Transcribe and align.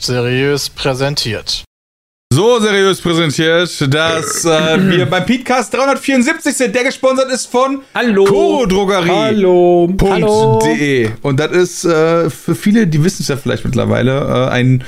Seriös 0.00 0.70
präsentiert. 0.70 1.64
So 2.32 2.60
seriös 2.60 3.00
präsentiert, 3.00 3.92
dass 3.92 4.44
äh, 4.44 4.88
wir 4.88 5.06
beim 5.06 5.26
Podcast 5.26 5.74
374 5.74 6.56
sind, 6.56 6.74
der 6.74 6.84
gesponsert 6.84 7.30
ist 7.30 7.46
von 7.46 7.82
Hallo. 7.92 8.24
Chorodrogerie. 8.24 9.10
Hallo. 9.10 9.92
Punkt.de. 9.96 11.10
Und 11.22 11.40
das 11.40 11.50
ist 11.50 11.84
äh, 11.84 12.30
für 12.30 12.54
viele, 12.54 12.86
die 12.86 13.02
wissen 13.02 13.22
es 13.22 13.28
ja 13.28 13.36
vielleicht 13.36 13.64
mittlerweile, 13.64 14.20
äh, 14.20 14.50
ein 14.50 14.84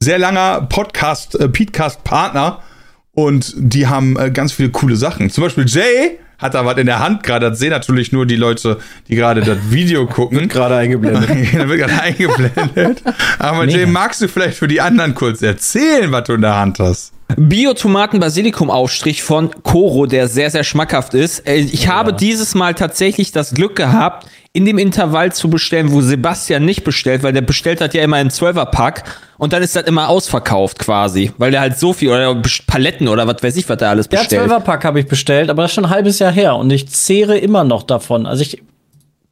sehr 0.00 0.18
langer 0.18 0.62
Podcast, 0.62 1.34
äh, 1.34 1.48
Podcast-Partner. 1.48 2.62
Und 3.10 3.52
die 3.56 3.88
haben 3.88 4.16
äh, 4.16 4.30
ganz 4.30 4.52
viele 4.52 4.70
coole 4.70 4.94
Sachen. 4.94 5.30
Zum 5.30 5.42
Beispiel 5.42 5.66
Jay 5.66 6.20
hat 6.38 6.54
da 6.54 6.64
was 6.64 6.78
in 6.78 6.86
der 6.86 7.00
Hand 7.00 7.22
gerade. 7.22 7.50
Das 7.50 7.58
sehen 7.58 7.70
natürlich 7.70 8.12
nur 8.12 8.24
die 8.26 8.36
Leute, 8.36 8.78
die 9.08 9.16
gerade 9.16 9.40
das 9.42 9.58
Video 9.70 10.06
gucken. 10.06 10.48
Gerade 10.48 10.76
eingeblendet. 10.76 11.28
da 11.54 11.68
wird 11.68 11.78
gerade 11.80 12.00
eingeblendet. 12.00 13.02
Aber 13.38 13.64
Jay, 13.66 13.86
magst 13.86 14.20
du 14.22 14.28
vielleicht 14.28 14.56
für 14.56 14.68
die 14.68 14.80
anderen 14.80 15.14
kurz 15.14 15.42
erzählen, 15.42 16.10
was 16.12 16.24
du 16.24 16.34
in 16.34 16.42
der 16.42 16.56
Hand 16.56 16.78
hast? 16.78 17.12
Biotomaten-Basilikum-Aufstrich 17.36 19.22
von 19.22 19.50
Coro, 19.62 20.06
der 20.06 20.28
sehr, 20.28 20.50
sehr 20.50 20.64
schmackhaft 20.64 21.14
ist. 21.14 21.46
Äh, 21.46 21.56
Ich 21.56 21.88
habe 21.88 22.12
dieses 22.12 22.54
Mal 22.54 22.74
tatsächlich 22.74 23.32
das 23.32 23.52
Glück 23.52 23.76
gehabt, 23.76 24.26
in 24.52 24.64
dem 24.64 24.78
Intervall 24.78 25.32
zu 25.32 25.50
bestellen, 25.50 25.92
wo 25.92 26.00
Sebastian 26.00 26.64
nicht 26.64 26.82
bestellt, 26.82 27.22
weil 27.22 27.32
der 27.32 27.42
bestellt 27.42 27.80
hat 27.80 27.94
ja 27.94 28.02
immer 28.02 28.16
einen 28.16 28.30
12er-Pack 28.30 29.04
und 29.36 29.52
dann 29.52 29.62
ist 29.62 29.76
das 29.76 29.84
immer 29.84 30.08
ausverkauft 30.08 30.78
quasi, 30.78 31.30
weil 31.38 31.50
der 31.50 31.60
halt 31.60 31.78
so 31.78 31.92
viel 31.92 32.08
oder 32.08 32.34
Paletten 32.66 33.08
oder 33.08 33.26
was 33.26 33.42
weiß 33.42 33.56
ich, 33.56 33.68
was 33.68 33.76
der 33.76 33.90
alles 33.90 34.08
Ja, 34.10 34.20
bestellt. 34.20 34.50
12er-Pack 34.50 34.84
habe 34.84 35.00
ich 35.00 35.06
bestellt, 35.06 35.50
aber 35.50 35.62
das 35.62 35.70
ist 35.70 35.74
schon 35.76 35.84
ein 35.84 35.90
halbes 35.90 36.18
Jahr 36.18 36.32
her 36.32 36.56
und 36.56 36.70
ich 36.70 36.88
zehre 36.88 37.36
immer 37.38 37.62
noch 37.64 37.82
davon. 37.82 38.26
Also 38.26 38.42
ich 38.42 38.52
Der 38.52 38.60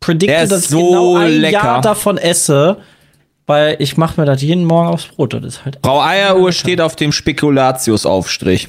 predikte, 0.00 0.46
dass 0.48 0.64
ich 0.64 0.68
so 0.68 0.86
genau 0.86 1.16
ein 1.16 1.32
lecker. 1.32 1.52
Jahr 1.64 1.80
davon 1.80 2.18
esse, 2.18 2.76
weil 3.46 3.76
ich 3.80 3.96
mache 3.96 4.20
mir 4.20 4.26
das 4.26 4.42
jeden 4.42 4.64
Morgen 4.64 4.88
aufs 4.88 5.06
Brot. 5.06 5.32
Das 5.34 5.42
ist 5.44 5.64
halt 5.64 5.78
Frau 5.82 6.00
Eieruhr 6.02 6.52
steht 6.52 6.80
auf 6.80 6.94
dem 6.94 7.10
Spekulatius-Aufstrich. 7.12 8.68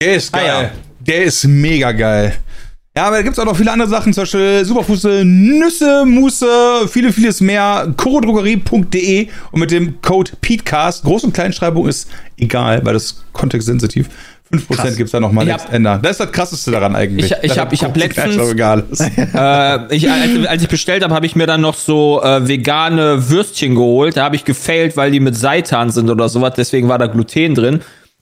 Der 0.00 0.14
ist 0.14 0.32
geil. 0.32 0.42
Ah, 0.50 0.62
ja. 0.62 0.70
Der 1.00 1.24
ist 1.24 1.44
mega 1.44 1.92
geil. 1.92 2.34
Ja, 2.98 3.04
aber 3.06 3.18
da 3.18 3.22
gibt's 3.22 3.38
auch 3.38 3.44
noch 3.44 3.56
viele 3.56 3.70
andere 3.70 3.88
Sachen, 3.88 4.12
zum 4.12 4.22
Beispiel 4.22 4.64
Superfuße, 4.64 5.24
Nüsse, 5.24 6.04
Muße, 6.04 6.88
viele, 6.88 7.12
vieles 7.12 7.40
mehr. 7.40 7.94
chorodrogerie.de 7.96 9.28
und 9.52 9.60
mit 9.60 9.70
dem 9.70 10.02
Code 10.02 10.32
PETECAST, 10.40 11.04
Groß- 11.04 11.22
und 11.26 11.32
Kleinschreibung 11.32 11.86
ist 11.86 12.08
egal, 12.38 12.84
weil 12.84 12.94
das 12.94 13.04
ist 13.04 13.24
kontextsensitiv. 13.32 14.08
5% 14.52 14.96
gibt's 14.96 15.12
da 15.12 15.20
nochmal 15.20 15.46
Ich 15.46 15.52
nichts 15.52 15.68
ändern. 15.70 16.00
Das 16.02 16.12
ist 16.12 16.20
das 16.20 16.32
krasseste 16.32 16.72
daran 16.72 16.96
eigentlich. 16.96 17.26
Ich- 17.30 17.36
ich 17.42 17.48
dass 17.50 17.58
hab- 17.58 17.72
ich 17.72 17.82
letztens- 17.82 18.36
äh, 19.16 19.94
ich, 19.94 20.10
als, 20.10 20.46
als 20.48 20.62
ich 20.62 20.68
bestellt 20.68 21.04
habe, 21.04 21.14
habe 21.14 21.26
ich 21.26 21.36
mir 21.36 21.46
dann 21.46 21.60
noch 21.60 21.74
so 21.74 22.20
äh, 22.24 22.48
vegane 22.48 23.30
Würstchen 23.30 23.76
geholt. 23.76 24.16
Da 24.16 24.24
habe 24.24 24.34
ich 24.34 24.44
gefailt, 24.44 24.96
weil 24.96 25.12
die 25.12 25.20
mit 25.20 25.36
Seitan 25.36 25.90
sind 25.92 26.10
oder 26.10 26.28
sowas. 26.28 26.54
Deswegen 26.56 26.88
war 26.88 26.98
da 26.98 27.06
Gluten 27.06 27.54
drin. 27.54 27.80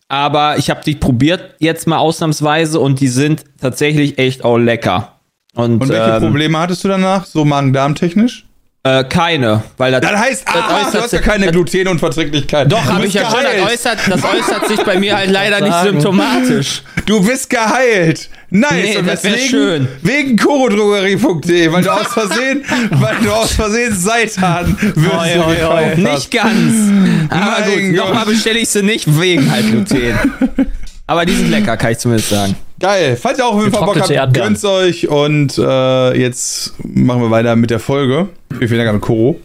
Aber 0.08 0.56
ich 0.58 0.70
habe 0.70 0.82
die 0.84 0.94
probiert 0.94 1.54
jetzt 1.58 1.86
mal 1.86 1.98
ausnahmsweise 1.98 2.78
und 2.78 3.00
die 3.00 3.08
sind 3.08 3.44
tatsächlich 3.60 4.18
echt 4.18 4.44
auch 4.44 4.58
lecker. 4.58 5.20
Und, 5.54 5.80
Und 5.80 5.88
welche 5.88 6.16
ähm, 6.16 6.22
Probleme 6.22 6.58
hattest 6.58 6.84
du 6.84 6.88
danach, 6.88 7.24
so 7.24 7.44
Magen-Darm-technisch? 7.44 8.45
Äh, 8.86 9.04
keine, 9.04 9.62
weil 9.76 9.92
das, 9.92 10.00
Das 10.00 10.20
heißt, 10.20 10.44
ah, 10.46 10.90
du 10.92 11.00
hast 11.00 11.12
ja 11.12 11.20
keine 11.20 11.50
Glutenunverträglichkeit. 11.50 12.70
Doch, 12.70 12.84
habe 12.84 13.06
ich 13.06 13.14
ja 13.14 13.30
schon. 13.30 13.40
geheilt. 13.40 13.60
Das 13.62 13.72
äußert, 13.72 13.98
das 14.08 14.24
äußert 14.24 14.68
sich 14.68 14.82
bei 14.84 14.98
mir 14.98 15.16
halt 15.16 15.30
leider 15.30 15.60
nicht 15.60 15.80
symptomatisch. 15.82 16.82
Du 17.06 17.24
bist 17.24 17.50
geheilt. 17.50 18.28
Nice. 18.50 18.70
Nee, 18.72 18.96
und 18.98 19.08
das 19.08 19.24
wär 19.24 19.32
weswegen- 19.32 19.48
schön. 19.50 19.88
Wegen 20.02 20.36
chorodrogerie.de, 20.36 21.72
weil 21.72 21.82
du 21.82 21.90
aus 21.90 22.06
Versehen, 22.06 22.64
weil 22.90 23.16
du 23.22 23.32
aus 23.32 23.52
Versehen 23.52 23.94
Seitan 23.96 24.76
hast. 24.80 25.98
Nicht 25.98 26.30
ganz. 26.30 27.28
Aber 27.30 27.60
Mein 27.68 27.88
gut, 27.88 27.96
nochmal 27.96 28.26
bestelle 28.26 28.58
ich 28.60 28.68
sie 28.68 28.82
nicht 28.82 29.20
wegen 29.20 29.50
halt 29.50 29.66
Gluten. 29.66 30.14
Aber 31.08 31.24
die 31.24 31.34
sind 31.34 31.50
lecker, 31.50 31.76
kann 31.76 31.92
ich 31.92 31.98
zumindest 31.98 32.30
sagen. 32.30 32.56
Geil. 32.78 33.16
Falls 33.16 33.38
ihr 33.38 33.46
auch 33.46 33.54
auf 33.54 33.60
jeden 33.60 33.72
Fall 33.72 33.86
Bock 33.86 34.00
habt, 34.00 34.34
gönnt's 34.34 34.64
euch 34.64 35.08
und 35.08 35.56
äh, 35.58 36.18
jetzt 36.18 36.74
machen 36.84 37.22
wir 37.22 37.30
weiter 37.30 37.56
mit 37.56 37.70
der 37.70 37.80
Folge. 37.80 38.28
Vielen, 38.50 38.68
vielen 38.68 38.78
Dank 38.84 38.90
an 38.90 39.00
Koro. 39.00 39.40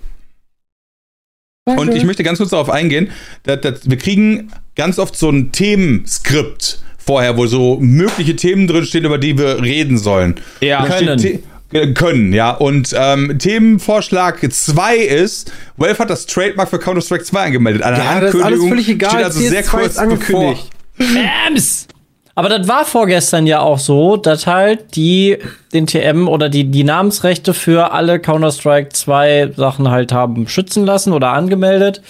Und 1.65 1.93
ich 1.93 2.03
möchte 2.03 2.23
ganz 2.23 2.39
kurz 2.39 2.49
darauf 2.49 2.69
eingehen, 2.69 3.11
dass, 3.43 3.61
dass 3.61 3.89
wir 3.89 3.97
kriegen 3.97 4.51
ganz 4.75 4.99
oft 4.99 5.15
so 5.15 5.29
ein 5.29 5.51
Themenskript 5.51 6.79
vorher, 6.97 7.37
wo 7.37 7.45
so 7.45 7.77
mögliche 7.79 8.35
Themen 8.35 8.67
drin 8.67 8.85
stehen, 8.85 9.05
über 9.05 9.17
die 9.17 9.37
wir 9.37 9.61
reden 9.61 9.97
sollen. 9.97 10.35
Ja. 10.59 10.85
Können. 10.85 11.43
Äh, 11.73 11.93
können, 11.93 12.33
ja. 12.33 12.51
Und 12.51 12.93
ähm, 12.97 13.37
Themenvorschlag 13.39 14.39
2 14.51 14.97
ist, 14.97 15.53
Valve 15.77 15.99
hat 15.99 16.09
das 16.09 16.25
Trademark 16.25 16.69
für 16.69 16.79
Counter-Strike 16.79 17.23
2 17.23 17.45
angemeldet. 17.45 17.83
Eine 17.83 17.97
Ja, 17.97 18.19
das 18.19 18.33
ist 18.33 18.41
alles 18.41 18.59
völlig 18.59 18.89
egal. 18.89 19.11
Steht 19.11 19.23
also 19.23 19.39
sehr 19.39 19.63
CS2 19.63 19.69
kurz 19.69 19.97
angekündigt. 19.97 20.69
Bams! 20.97 21.87
Aber 22.35 22.49
das 22.49 22.67
war 22.67 22.85
vorgestern 22.85 23.45
ja 23.45 23.59
auch 23.59 23.79
so, 23.79 24.17
dass 24.17 24.47
halt 24.47 24.95
die 24.95 25.37
den 25.73 25.87
TM 25.87 26.27
oder 26.27 26.49
die, 26.49 26.65
die 26.65 26.83
Namensrechte 26.83 27.53
für 27.53 27.91
alle 27.91 28.19
Counter-Strike 28.19 28.89
2 28.89 29.53
Sachen 29.55 29.89
halt 29.89 30.13
haben 30.13 30.47
schützen 30.47 30.85
lassen 30.85 31.13
oder 31.13 31.33
angemeldet. 31.33 32.01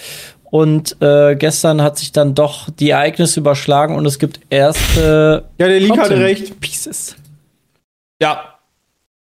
Und 0.44 1.00
äh, 1.00 1.34
gestern 1.34 1.82
hat 1.82 1.98
sich 1.98 2.12
dann 2.12 2.34
doch 2.34 2.68
die 2.68 2.90
Ereignisse 2.90 3.40
überschlagen 3.40 3.96
und 3.96 4.04
es 4.04 4.18
gibt 4.18 4.40
erste 4.50 5.44
Ja, 5.58 5.66
der 5.66 5.80
Leak 5.80 5.98
hatte 5.98 6.18
recht. 6.18 6.60
Pieces. 6.60 7.16
Ja. 8.20 8.58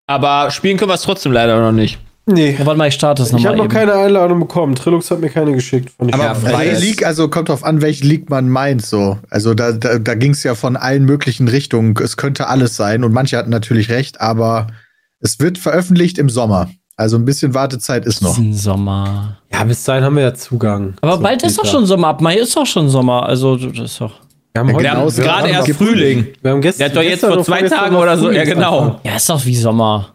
Aber 0.07 0.51
spielen 0.51 0.77
können 0.77 0.91
wir 0.91 0.95
es 0.95 1.03
trotzdem 1.03 1.33
leider 1.33 1.59
noch 1.59 1.73
nicht. 1.73 1.99
Nee. 2.29 2.57
Ja, 2.59 2.67
warte 2.67 2.77
mal, 2.79 2.89
ich 2.89 2.95
starte 2.95 3.23
es 3.23 3.29
Ich 3.29 3.33
nochmal 3.35 3.49
habe 3.51 3.59
noch 3.59 3.65
eben. 3.67 3.73
keine 3.75 3.93
Einladung 3.95 4.41
bekommen. 4.41 4.75
Trilux 4.75 5.11
hat 5.13 5.21
mir 5.21 5.29
keine 5.31 5.53
geschickt. 5.53 5.93
Ich 6.05 6.13
Aber 6.13 6.43
weil- 6.43 6.71
Also 6.71 6.81
League, 6.85 7.07
also 7.07 7.29
kommt 7.29 7.49
drauf 7.49 7.63
an, 7.65 7.81
welchen 7.83 8.09
League 8.09 8.29
man 8.31 8.49
meint, 8.49 8.85
so. 8.85 9.19
Also 9.31 9.55
da, 9.55 9.71
da, 9.73 9.99
da 10.01 10.15
ging 10.15 10.33
es 10.33 10.43
ja 10.43 10.57
von 10.57 10.77
allen 10.77 11.05
möglichen 11.05 11.47
Richtungen. 11.47 11.95
Es 12.03 12.17
könnte 12.17 12.49
alles 12.49 12.75
sein 12.77 13.05
und 13.05 13.13
manche 13.13 13.37
hatten 13.37 13.51
natürlich 13.51 13.91
recht, 13.91 14.21
aber 14.21 14.67
es 15.21 15.39
wird 15.39 15.57
veröffentlicht 15.59 16.19
im 16.19 16.29
Sommer. 16.29 16.69
Also 16.97 17.17
ein 17.17 17.25
bisschen 17.27 17.55
Wartezeit 17.55 18.05
ist 18.07 18.23
noch. 18.23 18.35
Diesen 18.35 18.55
Sommer. 18.55 19.39
ja, 19.53 19.63
bis 19.65 19.85
dahin 19.85 20.03
haben 20.03 20.17
wir 20.17 20.23
ja 20.25 20.35
Zugang. 20.35 20.95
Aber 21.03 21.19
bald 21.19 21.43
ist 21.45 21.59
doch 21.59 21.67
schon 21.67 21.87
Sommer. 21.87 22.09
Ab 22.09 22.21
Mai 22.23 22.39
ist 22.39 22.57
doch 22.57 22.67
schon 22.67 22.89
Sommer. 22.89 23.25
Also, 23.27 23.57
das 23.57 23.79
ist 23.79 24.01
doch. 24.01 24.13
Wir 24.55 24.61
haben, 24.61 24.69
Ja, 24.71 24.75
heute, 24.75 24.83
Wir 24.85 24.91
haben 24.95 25.15
gerade 25.15 25.49
Ja, 25.51 25.55
erst 25.57 25.67
gibt- 25.67 25.79
Frühling. 25.79 26.27
wir 26.41 26.51
haben 26.53 26.61
gestern. 26.63 26.79
Der 26.79 26.89
hat 26.89 26.97
doch 26.97 27.03
jetzt 27.11 27.21
vor 27.25 27.45
zwei 27.45 27.63
Tagen 27.69 27.95
oder 27.97 28.17
so. 28.17 28.31
Ja, 28.33 28.41
Frühlingsanfang. 28.43 28.85
genau. 28.87 29.01
Ja, 29.05 29.17
ist 29.17 29.29
doch 29.29 29.45
wie 29.45 29.55
Sommer. 29.55 30.09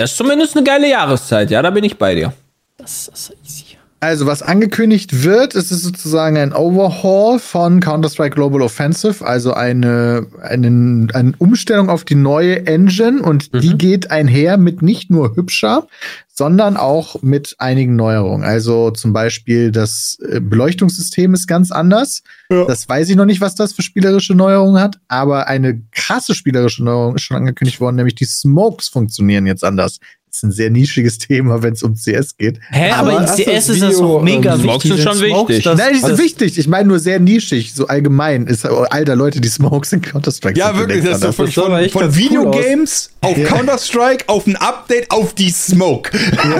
Das 0.00 0.12
ist 0.12 0.16
zumindest 0.16 0.56
eine 0.56 0.64
geile 0.64 0.88
Jahreszeit. 0.88 1.50
Ja, 1.50 1.60
da 1.60 1.70
bin 1.70 1.84
ich 1.84 1.98
bei 1.98 2.14
dir. 2.14 2.32
Das 2.78 3.08
ist 3.08 3.36
easy. 3.44 3.69
Also, 4.02 4.24
was 4.24 4.40
angekündigt 4.40 5.24
wird, 5.24 5.54
es 5.54 5.70
ist 5.70 5.82
sozusagen 5.82 6.38
ein 6.38 6.54
Overhaul 6.54 7.38
von 7.38 7.80
Counter-Strike 7.80 8.34
Global 8.34 8.62
Offensive, 8.62 9.22
also 9.26 9.52
eine, 9.52 10.26
eine, 10.40 11.06
eine 11.12 11.32
Umstellung 11.36 11.90
auf 11.90 12.04
die 12.04 12.14
neue 12.14 12.66
Engine 12.66 13.22
und 13.22 13.52
die 13.62 13.76
geht 13.76 14.10
einher 14.10 14.56
mit 14.56 14.80
nicht 14.80 15.10
nur 15.10 15.36
hübscher, 15.36 15.86
sondern 16.32 16.78
auch 16.78 17.20
mit 17.20 17.56
einigen 17.58 17.96
Neuerungen. 17.96 18.42
Also 18.42 18.90
zum 18.90 19.12
Beispiel 19.12 19.70
das 19.70 20.18
äh, 20.26 20.40
Beleuchtungssystem 20.40 21.34
ist 21.34 21.46
ganz 21.46 21.70
anders. 21.70 22.22
Das 22.48 22.88
weiß 22.88 23.10
ich 23.10 23.16
noch 23.16 23.26
nicht, 23.26 23.42
was 23.42 23.54
das 23.54 23.74
für 23.74 23.82
spielerische 23.82 24.34
Neuerungen 24.34 24.80
hat, 24.80 24.98
aber 25.08 25.48
eine 25.48 25.82
krasse 25.92 26.34
spielerische 26.34 26.82
Neuerung 26.82 27.16
ist 27.16 27.22
schon 27.22 27.36
angekündigt 27.36 27.78
worden, 27.80 27.96
nämlich 27.96 28.14
die 28.14 28.24
Smokes 28.24 28.88
funktionieren 28.88 29.44
jetzt 29.46 29.62
anders. 29.62 29.98
Das 30.30 30.36
ist 30.36 30.42
ein 30.44 30.52
sehr 30.52 30.70
nischiges 30.70 31.18
Thema, 31.18 31.60
wenn 31.60 31.72
es 31.72 31.82
um 31.82 31.96
CS 31.96 32.36
geht. 32.36 32.60
Hä, 32.70 32.92
aber, 32.92 33.12
in 33.14 33.20
hast 33.22 33.36
du 33.36 33.42
CS 33.42 33.52
das 33.52 33.68
ist 33.68 33.82
das 33.82 33.96
doch 33.98 34.22
mega 34.22 34.54
ähm, 34.54 34.60
Smokes 34.60 34.84
wichtig. 34.84 35.02
sind 35.02 35.12
schon 35.12 35.28
Smokes, 35.28 35.56
wichtig. 35.56 35.74
Nein, 35.76 35.92
die 35.92 35.98
sind 35.98 36.18
wichtig. 36.18 36.58
Ich 36.58 36.68
meine 36.68 36.88
nur 36.88 36.98
sehr 37.00 37.18
nischig, 37.18 37.74
so 37.74 37.88
allgemein. 37.88 38.46
Ist, 38.46 38.64
alter 38.64 39.16
Leute, 39.16 39.40
die 39.40 39.48
Smokes 39.48 39.92
in 39.92 40.02
Counter-Strike 40.02 40.56
Ja, 40.56 40.68
sind 40.68 40.78
wirklich, 40.78 41.04
das 41.04 41.18
ist 41.18 41.24
aber 41.24 41.32
von, 41.32 41.46
echt 41.78 41.92
von 41.92 42.02
ganz 42.02 42.14
cool 42.14 42.22
Videogames 42.22 43.10
auf 43.22 43.34
Counter-Strike 43.44 44.24
auf 44.28 44.46
ein 44.46 44.54
Update 44.54 45.10
auf 45.10 45.34
die 45.34 45.50
Smoke. 45.50 46.10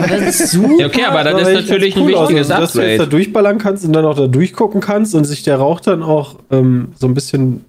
Das 0.09 0.41
ist 0.41 0.51
super. 0.51 0.75
Ja, 0.81 0.87
okay, 0.87 1.05
aber 1.05 1.23
das 1.23 1.49
ist 1.49 1.55
natürlich 1.55 1.95
ganz 1.95 2.09
ein 2.09 2.15
aus. 2.15 2.29
wichtiges 2.29 2.51
also, 2.51 2.63
Dass 2.63 2.73
du 2.73 2.79
jetzt 2.81 2.89
da 2.89 2.93
Upgrade. 3.05 3.11
durchballern 3.11 3.59
kannst 3.59 3.85
und 3.85 3.93
dann 3.93 4.05
auch 4.05 4.17
da 4.17 4.27
durchgucken 4.27 4.81
kannst 4.81 5.15
und 5.15 5.25
sich 5.25 5.45
der 5.45 5.57
Rauch 5.59 5.79
dann 5.79 6.03
auch 6.03 6.37
ähm, 6.51 6.89
so 6.99 7.07
ein 7.07 7.15
bisschen 7.15 7.65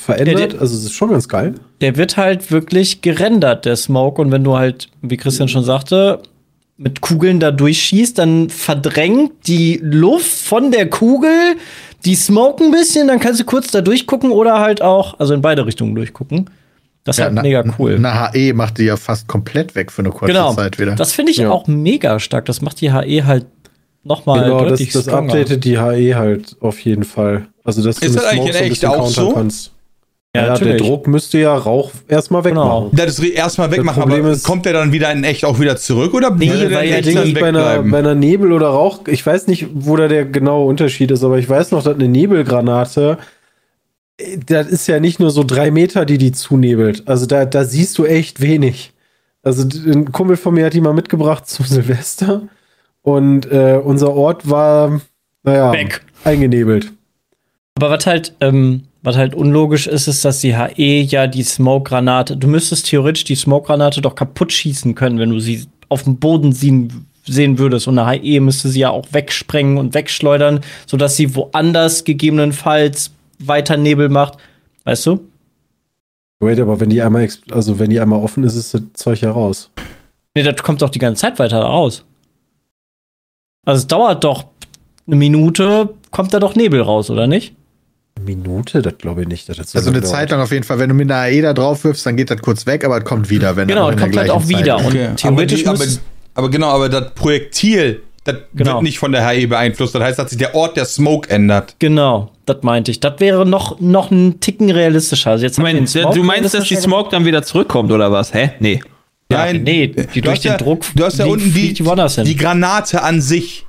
verändert. 0.00 0.38
Ja, 0.40 0.46
der- 0.48 0.60
also, 0.60 0.76
es 0.76 0.84
ist 0.84 0.92
schon 0.92 1.10
ganz 1.10 1.28
geil. 1.28 1.54
Der 1.80 1.96
wird 1.96 2.16
halt 2.16 2.50
wirklich 2.50 3.02
gerendert, 3.02 3.64
der 3.64 3.76
Smoke. 3.76 4.20
Und 4.20 4.32
wenn 4.32 4.44
du 4.44 4.56
halt, 4.56 4.88
wie 5.02 5.16
Christian 5.16 5.48
schon 5.48 5.64
sagte, 5.64 6.20
mit 6.76 7.00
Kugeln 7.02 7.40
da 7.40 7.50
durchschießt, 7.50 8.18
dann 8.18 8.48
verdrängt 8.48 9.32
die 9.46 9.78
Luft 9.82 10.26
von 10.30 10.70
der 10.70 10.88
Kugel 10.88 11.56
die 12.06 12.14
Smoke 12.14 12.64
ein 12.64 12.70
bisschen, 12.70 13.08
dann 13.08 13.20
kannst 13.20 13.38
du 13.40 13.44
kurz 13.44 13.70
da 13.70 13.82
durchgucken 13.82 14.30
oder 14.30 14.58
halt 14.60 14.80
auch, 14.80 15.20
also 15.20 15.34
in 15.34 15.42
beide 15.42 15.66
Richtungen 15.66 15.94
durchgucken. 15.94 16.48
Das 17.04 17.18
ist 17.18 17.24
halt 17.24 17.34
mega 17.42 17.62
cool. 17.78 17.96
Eine 17.96 18.32
HE 18.32 18.52
macht 18.54 18.78
die 18.78 18.84
ja 18.84 18.96
fast 18.96 19.26
komplett 19.26 19.74
weg 19.74 19.92
für 19.92 20.00
eine 20.02 20.10
kurze 20.10 20.32
genau. 20.32 20.54
Zeit 20.54 20.78
wieder. 20.78 20.94
Das 20.96 21.12
finde 21.12 21.32
ich 21.32 21.38
Ja. 21.38 21.50
auch 21.50 21.66
mega 21.66 22.18
stark. 22.18 22.46
Das 22.46 22.62
macht 22.62 22.80
die 22.80 22.92
HE 22.92 23.26
halt 23.26 23.46
noch 24.04 24.24
mal 24.24 24.42
genau, 24.42 24.60
das, 24.60 24.68
deutlich 24.70 24.92
das 24.92 25.02
stronger. 25.04 25.32
updatet 25.32 25.64
die 25.64 25.78
HE 25.78 26.14
halt 26.14 26.56
auf 26.60 26.78
jeden 26.80 27.04
Fall. 27.04 27.46
Also, 27.64 27.82
dass 27.82 27.96
du 28.00 28.06
Ist 28.06 28.14
mit 28.14 28.22
das 28.22 28.28
eigentlich 28.30 28.42
Smoke 28.44 28.52
so 28.52 28.58
ein 28.58 28.64
echt 28.64 28.70
bisschen 28.70 28.88
auch 28.88 28.94
countern 28.96 29.12
so? 29.26 29.32
kannst. 29.32 29.72
Ja, 30.36 30.42
der 30.42 30.50
natürlich. 30.52 30.82
Druck 30.82 31.08
müsste 31.08 31.38
ja 31.38 31.52
Rauch 31.56 31.90
erstmal 32.06 32.42
Genau. 32.42 32.84
wegmachen. 32.84 32.96
Das 32.96 33.18
ist 33.18 33.24
erstmal 33.30 33.70
wegmachen, 33.72 34.00
aber 34.04 34.30
ist- 34.30 34.44
kommt 34.44 34.64
der 34.64 34.72
dann 34.72 34.92
wieder 34.92 35.10
in 35.10 35.24
echt 35.24 35.44
auch 35.44 35.58
wieder 35.58 35.76
zurück 35.76 36.14
oder 36.14 36.30
Nee, 36.30 36.48
würde 36.50 36.68
der 36.68 36.78
weil 36.78 36.84
in 36.84 36.90
ja 36.92 36.96
echt 36.98 37.08
Ding 37.08 37.16
dann 37.16 37.26
Ich 37.26 37.34
bei 37.34 37.48
einer, 37.48 37.82
bei 37.82 37.98
einer 37.98 38.14
Nebel- 38.14 38.52
oder 38.52 38.68
Rauch, 38.68 39.00
ich 39.08 39.26
weiß 39.26 39.48
nicht, 39.48 39.66
wo 39.74 39.96
da 39.96 40.06
der 40.06 40.24
genaue 40.26 40.66
Unterschied 40.68 41.10
ist, 41.10 41.24
aber 41.24 41.38
ich 41.38 41.48
weiß 41.48 41.72
noch, 41.72 41.82
dass 41.82 41.96
eine 41.96 42.06
Nebelgranate, 42.06 43.18
das 44.46 44.68
ist 44.68 44.86
ja 44.86 45.00
nicht 45.00 45.18
nur 45.18 45.30
so 45.32 45.42
drei 45.42 45.72
Meter, 45.72 46.04
die 46.04 46.18
die 46.18 46.30
zunebelt. 46.30 47.08
Also 47.08 47.26
da, 47.26 47.44
da 47.44 47.64
siehst 47.64 47.98
du 47.98 48.04
echt 48.04 48.40
wenig. 48.40 48.92
Also 49.42 49.64
ein 49.90 50.12
Kumpel 50.12 50.36
von 50.36 50.54
mir 50.54 50.66
hat 50.66 50.74
die 50.74 50.80
mal 50.80 50.92
mitgebracht 50.92 51.48
zu 51.48 51.64
Silvester 51.64 52.42
und 53.02 53.50
äh, 53.50 53.80
unser 53.82 54.14
Ort 54.14 54.48
war, 54.48 55.00
naja, 55.42 55.72
Weg. 55.72 56.02
eingenebelt. 56.22 56.92
Aber 57.74 57.90
was 57.90 58.06
halt, 58.06 58.34
ähm, 58.40 58.82
was 59.02 59.16
halt 59.16 59.34
unlogisch 59.34 59.86
ist, 59.86 60.08
ist, 60.08 60.24
dass 60.24 60.40
die 60.40 60.56
HE 60.56 61.02
ja 61.02 61.26
die 61.26 61.42
Smoke-Granate, 61.42 62.36
du 62.36 62.48
müsstest 62.48 62.86
theoretisch 62.86 63.24
die 63.24 63.34
Smoke-Granate 63.34 64.02
doch 64.02 64.14
kaputt 64.14 64.52
schießen 64.52 64.94
können, 64.94 65.18
wenn 65.18 65.30
du 65.30 65.40
sie 65.40 65.66
auf 65.88 66.04
dem 66.04 66.16
Boden 66.16 66.52
sehen, 66.52 67.06
sehen 67.24 67.58
würdest. 67.58 67.88
Und 67.88 67.98
eine 67.98 68.20
HE 68.22 68.40
müsste 68.40 68.68
sie 68.68 68.80
ja 68.80 68.90
auch 68.90 69.06
wegsprengen 69.12 69.78
und 69.78 69.94
wegschleudern, 69.94 70.60
sodass 70.86 71.16
sie 71.16 71.34
woanders 71.34 72.04
gegebenenfalls 72.04 73.12
weiter 73.38 73.76
Nebel 73.76 74.08
macht. 74.08 74.36
Weißt 74.84 75.06
du? 75.06 75.20
Wait, 76.40 76.58
aber 76.60 76.80
wenn 76.80 76.90
die 76.90 77.02
einmal, 77.02 77.28
also 77.50 77.78
wenn 77.78 77.90
die 77.90 78.00
einmal 78.00 78.22
offen 78.22 78.44
ist, 78.44 78.54
ist 78.54 78.74
das 78.74 78.82
Zeug 78.94 79.20
ja 79.20 79.30
raus. 79.30 79.70
Nee, 80.34 80.42
das 80.42 80.62
kommt 80.62 80.80
doch 80.82 80.90
die 80.90 80.98
ganze 80.98 81.22
Zeit 81.22 81.38
weiter 81.38 81.60
raus. 81.60 82.04
Also 83.66 83.80
es 83.80 83.86
dauert 83.86 84.24
doch 84.24 84.44
eine 85.06 85.16
Minute, 85.16 85.94
kommt 86.10 86.32
da 86.32 86.38
doch 86.38 86.54
Nebel 86.54 86.80
raus, 86.80 87.10
oder 87.10 87.26
nicht? 87.26 87.54
Minute, 88.24 88.82
das 88.82 88.98
glaube 88.98 89.22
ich 89.22 89.28
nicht. 89.28 89.48
Also 89.48 89.90
eine. 89.90 90.02
Zeit 90.02 90.30
lang 90.30 90.40
auf 90.40 90.52
jeden 90.52 90.64
Fall. 90.64 90.78
Wenn 90.78 90.88
du 90.88 90.94
mit 90.94 91.10
einer 91.10 91.22
AE 91.22 91.42
da 91.42 91.52
drauf 91.52 91.84
wirfst, 91.84 92.04
dann 92.06 92.16
geht 92.16 92.30
das 92.30 92.40
kurz 92.40 92.66
weg, 92.66 92.84
aber 92.84 92.98
es 92.98 93.04
kommt 93.04 93.30
wieder. 93.30 93.56
Wenn 93.56 93.68
Genau, 93.68 93.82
aber 93.88 93.92
der 93.96 94.00
kommt 94.00 94.16
halt 94.16 94.30
auch 94.30 94.48
wieder. 94.48 94.76
Zeit. 94.78 94.86
Und 94.86 94.92
Okay, 94.92 95.04
aber, 95.06 95.16
theoretisch 95.16 95.62
die, 95.62 95.68
aber, 95.68 95.84
aber 96.34 96.50
genau, 96.50 96.68
aber 96.70 96.88
das 96.88 97.14
Projektil, 97.14 98.02
das 98.24 98.36
Genau. 98.54 98.74
wird 98.74 98.82
nicht 98.84 98.98
von 98.98 99.12
der 99.12 99.26
HE 99.28 99.46
beeinflusst. 99.48 99.94
Das 99.94 100.02
heißt, 100.02 100.18
dass 100.18 100.30
sich 100.30 100.38
der 100.38 100.54
Ort 100.54 100.76
der 100.76 100.84
Smoke 100.84 101.28
ändert. 101.30 101.76
Genau, 101.78 102.30
das 102.46 102.58
meinte 102.62 102.90
ich. 102.90 103.00
Das 103.00 103.18
wäre 103.18 103.46
noch, 103.46 103.80
noch 103.80 104.10
ein 104.10 104.40
Ticken 104.40 104.70
realistischer. 104.70 105.30
Also 105.32 105.44
jetzt 105.44 105.58
Moment, 105.58 105.94
du 105.94 106.22
meinst, 106.22 106.54
dass 106.54 106.64
die 106.68 106.76
Smoke 106.76 107.10
dann 107.10 107.24
wieder 107.24 107.42
zurückkommt 107.42 107.90
oder 107.92 108.12
was? 108.12 108.34
Hä? 108.34 108.50
Nee. 108.60 108.80
Nein, 109.32 109.62
nee, 109.62 109.86
die 109.86 110.20
du 110.20 110.28
durch 110.28 110.40
den 110.40 110.52
ja, 110.52 110.56
Druck 110.58 110.82
Du 110.96 111.04
hast 111.04 111.18
ja 111.18 111.24
fliegt- 111.24 111.36
unten 111.38 111.54
die, 111.54 111.72
die 111.72 112.24
die 112.24 112.36
Granate 112.36 113.02
an 113.02 113.20
sich. 113.20 113.64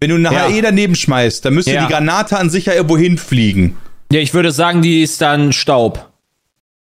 Wenn 0.00 0.10
du 0.10 0.16
eine 0.16 0.32
Ja. 0.32 0.48
HE 0.48 0.60
daneben 0.62 0.94
schmeißt, 0.94 1.44
dann 1.44 1.54
müsste 1.54 1.72
Ja. 1.72 1.86
die 1.86 1.92
Granate 1.92 2.38
an 2.38 2.50
sich 2.50 2.66
ja 2.66 2.74
irgendwo 2.74 2.96
hinfliegen. 2.98 3.74
Ja, 4.12 4.20
ich 4.20 4.32
würde 4.34 4.50
sagen, 4.52 4.82
die 4.82 5.02
ist 5.02 5.20
dann 5.20 5.52
Staub. 5.52 6.08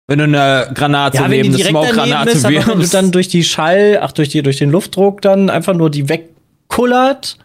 Wenn 0.06 0.18
du 0.18 0.24
eine 0.24 0.70
Granate 0.74 1.18
Ja, 1.18 1.28
neben 1.28 1.52
eine 1.54 1.62
Smoke-Granate 1.62 2.30
ist, 2.30 2.44
aber 2.44 2.54
wenn 2.54 2.62
du 2.62 2.78
wirfst. 2.78 2.94
dann 2.94 3.12
durch 3.12 3.28
die 3.28 3.44
Schall, 3.44 3.98
ach, 4.00 4.12
durch, 4.12 4.30
die, 4.30 4.42
durch 4.42 4.56
den 4.56 4.70
Luftdruck 4.70 5.20
dann 5.20 5.50
einfach 5.50 5.74
nur 5.74 5.90
die 5.90 6.08
wegkullert 6.08 7.36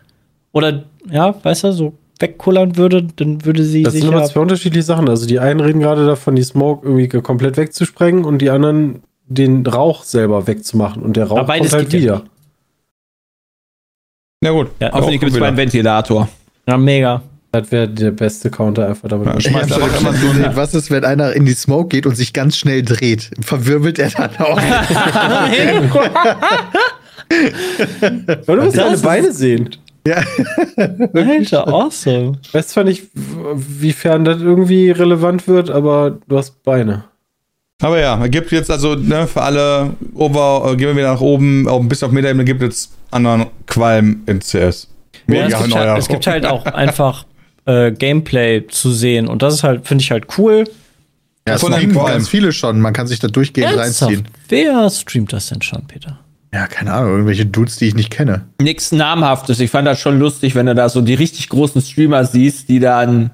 oder, 0.54 0.84
ja, 1.10 1.36
weißt 1.44 1.66
du, 1.66 1.72
so 1.74 1.94
wegkullern 2.20 2.78
würde, 2.78 3.04
dann 3.16 3.44
würde 3.44 3.64
sie 3.64 3.84
Das 3.84 3.94
sich 3.94 4.04
sind 4.04 4.12
ja 4.12 4.18
aber 4.18 4.28
zwei 4.28 4.40
unterschiedliche 4.40 4.84
Sachen. 4.84 5.10
Also 5.10 5.26
die 5.26 5.40
einen 5.40 5.60
reden 5.60 5.82
gerade 5.82 6.06
davon, 6.06 6.36
die 6.36 6.44
Smoke 6.44 6.88
irgendwie 6.88 7.08
komplett 7.22 7.58
wegzusprengen 7.58 8.24
und 8.24 8.38
die 8.38 8.50
anderen 8.50 9.04
den 9.26 9.66
Rauch 9.66 10.04
selber 10.04 10.48
wegzumachen. 10.48 11.02
Und 11.04 11.18
der 11.18 11.26
Rauch 11.26 11.38
Aber 11.40 11.48
beides 11.48 11.72
kommt 11.72 11.84
halt 11.84 11.94
ja 11.94 12.00
wieder. 12.00 12.24
Na 14.42 14.52
gut. 14.52 14.70
Ja, 14.80 14.92
Hoffentlich 14.94 15.20
gibt 15.20 15.34
es 15.34 15.40
beim 15.40 15.58
Ventilator. 15.58 16.30
Ja, 16.68 16.78
mega. 16.78 17.22
Das 17.54 17.72
wäre 17.72 17.88
der 17.88 18.10
beste 18.10 18.50
Counter 18.50 18.88
einfach 18.90 19.08
damit. 19.10 19.28
Ja, 19.28 19.40
Schmeißt 19.40 19.70
hab 19.72 19.84
einfach 19.84 20.02
immer 20.02 20.14
so 20.14 20.56
was 20.56 20.74
ist, 20.74 20.90
wenn 20.90 21.06
einer 21.06 21.34
in 21.34 21.46
die 21.46 21.54
Smoke 21.54 21.88
geht 21.90 22.08
und 22.08 22.16
sich 22.16 22.34
ganz 22.34 22.58
schnell 22.58 22.82
dreht? 22.82 23.30
Verwirbelt 23.42 24.00
er 24.00 24.10
dann 24.10 24.32
auch? 24.38 24.60
Aber 28.48 28.56
du 28.58 28.72
deine 28.72 28.94
ist- 28.96 29.04
Beine 29.04 29.32
sehen. 29.32 29.70
ja. 30.08 30.24
Alter, 31.14 31.68
awesome. 31.68 32.40
Ich 32.42 32.54
weiß 32.54 32.70
zwar 32.70 32.84
nicht, 32.86 33.04
wiefern 33.14 34.26
das 34.26 34.42
irgendwie 34.42 34.92
relevant 34.92 35.48
wird, 35.48 35.70
aber 35.70 36.18
du 36.28 36.38
hast 36.38 36.64
Beine. 36.64 37.04
Aber 37.82 38.00
ja, 38.00 38.20
es 38.24 38.32
gibt 38.32 38.52
jetzt 38.52 38.72
also 38.72 38.96
ne, 38.96 39.28
für 39.28 39.42
alle 39.42 39.92
Over, 40.16 40.72
äh, 40.72 40.76
gehen 40.76 40.88
wir 40.88 40.96
wieder 40.96 41.14
nach 41.14 41.22
oben, 41.22 41.68
auch 41.68 41.80
ein 41.80 41.88
bisschen 41.90 42.08
auf 42.08 42.12
Meta-Ebene, 42.12 42.46
gibt 42.46 42.62
jetzt 42.62 42.94
anderen 43.12 43.48
Qualm 43.68 44.22
in 44.26 44.40
CS. 44.40 44.54
Ja, 44.54 44.70
es, 44.72 44.88
Mega 45.28 45.58
gibt 45.60 45.70
neuer. 45.70 45.88
halt, 45.90 46.00
es 46.00 46.08
gibt 46.08 46.28
halt 46.28 46.46
auch 46.46 46.66
einfach 46.66 47.26
äh, 47.66 47.92
Gameplay 47.92 48.68
zu 48.68 48.92
sehen 48.92 49.28
und 49.28 49.42
das 49.42 49.56
ist 49.56 49.64
halt, 49.64 49.88
finde 49.88 50.04
ich 50.04 50.12
halt 50.12 50.38
cool. 50.38 50.66
Ja, 51.48 51.56
es 51.56 51.62
Von 51.62 51.74
streamen 51.74 51.96
ganz 51.96 52.30
viele 52.30 52.54
schon. 52.54 52.80
Man 52.80 52.94
kann 52.94 53.08
sich 53.08 53.20
da 53.20 53.28
durchgehend 53.28 53.76
Ernsthaft? 53.76 54.12
reinziehen. 54.12 54.28
Wer 54.48 54.90
streamt 54.90 55.34
das 55.34 55.48
denn 55.48 55.62
schon, 55.62 55.86
Peter? 55.88 56.20
Ja, 56.54 56.68
keine 56.68 56.94
Ahnung, 56.94 57.12
irgendwelche 57.12 57.46
Dudes, 57.46 57.78
die 57.78 57.86
ich 57.86 57.96
nicht 57.96 58.12
kenne. 58.12 58.46
Nichts 58.62 58.92
Namhaftes. 58.92 59.60
Ich 59.60 59.72
fand 59.72 59.88
das 59.88 60.00
schon 60.00 60.20
lustig, 60.20 60.56
wenn 60.56 60.68
du 60.68 60.76
da 60.76 60.88
so 60.88 61.02
die 61.02 61.16
richtig 61.16 61.50
großen 61.50 61.82
Streamer 61.82 62.26
siehst, 62.26 62.70
die 62.70 62.80
dann 62.80 63.32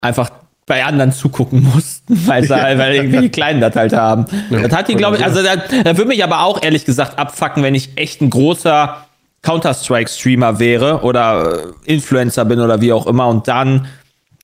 einfach 0.00 0.30
bei 0.64 0.84
anderen 0.84 1.12
zugucken 1.12 1.62
mussten, 1.74 2.26
weil, 2.26 2.42
sie, 2.42 2.50
weil 2.50 2.94
irgendwie 2.94 3.20
die 3.20 3.28
Kleinen 3.28 3.60
das 3.60 3.76
halt 3.76 3.92
haben. 3.92 4.24
das 4.50 4.72
hat 4.72 4.88
die, 4.88 4.94
glaube 4.94 5.16
ich, 5.16 5.24
also 5.24 5.42
da, 5.42 5.56
da 5.56 5.96
würde 5.96 6.08
mich 6.08 6.24
aber 6.24 6.40
auch 6.40 6.62
ehrlich 6.62 6.84
gesagt 6.84 7.18
abfacken, 7.18 7.62
wenn 7.62 7.74
ich 7.74 7.90
echt 7.96 8.20
ein 8.20 8.30
großer 8.30 9.05
Counter-Strike-Streamer 9.46 10.58
wäre 10.58 11.00
oder 11.02 11.60
äh, 11.86 11.92
Influencer 11.92 12.44
bin 12.44 12.60
oder 12.60 12.80
wie 12.80 12.92
auch 12.92 13.06
immer 13.06 13.28
und 13.28 13.46
dann 13.48 13.86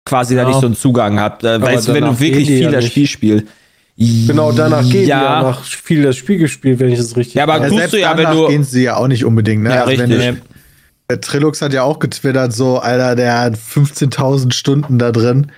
quasi 0.04 0.34
da 0.34 0.42
Ja. 0.42 0.48
nicht 0.48 0.60
so 0.60 0.66
einen 0.66 0.76
Zugang 0.76 1.18
habt. 1.20 1.44
Äh, 1.44 1.60
weißt 1.60 1.88
du, 1.88 1.94
wenn 1.94 2.04
du 2.04 2.18
wirklich 2.20 2.46
viel 2.48 2.62
ja 2.62 2.70
das. 2.70 2.86
Spiel 2.86 3.06
spielst. 3.06 3.46
Genau, 3.96 4.52
danach 4.52 4.82
geht 4.88 5.06
ja. 5.06 5.22
ja 5.22 5.42
nach 5.42 5.62
viel 5.64 6.02
das 6.02 6.16
Spiel 6.16 6.38
gespielt, 6.38 6.80
wenn 6.80 6.90
ich 6.90 6.98
das 6.98 7.14
richtig 7.16 7.34
Ja, 7.34 7.42
aber 7.44 7.58
Ja, 7.60 7.68
tust 7.68 7.92
du 7.92 8.00
ja, 8.00 8.16
wenn 8.16 8.24
danach 8.24 8.36
du. 8.40 8.48
gehen 8.48 8.64
sie 8.64 8.84
ja 8.84 8.96
auch 8.96 9.06
nicht 9.06 9.24
unbedingt. 9.24 9.62
Ne? 9.62 9.70
Ja, 9.70 9.84
Also 9.84 10.02
richtig. 10.02 10.18
du- 10.18 10.36
Der 11.10 11.20
Trilux 11.20 11.60
hat 11.60 11.72
ja 11.74 11.82
auch 11.82 11.98
getwittert, 11.98 12.52
so, 12.54 12.78
Alter, 12.78 13.14
der 13.16 13.38
hat 13.38 13.54
15.000 13.56 14.54
Stunden 14.54 14.98
da 14.98 15.12
drin. 15.12 15.52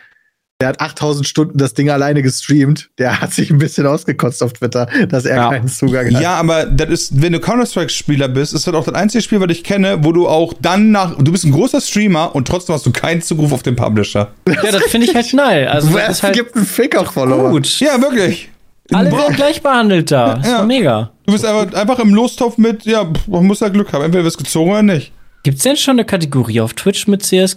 Der 0.60 0.68
hat 0.68 0.80
8.000 0.80 1.24
Stunden 1.26 1.58
das 1.58 1.74
Ding 1.74 1.90
alleine 1.90 2.22
gestreamt. 2.22 2.88
Der 2.98 3.20
hat 3.20 3.32
sich 3.32 3.50
ein 3.50 3.58
bisschen 3.58 3.86
ausgekotzt 3.88 4.40
auf 4.40 4.52
Twitter, 4.52 4.86
dass 5.08 5.24
er 5.24 5.36
Ja. 5.36 5.50
keinen 5.50 5.66
Zugang 5.66 6.14
hat. 6.14 6.22
Ja, 6.22 6.34
aber 6.36 6.66
das 6.66 6.88
ist, 6.90 7.20
wenn 7.22 7.32
du 7.32 7.40
Counter-Strike-Spieler 7.40 8.28
bist, 8.28 8.54
ist 8.54 8.66
das 8.66 8.72
auch 8.74 8.84
das 8.84 8.94
einzige 8.94 9.20
Spiel, 9.22 9.40
was 9.40 9.50
ich 9.50 9.64
kenne, 9.64 10.04
wo 10.04 10.12
du 10.12 10.28
auch 10.28 10.52
dann 10.60 10.92
nach, 10.92 11.16
du 11.18 11.32
bist 11.32 11.44
ein 11.44 11.50
großer 11.50 11.80
Streamer 11.80 12.34
und 12.36 12.46
trotzdem 12.46 12.74
hast 12.76 12.86
du 12.86 12.92
keinen 12.92 13.20
Zugriff 13.20 13.52
auf 13.52 13.64
den 13.64 13.74
Publisher. 13.74 14.30
Ja, 14.48 14.70
das 14.70 14.84
finde 14.84 15.08
ich 15.08 15.14
halt 15.14 15.26
schnell. 15.26 15.66
Also, 15.66 15.90
das 15.92 16.08
ist 16.18 16.22
halt 16.22 16.34
gibt 16.34 16.54
einen 16.54 16.64
Fick 16.66 16.96
auf 16.96 17.10
Follower? 17.12 17.50
gut. 17.50 17.80
Ja, 17.80 18.00
wirklich. 18.00 18.48
Alle 18.92 19.10
werden 19.10 19.34
gleich 19.34 19.60
behandelt 19.60 20.12
da. 20.12 20.34
Ist 20.34 20.46
Ja. 20.46 20.58
doch 20.58 20.66
mega. 20.66 21.10
Du 21.26 21.32
bist 21.32 21.44
einfach, 21.44 21.72
einfach 21.76 21.98
im 21.98 22.14
Lostopf 22.14 22.58
mit, 22.58 22.84
ja, 22.84 23.10
man 23.26 23.44
muss 23.44 23.58
ja 23.60 23.68
Glück 23.70 23.92
haben. 23.92 24.04
Entweder 24.04 24.22
wirst 24.24 24.38
gezogen 24.38 24.70
oder 24.70 24.82
nicht. 24.82 25.10
Gibt's 25.42 25.62
denn 25.64 25.76
schon 25.76 25.92
eine 25.96 26.04
Kategorie 26.04 26.60
auf 26.60 26.74
Twitch 26.74 27.08
mit 27.08 27.22
CS2? 27.22 27.56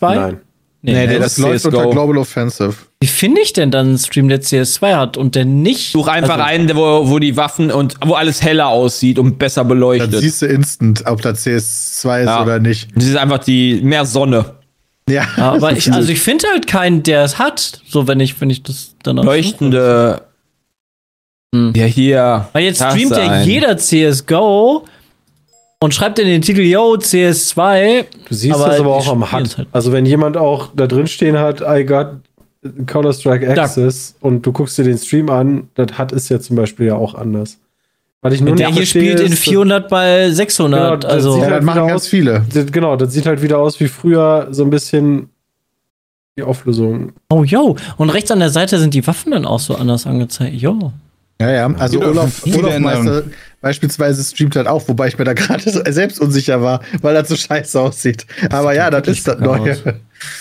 Nein. 0.00 0.38
Nee, 0.80 0.92
Nee, 0.92 1.06
ne? 1.06 1.14
Das, 1.14 1.20
das 1.20 1.32
ist 1.32 1.38
läuft 1.38 1.64
unter 1.66 1.78
CSGO. 1.80 1.90
Global 1.90 2.18
Offensive. 2.18 2.74
Wie 3.00 3.06
finde 3.08 3.40
ich 3.40 3.52
denn 3.52 3.70
dann 3.70 3.88
einen 3.88 3.98
Stream, 3.98 4.28
der 4.28 4.40
CS2 4.40 4.96
hat 4.96 5.16
und 5.16 5.34
der 5.34 5.44
nicht? 5.44 5.92
Such 5.92 6.06
einfach 6.08 6.34
also, 6.34 6.44
einen, 6.44 6.76
wo, 6.76 7.08
wo 7.10 7.18
die 7.18 7.36
Waffen 7.36 7.70
und 7.72 7.96
wo 8.04 8.14
alles 8.14 8.42
heller 8.42 8.68
aussieht 8.68 9.18
und 9.18 9.38
besser 9.38 9.62
Dann 9.62 9.68
beleuchtet. 9.68 10.20
siehst 10.20 10.42
du 10.42 10.46
instant, 10.46 11.02
ob 11.06 11.20
da 11.22 11.30
CS2 11.30 12.20
ist 12.20 12.26
Ja. 12.26 12.42
oder 12.42 12.58
nicht. 12.60 12.90
Das 12.94 13.04
ist 13.04 13.16
einfach 13.16 13.38
die 13.38 13.80
mehr 13.82 14.04
Sonne. 14.06 14.54
Ja, 15.08 15.26
Ja, 15.36 15.52
aber 15.52 15.72
ich, 15.76 15.92
also 15.92 16.12
ich 16.12 16.20
finde 16.20 16.46
halt 16.52 16.66
keinen, 16.68 17.02
der 17.02 17.24
es 17.24 17.38
hat. 17.38 17.80
So, 17.88 18.06
wenn 18.06 18.20
ich, 18.20 18.40
wenn 18.40 18.50
ich 18.50 18.62
das 18.62 18.94
dann 19.02 19.18
auch 19.18 19.24
Leuchtende. 19.24 20.22
Hm. 21.54 21.72
Ja, 21.74 21.86
hier. 21.86 22.48
Weil 22.52 22.64
jetzt 22.64 22.82
streamt 22.82 23.12
ja 23.12 23.42
jeder 23.42 23.76
CSGO 23.78 24.84
und 25.80 25.94
schreibt 25.94 26.18
in 26.18 26.26
den 26.26 26.42
Titel, 26.42 26.60
yo, 26.62 26.94
CS2. 26.94 28.04
Du 28.28 28.34
siehst 28.34 28.54
Aber 28.54 28.68
das 28.68 28.80
aber 28.80 28.94
auch 28.96 29.08
am 29.08 29.22
HUD. 29.32 29.58
halt. 29.58 29.66
Also 29.72 29.92
wenn 29.92 30.06
jemand 30.06 30.36
auch 30.36 30.70
da 30.74 30.86
drin 30.86 31.06
stehen 31.06 31.38
hat, 31.38 31.60
I 31.60 31.84
got 31.84 32.08
Counter-Strike 32.86 33.54
Da- 33.54 33.62
Access 33.62 34.16
und 34.20 34.44
du 34.44 34.52
guckst 34.52 34.76
dir 34.78 34.84
den 34.84 34.98
Stream 34.98 35.30
an, 35.30 35.68
das 35.74 35.98
HUD 35.98 36.12
ist 36.12 36.28
ja 36.28 36.40
zum 36.40 36.56
Beispiel 36.56 36.86
ja 36.86 36.94
auch 36.96 37.14
anders. 37.14 37.58
Was 38.20 38.34
ich 38.34 38.40
nur 38.40 38.56
Der 38.56 38.66
nicht 38.68 38.78
hier 38.78 38.86
spielt 38.86 39.20
in 39.20 39.32
ist, 39.32 39.38
400 39.44 39.88
bei 39.88 40.22
Genau, 40.24 40.34
600. 40.34 41.04
das 41.04 41.12
also, 41.12 41.32
sieht 41.34 41.42
ja 41.42 41.46
halt 41.50 41.58
das 41.58 41.64
machen 41.64 41.76
wieder 41.76 41.86
ganz 41.86 42.02
aus- 42.02 42.08
viele. 42.08 42.44
das- 42.52 42.72
genau, 42.72 42.96
das 42.96 43.12
sieht 43.12 43.26
halt 43.26 43.42
wieder 43.42 43.58
aus 43.58 43.78
wie 43.78 43.86
früher 43.86 44.48
so 44.50 44.64
ein 44.64 44.70
bisschen 44.70 45.28
die 46.36 46.42
Auflösung. 46.42 47.12
oh, 47.30 47.44
yo. 47.44 47.76
Und 47.96 48.10
rechts 48.10 48.30
an 48.32 48.40
der 48.40 48.50
Seite 48.50 48.78
sind 48.80 48.94
die 48.94 49.06
Waffen 49.06 49.30
dann 49.32 49.44
auch 49.44 49.60
so 49.60 49.76
anders 49.76 50.06
angezeigt. 50.06 50.54
Yo. 50.54 50.92
Ja, 51.40 51.50
ja. 51.52 51.66
Also 51.78 52.00
Olaf, 52.02 52.44
Olaf 52.44 52.78
Meister. 52.80 53.22
Beispielsweise 53.60 54.22
streamt 54.24 54.56
halt 54.56 54.66
auch, 54.66 54.86
wobei 54.88 55.08
ich 55.08 55.18
mir 55.18 55.24
da 55.24 55.32
gerade 55.34 55.68
so- 55.70 55.82
selbst 55.88 56.20
unsicher 56.20 56.62
war, 56.62 56.80
weil 57.02 57.14
das 57.14 57.28
so 57.28 57.36
scheiße 57.36 57.80
aussieht. 57.80 58.26
Aber 58.50 58.74
ja, 58.74 58.90
das 58.90 59.06
ist 59.08 59.26
das 59.28 59.38
Neue. 59.40 59.72
aus. 59.72 59.78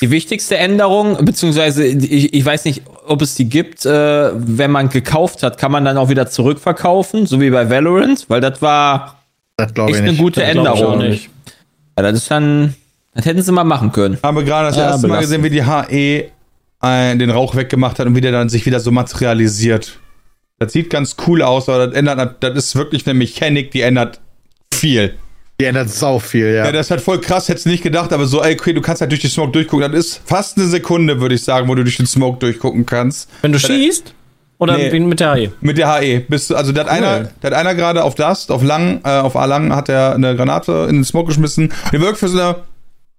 Die 0.02 0.10
wichtigste 0.10 0.58
Änderung, 0.58 1.24
beziehungsweise 1.24 1.86
ich, 1.86 2.34
ich 2.34 2.46
weiß 2.46 2.66
nicht, 2.66 2.82
ob 3.06 3.22
es 3.22 3.36
die 3.36 3.48
gibt, 3.48 3.86
äh, 3.86 4.32
wenn 4.34 4.72
man 4.72 4.90
gekauft 4.90 5.44
hat, 5.44 5.58
kann 5.58 5.72
man 5.72 5.86
dann 5.86 5.98
auch 5.98 6.10
wieder 6.10 6.28
zurückverkaufen, 6.28 7.26
so 7.28 7.40
wie 7.42 7.50
bei 7.52 7.70
Valorant, 7.70 8.26
weil 8.28 8.42
das 8.42 8.62
war 8.62 9.22
Das 9.56 9.74
glaube 9.74 9.92
ich 9.92 9.98
echt 9.98 10.04
eine 10.04 10.12
nicht. 10.14 10.22
gute 10.22 10.40
Das 10.42 10.50
ich 10.50 10.56
Änderung. 10.58 10.98
nicht. 10.98 11.30
Ja, 11.98 12.04
das 12.04 12.18
ist 12.18 12.32
dann, 12.32 12.76
das 13.14 13.26
hätten 13.26 13.42
sie 13.42 13.52
mal 13.52 13.64
machen 13.64 13.92
können. 13.92 14.18
Aber 14.24 14.44
gerade 14.44 14.68
das 14.70 14.78
Ja, 14.78 14.84
erste 14.92 15.08
Mal 15.08 15.20
belastend. 15.20 15.44
gesehen, 15.44 15.44
wie 15.44 15.50
die 15.50 16.32
HE 16.32 16.32
äh, 17.12 17.16
den 17.18 17.30
Rauch 17.32 17.56
weggemacht 17.56 18.00
hat 18.00 18.06
und 18.08 18.16
wie 18.16 18.22
der 18.22 18.32
dann 18.32 18.50
sich 18.50 18.66
wieder 18.66 18.80
so 18.80 18.92
materialisiert. 18.92 20.00
Das 20.60 20.74
sieht 20.74 20.90
ganz 20.90 21.16
cool 21.28 21.42
aus, 21.42 21.70
aber 21.70 21.88
das 21.88 21.96
ändert, 21.96 22.44
das 22.44 22.56
ist 22.56 22.76
wirklich 22.76 23.06
eine 23.06 23.14
Mechanik, 23.14 23.72
die 23.72 23.82
ändert 23.82 24.20
viel. 24.74 25.16
Die 25.60 25.66
ändert 25.66 25.90
sau 25.90 26.20
viel, 26.20 26.48
ja. 26.48 26.66
Ja, 26.66 26.72
das 26.72 26.88
ist 26.88 26.92
halt 26.92 27.02
voll 27.02 27.20
krass, 27.20 27.50
hättest 27.50 27.66
du 27.66 27.70
nicht 27.70 27.84
gedacht, 27.84 28.14
aber 28.14 28.26
so, 28.26 28.44
ey, 28.44 28.54
okay, 28.54 28.74
du 28.74 28.82
kannst 28.82 29.02
halt 29.02 29.12
durch 29.12 29.22
die 29.22 29.28
Smoke 29.28 29.52
durchgucken. 29.52 29.92
Das 29.92 30.06
ist 30.06 30.22
fast 30.26 30.58
eine 30.58 30.68
Sekunde, 30.68 31.20
würde 31.20 31.36
ich 31.36 31.44
sagen, 31.44 31.68
wo 31.68 31.76
du 31.76 31.84
durch 31.84 31.98
den 31.98 32.06
Smoke 32.08 32.40
durchgucken 32.40 32.86
kannst. 32.86 33.30
Wenn 33.42 33.52
du 33.52 33.60
schießt? 33.60 34.14
Oder 34.60 34.78
Nee. 34.78 35.00
mit 35.00 35.20
der 35.20 35.36
HE? 35.36 35.52
Mit 35.62 35.78
der 35.78 36.00
HE. 36.00 36.22
Bist 36.22 36.50
du, 36.50 36.56
also, 36.56 36.72
der 36.72 36.86
hat 36.86 36.92
einer, 36.92 37.30
der 37.44 37.52
hat 37.52 37.58
einer 37.58 37.76
gerade 37.76 38.04
auf 38.04 38.16
Dust, 38.16 38.52
auf 38.52 38.64
lang, 38.64 39.02
äh, 39.04 39.10
auf 39.10 39.36
A 39.36 39.46
lang 39.46 39.76
hat 39.76 39.90
er 39.90 40.16
eine 40.16 40.36
Granate 40.36 40.88
in 40.90 40.96
den 40.98 41.04
Smoke 41.04 41.28
geschmissen. 41.28 41.72
Der 41.92 42.02
wirkt 42.02 42.18
für 42.18 42.28
so 42.28 42.40
eine 42.40 42.56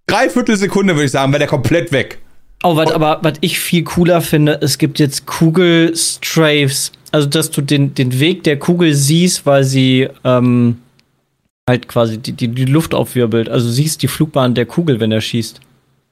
Dreiviertelsekunde, 0.08 0.94
würde 0.94 1.04
ich 1.06 1.12
sagen, 1.12 1.30
wäre 1.32 1.38
der 1.40 1.48
komplett 1.48 1.92
weg. 1.92 2.18
Oh, 2.64 2.74
wat, 2.74 2.92
aber 2.92 3.20
was 3.22 3.34
ich 3.40 3.60
viel 3.60 3.84
cooler 3.84 4.20
finde, 4.20 4.58
es 4.60 4.78
gibt 4.78 4.98
jetzt 4.98 5.26
Kugelstrafes. 5.26 6.90
Also, 7.12 7.28
dass 7.28 7.50
du 7.50 7.62
den, 7.62 7.94
den 7.94 8.18
Weg 8.20 8.44
der 8.44 8.58
Kugel 8.58 8.94
siehst, 8.94 9.46
weil 9.46 9.64
sie 9.64 10.08
ähm, 10.24 10.78
halt 11.68 11.88
quasi 11.88 12.18
die, 12.18 12.32
die, 12.32 12.48
die 12.48 12.64
Luft 12.64 12.94
aufwirbelt. 12.94 13.48
Also, 13.48 13.66
du 13.66 13.72
siehst 13.72 14.02
die 14.02 14.08
Flugbahn 14.08 14.54
der 14.54 14.66
Kugel, 14.66 15.00
wenn 15.00 15.12
er 15.12 15.20
schießt. 15.20 15.60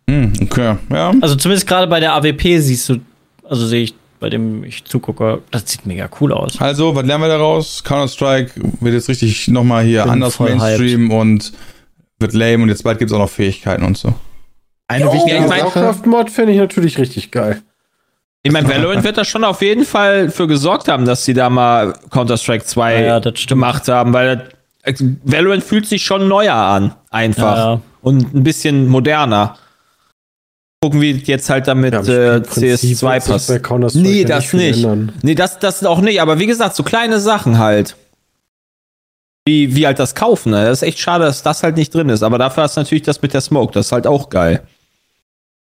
Hm, 0.08 0.32
okay, 0.42 0.76
ja. 0.90 1.12
Also, 1.20 1.34
zumindest 1.36 1.66
gerade 1.66 1.86
bei 1.86 2.00
der 2.00 2.14
AWP 2.14 2.58
siehst 2.58 2.88
du, 2.88 2.96
also 3.44 3.66
sehe 3.66 3.84
ich, 3.84 3.94
bei 4.18 4.30
dem 4.30 4.64
ich 4.64 4.84
zugucke, 4.84 5.42
das 5.50 5.70
sieht 5.70 5.84
mega 5.84 6.08
cool 6.20 6.32
aus. 6.32 6.58
Also, 6.60 6.94
was 6.94 7.04
lernen 7.04 7.24
wir 7.24 7.28
daraus? 7.28 7.84
Counter-Strike 7.84 8.52
wird 8.80 8.94
jetzt 8.94 9.08
richtig 9.08 9.48
nochmal 9.48 9.84
hier 9.84 10.02
Bin 10.04 10.12
anders 10.12 10.38
Mainstream 10.40 11.10
und 11.10 11.52
wird 12.18 12.32
lame 12.32 12.62
und 12.62 12.68
jetzt 12.70 12.82
bald 12.82 12.98
gibt 12.98 13.10
es 13.10 13.14
auch 13.14 13.20
noch 13.20 13.28
Fähigkeiten 13.30 13.84
und 13.84 13.98
so. 13.98 14.14
Eine 14.88 15.06
Ja, 15.06 15.12
wichtige 15.12 15.48
Sache. 15.48 15.60
Warcraft-Mod 15.64 16.30
finde 16.30 16.52
ich 16.52 16.58
natürlich 16.58 16.98
richtig 16.98 17.30
geil. 17.30 17.60
Ich 18.46 18.52
meine, 18.52 18.68
Valorant 18.68 19.02
wird 19.02 19.18
da 19.18 19.24
schon 19.24 19.42
auf 19.42 19.60
jeden 19.60 19.84
Fall 19.84 20.30
für 20.30 20.46
gesorgt 20.46 20.86
haben, 20.86 21.04
dass 21.04 21.24
sie 21.24 21.34
da 21.34 21.50
mal 21.50 21.94
Counter-Strike 22.10 22.64
2 22.64 22.94
Ja, 22.94 23.00
ja, 23.00 23.20
das 23.20 23.40
stimmt. 23.40 23.48
gemacht 23.48 23.88
haben, 23.88 24.12
weil 24.12 24.50
Valorant 25.24 25.64
fühlt 25.64 25.84
sich 25.86 26.04
schon 26.04 26.28
neuer 26.28 26.54
an, 26.54 26.94
einfach. 27.10 27.56
Ja, 27.56 27.72
ja. 27.72 27.80
Und 28.02 28.32
ein 28.34 28.44
bisschen 28.44 28.86
moderner. 28.86 29.56
Gucken, 30.80 31.00
wie 31.00 31.10
jetzt 31.10 31.50
halt 31.50 31.66
damit 31.66 31.92
äh, 31.92 32.40
Prinzip 32.40 32.62
wird 32.62 32.78
sich 32.78 32.92
CS2 32.92 33.02
bei 33.02 33.18
passt. 33.18 33.96
Nee, 33.96 34.22
ja 34.22 34.28
das 34.28 34.52
nicht. 34.52 34.76
ändern. 34.76 35.12
Nee, 35.22 35.34
das, 35.34 35.58
das 35.58 35.84
auch 35.84 36.00
nicht, 36.00 36.20
aber 36.20 36.38
wie 36.38 36.46
gesagt, 36.46 36.76
so 36.76 36.84
kleine 36.84 37.18
Sachen 37.18 37.58
halt. 37.58 37.96
Wie, 39.44 39.74
wie 39.74 39.86
halt 39.86 39.98
das 39.98 40.14
Kaufen, 40.14 40.50
ne? 40.50 40.66
Das 40.66 40.82
ist 40.82 40.88
echt 40.88 41.00
schade, 41.00 41.24
dass 41.24 41.42
das 41.42 41.64
halt 41.64 41.76
nicht 41.76 41.92
drin 41.92 42.10
ist. 42.10 42.22
Aber 42.22 42.38
dafür 42.38 42.62
hast 42.62 42.76
du 42.76 42.80
natürlich 42.80 43.02
das 43.02 43.22
mit 43.22 43.34
der 43.34 43.40
Smoke, 43.40 43.72
das 43.72 43.86
ist 43.86 43.92
halt 43.92 44.06
auch 44.06 44.30
geil. 44.30 44.62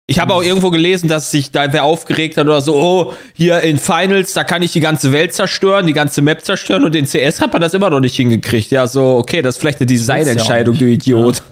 Ich 0.08 0.18
habe 0.18 0.34
auch 0.34 0.42
irgendwo 0.42 0.70
gelesen, 0.70 1.08
dass 1.08 1.30
sich 1.30 1.52
da 1.52 1.72
wer 1.72 1.84
aufgeregt 1.84 2.36
hat 2.36 2.46
oder 2.46 2.60
so, 2.60 2.74
oh, 2.74 3.14
hier 3.34 3.60
in 3.60 3.78
Finals, 3.78 4.32
da 4.34 4.44
kann 4.44 4.60
ich 4.62 4.72
die 4.72 4.80
ganze 4.80 5.12
Welt 5.12 5.32
zerstören, 5.32 5.86
die 5.86 5.92
ganze 5.92 6.22
Map 6.22 6.44
zerstören 6.44 6.84
und 6.84 6.94
in 6.96 7.06
CS 7.06 7.40
hat 7.40 7.52
man 7.52 7.62
das 7.62 7.72
immer 7.72 7.88
noch 7.88 8.00
nicht 8.00 8.16
hingekriegt. 8.16 8.70
Ja, 8.72 8.86
so, 8.86 9.16
okay, 9.16 9.42
das 9.42 9.54
ist 9.54 9.60
vielleicht 9.60 9.78
eine 9.80 9.86
Designentscheidung, 9.86 10.76
du 10.76 10.84
Idiot. 10.86 11.42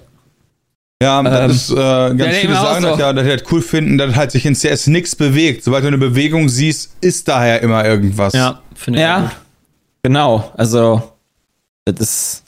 Ja, 1.03 1.23
das 1.23 1.41
Ähm, 1.43 1.51
ist, 1.51 1.71
äh, 1.71 1.75
ganz 1.77 2.21
ja, 2.21 2.31
viele 2.41 2.55
sagen 2.55 2.83
so. 2.83 2.89
das 2.91 2.99
ja, 2.99 3.13
dass 3.15 3.25
die 3.25 3.31
halt 3.31 3.45
cool 3.53 3.63
finden, 3.63 3.97
dass 3.97 4.15
halt 4.17 4.33
sich 4.33 4.45
in 4.45 4.55
CS 4.55 4.89
nichts 4.89 5.17
bewegt. 5.17 5.65
Sobald 5.65 5.85
du 5.85 5.89
eine 5.89 5.97
Bewegung 5.99 6.49
siehst, 6.51 6.91
ist 7.01 7.29
daher 7.29 7.63
immer 7.63 7.87
irgendwas. 7.87 8.35
Ja, 8.35 8.61
finde 8.75 8.99
ich 8.99 9.03
Ja, 9.05 9.21
gut. 9.21 9.31
genau. 10.03 10.53
Also, 10.59 11.03
das 11.87 12.01
ist, 12.01 12.45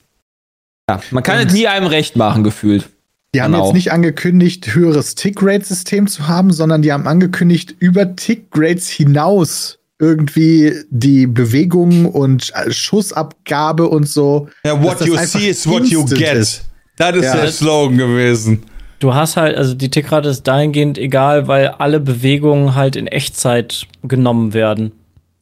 ja, 0.91 1.01
man 1.13 1.23
kann 1.23 1.39
es 1.47 1.55
nie 1.55 1.67
einem 1.67 1.87
recht 1.87 2.17
machen, 2.17 2.45
gefühlt. 2.45 2.91
Die 3.35 3.41
haben 3.41 3.53
Genau. 3.53 3.65
jetzt 3.67 3.75
nicht 3.75 3.93
angekündigt, 3.93 4.75
höheres 4.75 5.15
Tick-Rate-System 5.15 6.07
zu 6.07 6.29
haben, 6.29 6.53
sondern 6.53 6.83
die 6.83 6.93
haben 6.93 7.07
angekündigt, 7.07 7.75
über 7.79 8.15
Tick-Rates 8.15 8.89
hinaus 8.89 9.79
irgendwie 9.99 10.75
die 10.91 11.27
Bewegung 11.27 12.07
und 12.07 12.51
äh, 12.55 12.71
Schussabgabe 12.73 13.89
und 13.89 14.09
so. 14.09 14.49
Ja, 14.65 14.83
what 14.83 15.01
you 15.07 15.17
see 15.17 15.49
is 15.49 15.67
what 15.67 15.85
you 15.87 16.05
get. 16.05 16.35
ist. 16.35 16.65
Das 16.99 17.17
ist 17.17 17.25
Ja. 17.25 17.37
der 17.37 17.53
Slogan 17.53 17.97
gewesen. 17.97 18.65
Du 18.99 19.15
hast 19.15 19.37
halt, 19.37 19.57
also 19.57 19.75
die 19.75 19.89
Tickrate 19.91 20.29
ist 20.29 20.43
dahingehend 20.47 20.99
egal, 20.99 21.49
weil 21.49 21.69
alle 21.69 22.01
Bewegungen 22.01 22.75
halt 22.75 22.97
in 22.97 23.07
Echtzeit 23.07 23.87
genommen 24.03 24.53
werden. 24.55 24.93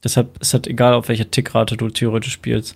Deshalb 0.04 0.40
ist 0.40 0.54
halt 0.54 0.66
egal, 0.66 0.94
auf 0.94 1.08
welcher 1.08 1.30
Tickrate 1.30 1.76
du 1.76 1.88
theoretisch 1.90 2.32
spielst. 2.32 2.74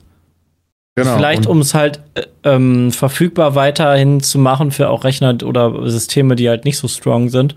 Genau. 0.97 1.17
Vielleicht, 1.17 1.47
um 1.47 1.59
es 1.61 1.75
halt 1.75 2.01
äh, 2.15 2.23
ähm, 2.45 2.93
verfügbar 2.93 3.55
weiterhin 3.57 4.21
zu 4.21 4.39
machen 4.39 4.71
für 4.71 4.91
auch 4.91 5.03
Rechner 5.05 5.37
oder 5.45 5.91
Systeme, 5.91 6.37
die 6.37 6.49
halt 6.49 6.65
nicht 6.65 6.79
so 6.79 6.87
strong 6.87 7.31
sind. 7.31 7.57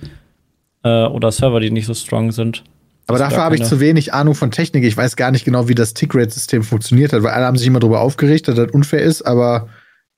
Äh, 0.84 1.06
oder 1.06 1.32
Server, 1.32 1.60
die 1.60 1.70
nicht 1.70 1.86
so 1.86 1.94
strong 1.94 2.32
sind. 2.32 2.64
aber 3.08 3.20
Das 3.20 3.30
dafür 3.30 3.44
habe 3.44 3.56
ich 3.56 3.64
zu 3.64 3.80
wenig 3.80 4.14
Ahnung 4.14 4.34
von 4.36 4.50
Technik. 4.52 4.84
Ich 4.86 4.98
weiß 4.98 5.16
gar 5.16 5.30
nicht 5.32 5.46
genau, 5.46 5.68
wie 5.68 5.76
das 5.76 5.94
Tick-Rate-System 5.94 6.64
funktioniert 6.64 7.14
hat, 7.14 7.22
weil 7.24 7.32
alle 7.32 7.46
haben 7.46 7.58
sich 7.58 7.68
immer 7.68 7.80
darüber 7.80 8.02
aufgeregt, 8.02 8.48
dass 8.48 8.56
das 8.56 8.72
unfair 8.72 9.02
ist, 9.02 9.22
aber 9.22 9.68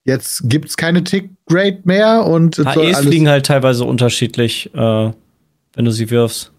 jetzt 0.05 0.49
gibt 0.49 0.69
es 0.69 0.77
keine 0.77 1.03
Tick-Rate 1.03 1.79
mehr 1.83 2.25
und 2.25 2.57
HEs 2.57 2.65
alles- 2.67 2.99
fliegen 2.99 3.27
halt 3.27 3.45
teilweise 3.45 3.83
unterschiedlich, 3.83 4.69
äh, 4.73 4.77
wenn 4.77 5.85
du 5.85 5.91
sie 5.91 6.09
wirfst. 6.09 6.51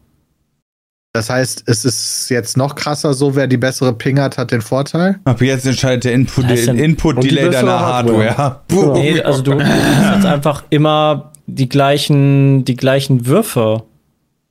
Das 1.13 1.29
heißt, 1.29 1.65
es 1.67 1.85
ist 1.85 2.29
jetzt 2.29 2.57
noch 2.57 2.77
krasser, 2.77 3.15
so 3.15 3.35
wer 3.35 3.49
die 3.49 3.57
bessere 3.57 3.93
Ping 3.93 4.21
hat, 4.21 4.39
hat 4.39 4.53
den 4.53 4.63
Vorteil. 4.63 5.19
Ab 5.25 5.43
jetzt 5.43 5.67
entscheidet 5.67 6.05
der 6.05 6.13
Input, 6.13 6.45
Das 6.45 6.61
ist 6.61 6.67
der 6.67 6.75
die 6.75 6.95
bessere 6.95 7.51
deiner 7.51 7.81
Hardware. 7.81 8.37
Hardware. 8.37 8.93
Nee, 8.93 9.21
also 9.21 9.43
du, 9.43 9.53
du 9.53 9.65
hast 9.65 10.15
jetzt 10.17 10.27
einfach 10.27 10.63
immer 10.71 11.33
die 11.47 11.69
gleichen, 11.69 12.65
die 12.65 12.77
gleichen 12.77 13.27
Würfe. 13.27 13.83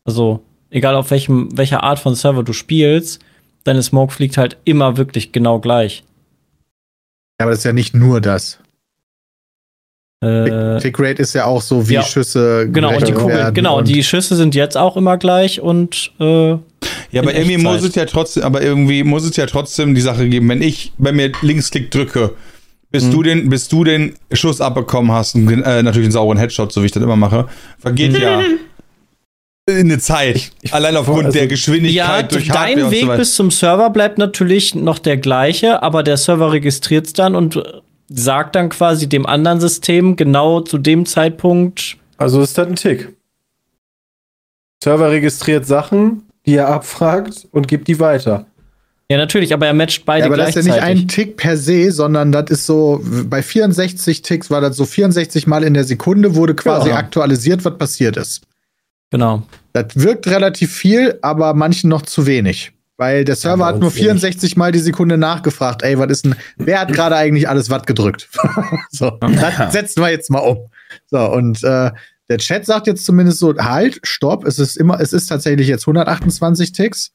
Also, 0.03 0.43
egal 0.69 0.95
auf 0.95 1.11
welchem, 1.11 1.57
welcher 1.57 1.83
Art 1.83 1.99
von 1.99 2.15
Server 2.15 2.43
du 2.43 2.51
spielst, 2.51 3.21
deine 3.63 3.81
Smoke 3.81 4.13
fliegt 4.13 4.37
halt 4.37 4.57
immer 4.65 4.97
wirklich 4.97 5.31
genau 5.31 5.59
gleich. 5.59 6.03
Ja, 7.39 7.45
aber 7.45 7.51
das 7.51 7.59
ist 7.59 7.65
ja 7.65 7.73
nicht 7.73 7.95
nur 7.95 8.19
das. 8.19 8.59
Äh, 10.21 10.79
Tick-Rate 10.79 11.21
ist 11.21 11.33
ja 11.33 11.45
auch 11.45 11.61
so, 11.61 11.87
wie 11.87 11.93
ja. 11.93 12.03
Schüsse 12.03 12.67
genau, 12.69 12.89
und 12.89 12.95
die 12.95 12.99
gerechnet 12.99 13.17
Kugel, 13.19 13.35
werden 13.37 13.53
genau, 13.53 13.77
und 13.77 13.87
die 13.87 14.03
Schüsse 14.03 14.35
sind 14.35 14.53
jetzt 14.53 14.75
auch 14.75 14.97
immer 14.97 15.17
gleich 15.17 15.61
und 15.61 16.11
äh, 16.19 16.49
Ja, 16.51 17.21
aber 17.21 17.33
irgendwie 17.33 17.53
Echtzeit. 17.55 17.63
muss 17.73 17.83
es 17.83 17.95
ja 17.95 18.05
trotzdem, 18.05 18.43
aber 18.43 18.61
irgendwie 18.61 19.03
muss 19.05 19.23
es 19.23 19.37
ja 19.37 19.45
trotzdem 19.45 19.95
die 19.95 20.01
Sache 20.01 20.27
geben, 20.27 20.49
wenn 20.49 20.61
ich 20.61 20.91
bei 20.97 21.13
mir 21.13 21.31
Linksklick 21.41 21.89
drücke, 21.89 22.31
bis 22.91 23.05
Mhm. 23.05 23.11
du 23.11 23.23
den, 23.23 23.49
bis 23.49 23.69
du 23.69 23.85
den 23.85 24.15
Schuss 24.33 24.59
abbekommen 24.59 25.13
hast, 25.13 25.35
und, 25.35 25.47
äh, 25.49 25.83
natürlich 25.83 26.07
einen 26.07 26.11
sauren 26.11 26.37
Headshot, 26.37 26.73
so 26.73 26.81
wie 26.81 26.87
ich 26.87 26.91
das 26.91 27.01
immer 27.01 27.15
mache, 27.15 27.47
vergeht 27.79 28.17
ja 28.19 28.41
eine 29.69 29.99
Zeit. 29.99 30.51
Allein 30.71 30.97
aufgrund 30.97 31.27
also- 31.27 31.37
der 31.37 31.47
Geschwindigkeit 31.47 31.93
ja, 31.95 32.23
durch 32.23 32.47
dein 32.47 32.57
Hardware 32.57 32.85
und 32.87 32.91
Weg 32.91 33.05
so 33.05 33.15
bis 33.15 33.35
zum 33.35 33.51
Server 33.51 33.89
bleibt 33.91 34.17
natürlich 34.17 34.75
noch 34.75 34.99
der 34.99 35.15
gleiche, 35.15 35.81
aber 35.81 36.03
der 36.03 36.17
Server 36.17 36.51
registriert 36.51 37.05
es 37.07 37.13
dann 37.13 37.35
und 37.35 37.63
sagt 38.09 38.55
dann 38.55 38.69
quasi 38.69 39.07
dem 39.07 39.25
anderen 39.25 39.59
System 39.61 40.15
genau 40.15 40.61
zu 40.61 40.77
dem 40.77 41.05
Zeitpunkt, 41.05 41.97
Also 42.17 42.41
ist 42.41 42.57
das 42.57 42.67
ein 42.67 42.75
Tick. 42.75 43.15
Server 44.83 45.11
registriert 45.11 45.65
Sachen, 45.65 46.23
die 46.45 46.55
er 46.55 46.69
abfragt 46.69 47.47
und 47.51 47.67
gibt 47.67 47.87
die 47.87 47.99
weiter. 47.99 48.45
ja 49.11 49.17
natürlich, 49.17 49.53
aber 49.53 49.67
er 49.67 49.73
matcht 49.73 50.05
beide 50.05 50.21
Ja, 50.21 50.25
aber 50.27 50.37
das 50.37 50.55
ist 50.55 50.65
ja 50.67 50.73
gleichzeitig. 50.75 50.95
nicht 50.95 51.03
ein 51.03 51.07
Tick 51.07 51.37
per 51.37 51.57
se, 51.57 51.91
sondern 51.91 52.31
das 52.31 52.49
ist 52.49 52.65
so, 52.65 53.01
bei 53.25 53.41
64 53.43 54.21
Ticks 54.21 54.49
war 54.49 54.61
das 54.61 54.77
so 54.77 54.85
64 54.85 55.47
Mal 55.47 55.63
in 55.63 55.73
der 55.73 55.83
Sekunde 55.83 56.35
wurde 56.35 56.55
quasi 56.55 56.89
Ja. 56.89 56.95
aktualisiert, 56.97 57.65
was 57.65 57.77
passiert 57.77 58.17
ist. 58.17 58.41
genau. 59.11 59.43
Das 59.73 59.85
wirkt 59.95 60.25
relativ 60.27 60.73
viel, 60.73 61.19
aber 61.21 61.53
manchen 61.53 61.89
noch 61.89 62.01
zu 62.01 62.25
wenig. 62.25 62.71
Weil 62.99 63.23
der 63.23 63.37
Server 63.37 63.65
hat 63.65 63.79
nur 63.79 63.95
wenig. 63.95 64.03
64 64.03 64.57
Mal 64.57 64.73
die 64.73 64.79
Sekunde 64.79 65.17
nachgefragt, 65.17 65.83
ey, 65.83 65.97
was 65.97 66.11
ist 66.11 66.25
denn, 66.25 66.35
wer 66.57 66.81
hat 66.81 66.91
gerade 66.91 67.15
eigentlich 67.15 67.47
alles 67.47 67.69
was 67.69 67.83
gedrückt? 67.85 68.27
so, 68.91 69.11
das 69.21 69.71
setzen 69.71 70.03
wir 70.03 70.09
jetzt 70.09 70.29
mal 70.29 70.39
um. 70.39 70.67
So, 71.09 71.31
und 71.31 71.63
äh, 71.63 71.91
der 72.27 72.37
Chat 72.39 72.65
sagt 72.65 72.87
jetzt 72.87 73.05
zumindest 73.05 73.39
so, 73.39 73.55
halt, 73.57 74.01
stopp, 74.03 74.43
es 74.43 74.59
ist 74.59 74.75
immer, 74.75 74.99
es 74.99 75.13
ist 75.13 75.27
tatsächlich 75.27 75.69
jetzt 75.69 75.83
128 75.83 76.73
Ticks, 76.73 77.13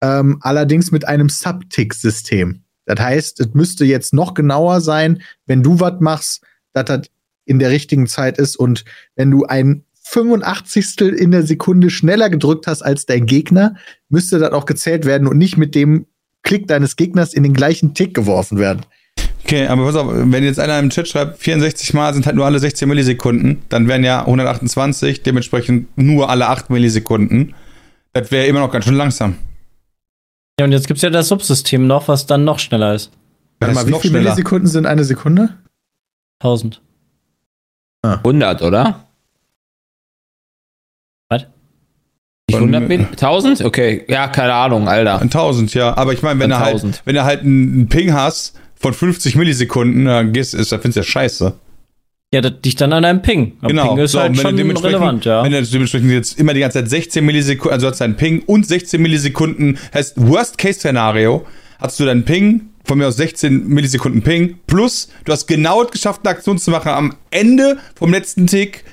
ähm, 0.00 0.38
allerdings 0.40 0.90
mit 0.90 1.06
einem 1.06 1.28
Sub-Tick-System. 1.28 2.62
Das 2.86 2.98
heißt, 2.98 3.40
es 3.40 3.52
müsste 3.52 3.84
jetzt 3.84 4.14
noch 4.14 4.32
genauer 4.32 4.80
sein, 4.80 5.20
wenn 5.44 5.62
du 5.62 5.80
was 5.80 6.00
machst, 6.00 6.40
dass 6.72 6.86
das 6.86 7.02
in 7.44 7.58
der 7.58 7.68
richtigen 7.68 8.06
Zeit 8.06 8.38
ist 8.38 8.56
und 8.56 8.86
wenn 9.16 9.30
du 9.30 9.44
ein 9.44 9.84
85. 10.10 11.00
in 11.00 11.30
der 11.30 11.44
Sekunde 11.44 11.88
schneller 11.88 12.30
gedrückt 12.30 12.66
hast 12.66 12.82
als 12.82 13.06
dein 13.06 13.26
Gegner, 13.26 13.76
müsste 14.08 14.38
das 14.38 14.52
auch 14.52 14.66
gezählt 14.66 15.04
werden 15.04 15.28
und 15.28 15.38
nicht 15.38 15.56
mit 15.56 15.74
dem 15.74 16.06
Klick 16.42 16.66
deines 16.66 16.96
Gegners 16.96 17.32
in 17.32 17.44
den 17.44 17.54
gleichen 17.54 17.94
Tick 17.94 18.12
geworfen 18.14 18.58
werden. 18.58 18.84
Okay, 19.44 19.66
aber 19.66 19.84
pass 19.84 19.96
auf, 19.96 20.08
wenn 20.12 20.44
jetzt 20.44 20.58
einer 20.58 20.78
im 20.78 20.90
Chat 20.90 21.08
schreibt, 21.08 21.38
64 21.38 21.94
Mal 21.94 22.12
sind 22.12 22.26
halt 22.26 22.36
nur 22.36 22.44
alle 22.44 22.58
16 22.58 22.88
Millisekunden, 22.88 23.62
dann 23.68 23.86
wären 23.88 24.02
ja 24.02 24.20
128, 24.20 25.22
dementsprechend 25.22 25.96
nur 25.96 26.28
alle 26.28 26.48
8 26.48 26.70
Millisekunden. 26.70 27.54
Das 28.12 28.30
wäre 28.32 28.46
immer 28.46 28.60
noch 28.60 28.72
ganz 28.72 28.86
schön 28.86 28.94
langsam. 28.94 29.36
Ja, 30.58 30.66
und 30.66 30.72
jetzt 30.72 30.88
gibt's 30.88 31.02
ja 31.02 31.10
das 31.10 31.28
Subsystem 31.28 31.86
noch, 31.86 32.08
was 32.08 32.26
dann 32.26 32.44
noch 32.44 32.58
schneller 32.58 32.94
ist. 32.94 33.12
Warte 33.60 33.74
mal, 33.74 33.86
wie 33.86 33.90
viele 33.92 34.00
schneller. 34.00 34.24
Millisekunden 34.24 34.68
sind 34.68 34.86
eine 34.86 35.04
Sekunde? 35.04 35.56
1000. 36.40 36.82
100, 38.02 38.62
oder? 38.62 39.09
Nicht 41.30 42.58
100 42.58 42.88
Meter? 42.88 43.06
1000? 43.10 43.64
Okay, 43.64 44.04
ja, 44.08 44.26
keine 44.28 44.52
Ahnung, 44.52 44.88
Alter. 44.88 45.20
1000, 45.20 45.72
ja. 45.74 45.96
Aber 45.96 46.12
ich 46.12 46.22
meine, 46.22 46.40
wenn, 46.40 46.50
du 46.50 46.58
halt, 46.58 46.74
1000. 46.74 47.02
wenn 47.04 47.14
du 47.14 47.24
halt 47.24 47.42
einen 47.42 47.88
Ping 47.88 48.12
hast 48.12 48.58
von 48.74 48.92
50 48.92 49.36
Millisekunden, 49.36 50.06
dann 50.06 50.32
gehst, 50.32 50.54
ist, 50.54 50.72
dann 50.72 50.80
findest 50.80 50.96
du 50.96 51.00
ja 51.00 51.04
scheiße. 51.04 51.54
Ja, 52.32 52.40
das 52.40 52.54
liegt 52.64 52.80
dann 52.80 52.92
an 52.92 53.04
einem 53.04 53.22
Ping. 53.22 53.54
Aber 53.60 53.68
Genau. 53.68 53.94
Ping 53.94 54.04
ist 54.04 54.12
So, 54.12 54.20
halt 54.20 54.36
du 54.36 54.40
schon 54.40 54.76
relevant, 54.76 55.24
ja. 55.24 55.44
Wenn 55.44 55.52
du 55.52 55.62
dementsprechend 55.62 56.10
jetzt 56.10 56.38
immer 56.38 56.54
die 56.54 56.60
ganze 56.60 56.78
Zeit 56.78 56.88
16 56.88 57.24
Millisekunden, 57.24 57.72
also 57.72 57.86
du 57.86 57.90
hast 57.92 58.00
deinen 58.00 58.16
Ping 58.16 58.42
und 58.46 58.66
16 58.66 59.00
Millisekunden, 59.00 59.78
heißt 59.94 60.14
Worst-Case-Szenario, 60.16 61.46
hast 61.80 61.98
du 62.00 62.04
deinen 62.04 62.24
Ping, 62.24 62.62
von 62.84 62.98
mir 62.98 63.06
aus 63.08 63.16
16 63.16 63.68
Millisekunden 63.68 64.22
Ping, 64.22 64.58
plus 64.66 65.08
du 65.24 65.32
hast 65.32 65.46
genau 65.46 65.82
es 65.84 65.90
geschafft, 65.90 66.20
eine 66.24 66.30
Aktion 66.30 66.58
zu 66.58 66.70
machen 66.70 66.88
am 66.88 67.14
Ende 67.30 67.78
vom 67.94 68.10
letzten 68.12 68.46
Tick, 68.46 68.84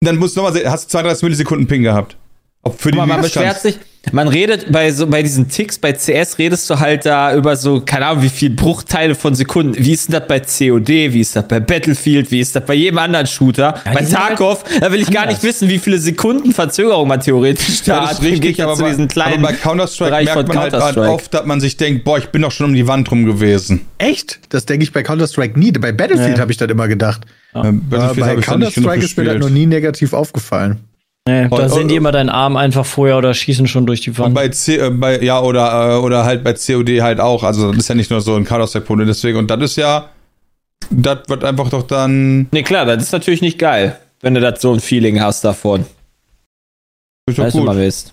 dann 0.00 0.16
musst 0.16 0.36
du 0.36 0.42
nochmal, 0.42 0.62
hast 0.66 0.86
du 0.86 0.90
32 0.90 1.22
Millisekunden 1.22 1.66
Ping 1.66 1.82
gehabt. 1.82 2.16
Ob 2.62 2.80
für 2.80 2.90
die 2.90 2.98
mal, 2.98 3.06
man 3.06 3.20
beschwert 3.20 3.60
sich, 3.60 3.78
man 4.10 4.26
redet 4.26 4.72
bei 4.72 4.90
so 4.90 5.06
bei 5.06 5.22
diesen 5.22 5.48
Ticks, 5.48 5.78
bei 5.78 5.92
CS 5.92 6.38
redest 6.38 6.68
du 6.68 6.80
halt 6.80 7.06
da 7.06 7.32
über 7.36 7.54
so, 7.54 7.80
keine 7.80 8.06
Ahnung, 8.06 8.24
wie 8.24 8.28
viel 8.28 8.50
Bruchteile 8.50 9.14
von 9.14 9.36
Sekunden. 9.36 9.76
Wie 9.78 9.92
ist 9.92 10.08
denn 10.08 10.14
das 10.20 10.26
bei 10.26 10.40
COD? 10.40 10.88
Wie 10.88 11.20
ist 11.20 11.36
das 11.36 11.46
bei 11.46 11.60
Battlefield? 11.60 12.30
Wie 12.32 12.40
ist 12.40 12.56
das 12.56 12.64
bei 12.66 12.74
jedem 12.74 12.98
anderen 12.98 13.28
Shooter? 13.28 13.80
bei 13.84 14.00
die 14.00 14.06
sind 14.06 14.18
halt 14.18 14.28
Tarkov, 14.30 14.64
da 14.80 14.90
will 14.90 15.00
ich 15.00 15.12
gar 15.12 15.26
nicht 15.26 15.36
anders. 15.36 15.42
wissen, 15.44 15.68
wie 15.68 15.78
viele 15.78 15.98
Sekunden 15.98 16.52
Verzögerung 16.52 17.06
man 17.06 17.20
theoretisch 17.20 17.84
da 17.84 17.94
Ja, 17.94 18.00
das 18.00 18.10
hat. 18.10 18.22
richtig, 18.22 18.34
im 18.34 18.40
Gegensatz 18.40 18.64
aber 18.66 18.76
zu 18.76 18.82
bei, 18.82 18.90
diesen 18.90 19.08
kleinen 19.08 19.44
aber 19.44 19.52
bei 19.52 19.58
Counter-Strike 19.60 20.24
merkt 20.24 20.48
man 20.48 20.58
halt, 20.58 20.72
halt 20.72 20.98
oft, 20.98 21.34
dass 21.34 21.46
man 21.46 21.60
sich 21.60 21.76
denkt, 21.76 22.02
boah, 22.04 22.18
ich 22.18 22.26
bin 22.26 22.42
doch 22.42 22.50
schon 22.50 22.66
um 22.66 22.74
die 22.74 22.88
Wand 22.88 23.08
rum 23.12 23.26
gewesen. 23.26 23.82
Echt? 23.98 24.40
Das 24.48 24.66
denke 24.66 24.82
ich 24.82 24.92
bei 24.92 25.04
Counter-Strike 25.04 25.56
nie. 25.56 25.70
Bei 25.70 25.92
Battlefield 25.92 26.40
habe 26.40 26.50
ich 26.50 26.58
das 26.58 26.68
immer 26.68 26.88
gedacht. 26.88 27.22
Ähm, 27.64 27.82
Aber 27.90 27.98
Battlefield 28.14 28.16
bei 28.16 28.26
dann 28.26 28.58
nicht 28.60 28.74
genug 28.74 28.90
Counter-Strike 28.90 29.04
ist 29.04 29.16
mir 29.18 29.24
das 29.24 29.38
noch 29.38 29.50
nie 29.50 29.66
negativ 29.66 30.12
aufgefallen. 30.12 30.80
Nee, 31.28 31.48
da 31.48 31.56
Und- 31.56 31.68
sehen 31.70 31.88
die 31.88 31.94
und- 31.94 31.98
immer 31.98 32.12
deinen 32.12 32.28
Arm 32.28 32.56
einfach 32.56 32.86
vorher 32.86 33.18
oder 33.18 33.34
schießen 33.34 33.66
schon 33.66 33.84
durch 33.86 34.00
die 34.00 34.10
Und 34.10 34.18
Wand. 34.18 34.34
bei, 34.34 34.48
C, 34.48 34.76
äh, 34.76 34.90
bei 34.90 35.20
ja 35.20 35.40
oder 35.40 35.94
äh, 35.94 35.98
oder 35.98 36.24
halt 36.24 36.44
bei 36.44 36.52
COD 36.54 37.00
halt 37.02 37.18
auch. 37.20 37.42
Also 37.42 37.68
das 37.72 37.78
ist 37.80 37.88
ja 37.88 37.94
nicht 37.96 38.10
nur 38.10 38.20
so 38.20 38.36
ein 38.36 38.44
Counter-Strike-Problem. 38.44 39.06
Deswegen 39.08 39.38
und 39.38 39.50
das 39.50 39.60
ist 39.62 39.76
ja, 39.76 40.10
das 40.90 41.28
wird 41.28 41.42
einfach 41.44 41.68
doch 41.70 41.82
dann. 41.82 42.46
Nee, 42.52 42.62
klar, 42.62 42.84
das 42.86 43.02
ist 43.02 43.12
natürlich 43.12 43.42
nicht 43.42 43.58
geil, 43.58 43.96
wenn 44.20 44.34
du 44.34 44.40
das 44.40 44.60
so 44.62 44.72
ein 44.72 44.78
Feeling 44.80 45.20
hast 45.20 45.44
davon. 45.44 45.84
Ist 47.28 47.38
doch 47.38 47.44
Weißt 47.44 47.54
du 47.56 47.58
gut. 47.58 47.66
mal. 47.66 47.78
Ich 47.80 48.04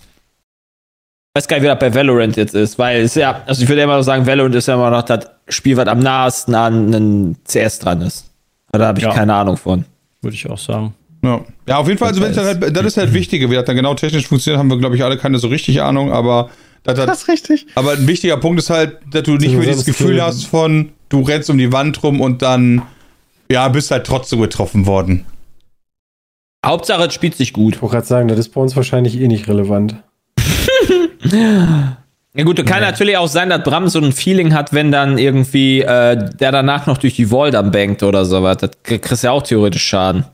weiß 1.35 1.47
gar 1.47 1.57
nicht, 1.57 1.63
wie 1.63 1.67
das 1.67 1.79
bei 1.79 1.93
Valorant 1.93 2.35
jetzt 2.35 2.53
ist, 2.55 2.77
weil 2.79 3.01
es 3.01 3.15
ja, 3.15 3.41
also 3.45 3.61
ich 3.63 3.69
würde 3.69 3.81
immer 3.81 3.97
noch 3.97 4.03
sagen, 4.03 4.25
Valorant 4.25 4.55
ist 4.55 4.67
ja 4.67 4.73
immer 4.75 4.89
noch 4.91 5.01
das 5.03 5.27
Spiel, 5.49 5.77
was 5.77 5.87
am 5.87 5.99
nahesten 5.99 6.55
an 6.55 6.87
einem 6.93 7.35
CS 7.43 7.79
dran 7.79 8.01
ist. 8.01 8.25
Da 8.79 8.87
habe 8.87 8.99
ich 8.99 9.05
Ja. 9.05 9.13
keine 9.13 9.33
Ahnung 9.35 9.55
von. 9.57 9.85
Würde 10.21 10.35
ich 10.35 10.49
auch 10.49 10.57
sagen. 10.57 10.93
Ja. 11.23 11.41
ja, 11.67 11.77
auf 11.77 11.87
jeden 11.87 11.97
Fall. 11.97 12.09
Also 12.09 12.19
dann 12.21 12.35
halt, 12.35 12.75
das 12.75 12.85
ist 12.85 12.97
halt 12.97 13.13
wichtige, 13.13 13.49
wie 13.49 13.55
das 13.55 13.63
dann 13.65 13.75
genau 13.77 13.93
technisch 13.93 14.27
funktioniert, 14.27 14.59
haben 14.59 14.69
wir 14.69 14.77
glaube 14.77 14.95
ich 14.97 15.03
alle 15.03 15.17
keine 15.17 15.39
so 15.39 15.47
richtig 15.47 15.81
Ahnung. 15.81 16.11
Aber 16.11 16.49
das 16.83 16.95
Das 17.05 17.21
ist 17.21 17.27
richtig. 17.29 17.65
aber 17.75 17.93
ein 17.93 18.07
wichtiger 18.07 18.35
Punkt 18.37 18.59
ist 18.59 18.69
halt, 18.69 18.97
dass 19.09 19.23
du 19.23 19.35
nicht 19.37 19.53
mehr 19.53 19.61
dieses 19.61 19.85
Zusammenspielen. 19.85 19.85
Gefühl 20.17 20.21
hast 20.21 20.45
von, 20.47 20.89
du 21.09 21.21
rennst 21.21 21.49
um 21.49 21.57
die 21.57 21.71
Wand 21.71 22.03
rum 22.03 22.19
und 22.19 22.41
dann 22.41 22.81
ja 23.49 23.67
bist 23.69 23.91
halt 23.91 24.05
trotzdem 24.05 24.41
getroffen 24.41 24.85
worden. 24.85 25.25
Hauptsache, 26.65 27.03
es 27.05 27.13
spielt 27.13 27.35
sich 27.35 27.53
gut. 27.53 27.75
Ich 27.75 27.81
wollte 27.81 27.95
gerade 27.95 28.07
sagen, 28.07 28.27
das 28.27 28.39
ist 28.39 28.49
bei 28.49 28.59
uns 28.61 28.75
wahrscheinlich 28.75 29.17
eh 29.19 29.27
nicht 29.27 29.47
relevant. 29.47 29.95
Ja 32.35 32.43
gut, 32.43 32.65
kann 32.65 32.81
natürlich 32.81 33.17
auch 33.17 33.27
sein, 33.27 33.49
dass 33.49 33.61
Bram 33.63 33.87
so 33.89 33.99
ein 33.99 34.11
Feeling 34.11 34.53
hat, 34.55 34.73
wenn 34.73 34.91
dann 34.91 35.19
irgendwie 35.19 35.81
äh, 35.81 36.15
der 36.39 36.51
danach 36.51 36.87
noch 36.87 36.97
durch 36.97 37.15
die 37.15 37.29
Wall 37.31 37.51
dann 37.51 37.69
bangt 37.71 38.01
oder 38.01 38.25
sowas. 38.25 38.57
Das 38.57 38.71
kriegst 38.81 39.23
ja 39.23 39.31
auch 39.31 39.43
theoretisch 39.43 39.83
Schaden. 39.83 40.25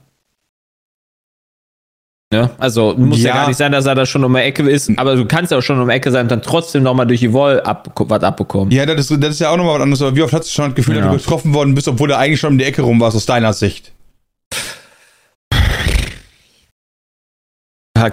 Ne? 2.31 2.51
Also 2.57 2.93
muss 2.95 3.21
ja. 3.21 3.29
Ja. 3.29 3.33
gar 3.35 3.47
nicht 3.47 3.57
sein, 3.57 3.71
dass 3.71 3.85
er 3.85 3.95
da 3.95 4.05
schon 4.05 4.23
um 4.23 4.33
die 4.33 4.39
Ecke 4.39 4.69
ist, 4.69 4.91
aber 4.97 5.15
du 5.15 5.25
kannst 5.25 5.51
ja 5.51 5.57
auch 5.57 5.61
schon 5.61 5.79
um 5.81 5.87
die 5.89 5.93
Ecke 5.95 6.11
sein 6.11 6.25
und 6.25 6.31
dann 6.31 6.41
trotzdem 6.43 6.83
nochmal 6.83 7.07
durch 7.07 7.19
die 7.21 7.33
Wall 7.33 7.59
ab, 7.61 7.91
was 7.97 8.23
abbekommen. 8.23 8.71
Ja, 8.71 8.85
das 8.85 9.09
ist, 9.09 9.21
das 9.23 9.31
ist 9.31 9.39
ja 9.39 9.49
auch 9.49 9.57
nochmal 9.57 9.75
was 9.75 9.81
anderes. 9.81 10.01
Aber 10.03 10.15
wie 10.15 10.21
oft 10.21 10.31
hast 10.33 10.45
du 10.47 10.51
schon 10.51 10.65
das 10.65 10.75
Gefühl, 10.75 10.95
dass 10.95 11.05
Ja. 11.05 11.11
du 11.11 11.17
getroffen 11.17 11.53
worden 11.53 11.73
bist, 11.75 11.87
obwohl 11.87 12.07
du 12.07 12.15
eigentlich 12.17 12.39
schon 12.39 12.53
um 12.53 12.57
die 12.59 12.65
Ecke 12.65 12.83
rum 12.83 12.99
warst, 13.01 13.17
aus 13.17 13.25
deiner 13.25 13.51
Sicht? 13.51 13.91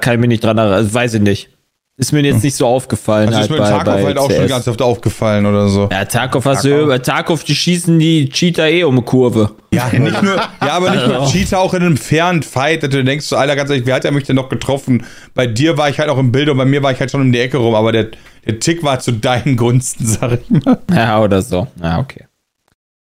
Kann 0.00 0.14
ich 0.14 0.18
mich 0.20 0.28
nicht 0.28 0.42
dran 0.42 0.58
erinnern, 0.58 0.92
weiß 0.92 1.14
ich 1.14 1.20
nicht. 1.20 1.50
Ist 1.98 2.12
mir 2.12 2.20
jetzt 2.20 2.44
nicht 2.44 2.54
so 2.54 2.66
aufgefallen. 2.66 3.28
Also 3.28 3.38
halt 3.38 3.50
ist 3.50 3.56
mir 3.56 3.62
bei, 3.62 3.70
Tarkov 3.70 3.94
bei 3.94 4.04
halt 4.04 4.18
auch 4.18 4.30
schon 4.30 4.44
CS. 4.44 4.48
ganz 4.50 4.68
oft 4.68 4.82
aufgefallen 4.82 5.46
oder 5.46 5.68
so. 5.68 5.88
Ja, 5.90 6.04
Tarkov 6.04 6.44
hast 6.44 6.64
du, 6.64 6.86
bei 6.88 6.98
Tarkov, 6.98 7.42
die 7.44 7.54
schießen 7.54 7.98
die 7.98 8.28
Cheater 8.28 8.68
eh 8.68 8.84
um 8.84 8.96
eine 8.96 9.02
Kurve. 9.02 9.52
Ja, 9.72 9.88
nicht 9.92 10.22
nur, 10.22 10.36
ja, 10.36 10.50
aber 10.60 10.90
nicht 10.90 11.06
nur 11.06 11.26
Cheater, 11.26 11.58
auch 11.58 11.72
in 11.72 11.82
einem 11.82 11.96
fairen 11.96 12.42
Fight, 12.42 12.82
dass 12.82 12.90
du 12.90 13.02
denkst, 13.02 13.24
so, 13.24 13.36
Alter, 13.36 13.56
ganz 13.56 13.70
ehrlich, 13.70 13.86
wer 13.86 13.94
hat 13.94 14.04
ja 14.04 14.10
mich 14.10 14.24
denn 14.24 14.36
noch 14.36 14.50
getroffen? 14.50 15.06
Bei 15.32 15.46
dir 15.46 15.78
war 15.78 15.88
ich 15.88 15.98
halt 15.98 16.10
auch 16.10 16.18
im 16.18 16.32
Bild 16.32 16.50
und 16.50 16.58
bei 16.58 16.66
mir 16.66 16.82
war 16.82 16.92
ich 16.92 17.00
halt 17.00 17.10
schon 17.10 17.22
um 17.22 17.32
die 17.32 17.40
Ecke 17.40 17.56
rum, 17.56 17.74
aber 17.74 17.92
der, 17.92 18.08
der 18.44 18.60
Tick 18.60 18.82
war 18.82 19.00
zu 19.00 19.12
deinen 19.12 19.56
Gunsten, 19.56 20.04
sag 20.06 20.32
ich 20.32 20.50
mal. 20.50 20.78
Ja, 20.90 21.22
oder 21.22 21.40
so. 21.40 21.66
Ja, 21.82 21.98
okay. 21.98 22.26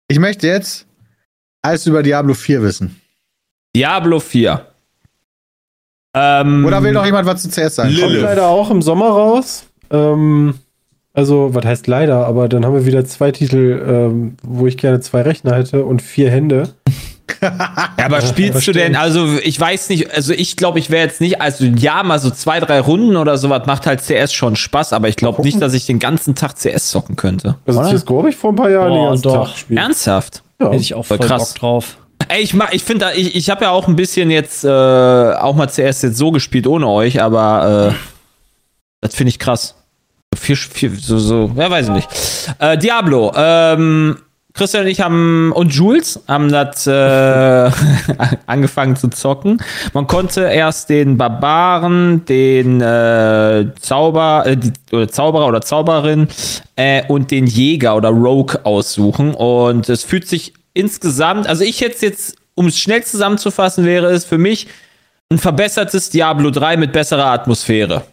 Ich 0.08 0.18
möchte 0.18 0.46
jetzt 0.46 0.86
alles 1.62 1.86
über 1.86 2.02
Diablo 2.02 2.34
4 2.34 2.60
wissen. 2.60 3.00
Diablo 3.74 4.20
4. 4.20 4.73
Ähm, 6.14 6.64
Oder 6.64 6.82
will 6.82 6.92
noch 6.92 7.04
jemand 7.04 7.26
was 7.26 7.42
zu 7.42 7.48
CS 7.48 7.74
sagen? 7.74 7.90
Lilith. 7.90 8.04
Kommt 8.04 8.22
leider 8.22 8.46
auch 8.48 8.70
im 8.70 8.82
Sommer 8.82 9.08
raus. 9.08 9.64
Ähm, 9.90 10.54
also, 11.12 11.54
was 11.54 11.64
heißt 11.64 11.86
leider, 11.86 12.26
aber 12.26 12.48
dann 12.48 12.64
haben 12.64 12.74
wir 12.74 12.86
wieder 12.86 13.04
zwei 13.04 13.30
Titel, 13.30 13.84
ähm, 13.88 14.36
wo 14.42 14.66
ich 14.66 14.76
gerne 14.76 15.00
zwei 15.00 15.22
Rechner 15.22 15.54
hätte 15.56 15.84
und 15.84 16.02
vier 16.02 16.30
Hände. 16.30 16.70
Ja, 17.40 18.06
aber 18.06 18.20
spielst 18.20 18.48
du 18.50 18.52
verstehe. 18.52 18.74
denn, 18.74 18.96
also 18.96 19.38
ich 19.42 19.58
weiß 19.58 19.88
nicht, 19.90 20.14
also 20.14 20.32
ich 20.32 20.56
glaube, 20.56 20.78
ich 20.78 20.90
wäre 20.90 21.06
jetzt 21.06 21.20
nicht, 21.20 21.40
also 21.40 21.64
ja, 21.64 22.02
mal 22.02 22.18
so 22.18 22.30
zwei, 22.30 22.60
drei 22.60 22.80
Runden 22.80 23.16
oder 23.16 23.38
sowas 23.38 23.66
macht 23.66 23.86
halt 23.86 24.02
CS 24.02 24.32
schon 24.32 24.56
Spaß, 24.56 24.92
aber 24.92 25.08
ich 25.08 25.16
glaube 25.16 25.42
nicht, 25.42 25.60
dass 25.60 25.72
ich 25.74 25.86
den 25.86 25.98
ganzen 25.98 26.34
Tag 26.34 26.56
CS 26.56 26.90
zocken 26.90 27.16
könnte. 27.16 27.56
Also? 27.66 27.82
CSGO 27.82 28.18
habe 28.18 28.30
ich 28.30 28.36
vor 28.36 28.52
ein 28.52 28.56
paar 28.56 28.70
Jahren 28.70 28.90
Boah, 28.90 28.96
den 28.98 29.08
ganzen 29.08 29.22
doch. 29.22 29.44
Tag 29.44 29.52
gespielt. 29.54 29.80
Ernsthaft? 29.80 30.42
Ja. 30.60 30.66
Hätte 30.70 30.82
ich 30.82 30.94
auch 30.94 31.04
Voll 31.04 31.18
voll 31.18 31.26
krass. 31.26 31.52
Bock 31.54 31.60
drauf. 31.60 31.96
Ey, 32.28 32.42
ich 32.42 32.54
mach, 32.54 32.72
ich 32.72 32.84
finde 32.84 33.12
ich, 33.14 33.34
ich 33.34 33.50
habe 33.50 33.64
ja 33.64 33.70
auch 33.70 33.88
ein 33.88 33.96
bisschen 33.96 34.30
jetzt 34.30 34.64
äh, 34.64 34.68
auch 34.68 35.54
mal 35.54 35.68
CS 35.68 36.02
jetzt 36.02 36.16
so 36.16 36.30
gespielt 36.30 36.66
ohne 36.66 36.88
euch, 36.88 37.22
aber 37.22 37.92
äh, 37.92 37.94
das 39.00 39.14
finde 39.14 39.30
ich 39.30 39.38
krass. 39.38 39.74
Vier, 40.36 40.56
vier, 40.56 40.90
so, 40.98 41.18
so, 41.18 41.52
ja, 41.56 41.70
weiß 41.70 41.88
ich 41.88 41.92
nicht. 41.92 42.08
Äh, 42.58 42.76
Diablo, 42.78 43.32
ähm, 43.36 44.16
Christian 44.56 44.84
und 44.84 44.90
ich 44.90 45.00
haben 45.00 45.50
und 45.52 45.74
Jules 45.74 46.20
haben 46.28 46.48
das 46.48 46.86
äh, 46.86 46.90
angefangen 48.46 48.94
zu 48.94 49.08
zocken. 49.08 49.60
Man 49.92 50.06
konnte 50.06 50.42
erst 50.42 50.90
den 50.90 51.16
Barbaren, 51.16 52.24
den 52.24 52.80
äh, 52.80 53.66
Zauber, 53.80 54.44
äh, 54.46 54.56
die, 54.56 54.72
oder 54.92 55.08
Zauberer 55.08 55.48
oder 55.48 55.60
Zauberin 55.60 56.28
äh, 56.76 57.02
und 57.08 57.32
den 57.32 57.48
Jäger 57.48 57.96
oder 57.96 58.10
Rogue 58.10 58.60
aussuchen. 58.64 59.34
Und 59.34 59.88
es 59.88 60.04
fühlt 60.04 60.28
sich 60.28 60.54
insgesamt, 60.74 61.46
also 61.46 61.64
ich 61.64 61.80
jetzt 61.80 62.02
jetzt, 62.02 62.36
um 62.54 62.66
es 62.66 62.78
schnell 62.78 63.02
zusammenzufassen, 63.04 63.84
wäre 63.84 64.10
es 64.12 64.24
für 64.24 64.38
mich 64.38 64.66
ein 65.30 65.38
verbessertes 65.38 66.10
Diablo 66.10 66.50
3 66.50 66.76
mit 66.76 66.92
besserer 66.92 67.26
Atmosphäre. 67.26 68.04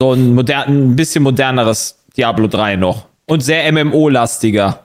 So 0.00 0.14
ein, 0.14 0.34
modern, 0.34 0.92
ein 0.92 0.96
bisschen 0.96 1.22
moderneres 1.22 1.98
Diablo 2.16 2.46
3 2.46 2.76
noch. 2.76 3.06
Und 3.26 3.42
sehr 3.42 3.70
MMO-lastiger. 3.70 4.80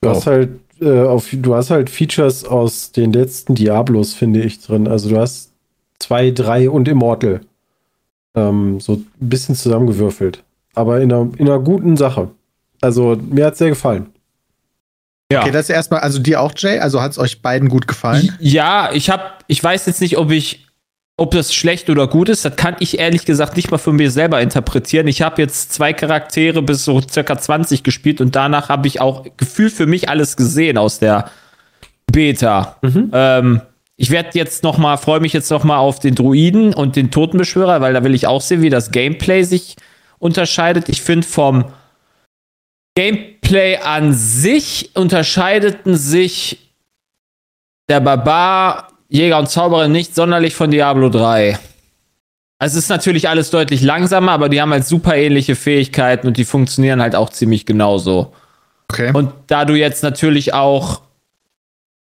Du 0.00 0.08
hast 0.08 0.26
halt 0.26 0.50
äh, 0.80 1.02
auf, 1.02 1.28
du 1.30 1.54
hast 1.54 1.70
halt 1.70 1.90
Features 1.90 2.44
aus 2.44 2.92
den 2.92 3.12
letzten 3.12 3.54
Diablos, 3.54 4.14
finde 4.14 4.40
ich, 4.40 4.60
drin. 4.60 4.88
Also 4.88 5.10
du 5.10 5.18
hast 5.18 5.52
zwei, 5.98 6.30
drei 6.30 6.70
und 6.70 6.88
Immortal. 6.88 7.40
Ähm, 8.34 8.80
so 8.80 8.94
ein 8.94 9.06
bisschen 9.18 9.54
zusammengewürfelt. 9.54 10.42
Aber 10.74 11.00
in 11.00 11.12
einer, 11.12 11.28
in 11.36 11.48
einer 11.48 11.58
guten 11.58 11.96
Sache. 11.96 12.30
Also 12.80 13.18
mir 13.28 13.46
hat 13.46 13.54
es 13.54 13.58
sehr 13.58 13.70
gefallen. 13.70 14.06
Ja. 15.30 15.42
Okay, 15.42 15.52
das 15.52 15.68
ist 15.68 15.70
erstmal, 15.70 16.00
also 16.00 16.18
dir 16.18 16.40
auch, 16.40 16.52
Jay? 16.56 16.80
Also 16.80 17.00
hat 17.00 17.12
es 17.12 17.18
euch 17.18 17.40
beiden 17.40 17.68
gut 17.68 17.86
gefallen? 17.86 18.34
Ja, 18.40 18.90
ich 18.92 19.10
hab, 19.10 19.44
ich 19.46 19.62
weiß 19.62 19.86
jetzt 19.86 20.00
nicht, 20.00 20.18
ob 20.18 20.32
ich, 20.32 20.66
ob 21.16 21.30
das 21.30 21.54
schlecht 21.54 21.88
oder 21.88 22.08
gut 22.08 22.28
ist. 22.28 22.44
Das 22.44 22.56
kann 22.56 22.76
ich 22.80 22.98
ehrlich 22.98 23.26
gesagt 23.26 23.56
nicht 23.56 23.70
mal 23.70 23.78
für 23.78 23.92
mich 23.92 24.12
selber 24.12 24.40
interpretieren. 24.40 25.06
Ich 25.06 25.22
habe 25.22 25.40
jetzt 25.40 25.72
zwei 25.72 25.92
Charaktere 25.92 26.62
bis 26.62 26.84
so 26.84 27.00
circa 27.00 27.38
20 27.38 27.84
gespielt 27.84 28.20
und 28.20 28.34
danach 28.34 28.68
habe 28.68 28.88
ich 28.88 29.00
auch 29.00 29.24
gefühlt 29.36 29.72
für 29.72 29.86
mich 29.86 30.08
alles 30.08 30.36
gesehen 30.36 30.78
aus 30.78 30.98
der 30.98 31.30
Beta. 32.10 32.76
Ähm, 33.12 33.60
ich 33.96 34.10
werde 34.10 34.30
jetzt 34.32 34.64
noch 34.64 34.78
mal, 34.78 34.96
freue 34.96 35.20
mich 35.20 35.32
jetzt 35.32 35.50
noch 35.50 35.62
mal 35.62 35.76
auf 35.76 36.00
den 36.00 36.14
Druiden 36.16 36.74
und 36.74 36.96
den 36.96 37.10
Totenbeschwörer, 37.10 37.80
weil 37.80 37.92
da 37.92 38.02
will 38.02 38.14
ich 38.14 38.26
auch 38.26 38.40
sehen, 38.40 38.62
wie 38.62 38.70
das 38.70 38.90
Gameplay 38.90 39.44
sich 39.44 39.76
unterscheidet. 40.18 40.88
Ich 40.88 41.02
finde 41.02 41.26
vom 41.26 41.66
Gameplay 42.96 43.76
an 43.76 44.12
sich 44.12 44.90
unterscheideten 44.94 45.96
sich 45.96 46.72
der 47.88 48.00
Barbar, 48.00 48.88
Jäger 49.08 49.38
und 49.38 49.48
Zauberer 49.48 49.88
nicht 49.88 50.14
sonderlich 50.14 50.54
von 50.54 50.70
Diablo 50.70 51.08
3. 51.08 51.58
Also 52.58 52.78
es 52.78 52.84
ist 52.84 52.90
natürlich 52.90 53.28
alles 53.28 53.50
deutlich 53.50 53.80
langsamer, 53.82 54.32
aber 54.32 54.48
die 54.48 54.60
haben 54.60 54.70
halt 54.72 54.86
super 54.86 55.16
ähnliche 55.16 55.56
Fähigkeiten 55.56 56.26
und 56.26 56.36
die 56.36 56.44
funktionieren 56.44 57.00
halt 57.00 57.14
auch 57.14 57.30
ziemlich 57.30 57.64
genauso. 57.64 58.32
Okay. 58.90 59.12
Und 59.14 59.32
da 59.46 59.64
du 59.64 59.74
jetzt 59.74 60.02
natürlich 60.02 60.52
auch 60.52 61.00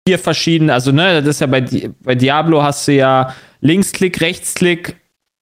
vier 0.08 0.18
verschiedene, 0.18 0.72
also 0.72 0.92
ne, 0.92 1.20
das 1.20 1.36
ist 1.36 1.40
ja 1.40 1.46
bei, 1.46 1.60
Di- 1.60 1.90
bei 2.00 2.14
Diablo 2.14 2.62
hast 2.62 2.88
du 2.88 2.92
ja 2.94 3.34
Linksklick, 3.60 4.20
Rechtsklick 4.20 4.96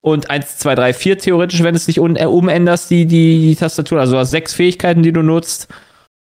und 0.05 0.29
1, 0.29 0.59
2, 0.59 0.75
3, 0.75 0.93
4 0.93 1.17
theoretisch, 1.17 1.63
wenn 1.63 1.73
du 1.73 1.77
es 1.77 1.87
nicht 1.87 1.99
un- 1.99 2.15
äh, 2.15 2.25
umänderst, 2.25 2.91
die, 2.91 3.07
die, 3.07 3.39
die 3.39 3.55
Tastatur. 3.55 3.99
Also 3.99 4.13
du 4.13 4.19
hast 4.19 4.29
sechs 4.29 4.53
Fähigkeiten, 4.53 5.01
die 5.01 5.11
du 5.11 5.23
nutzt. 5.23 5.67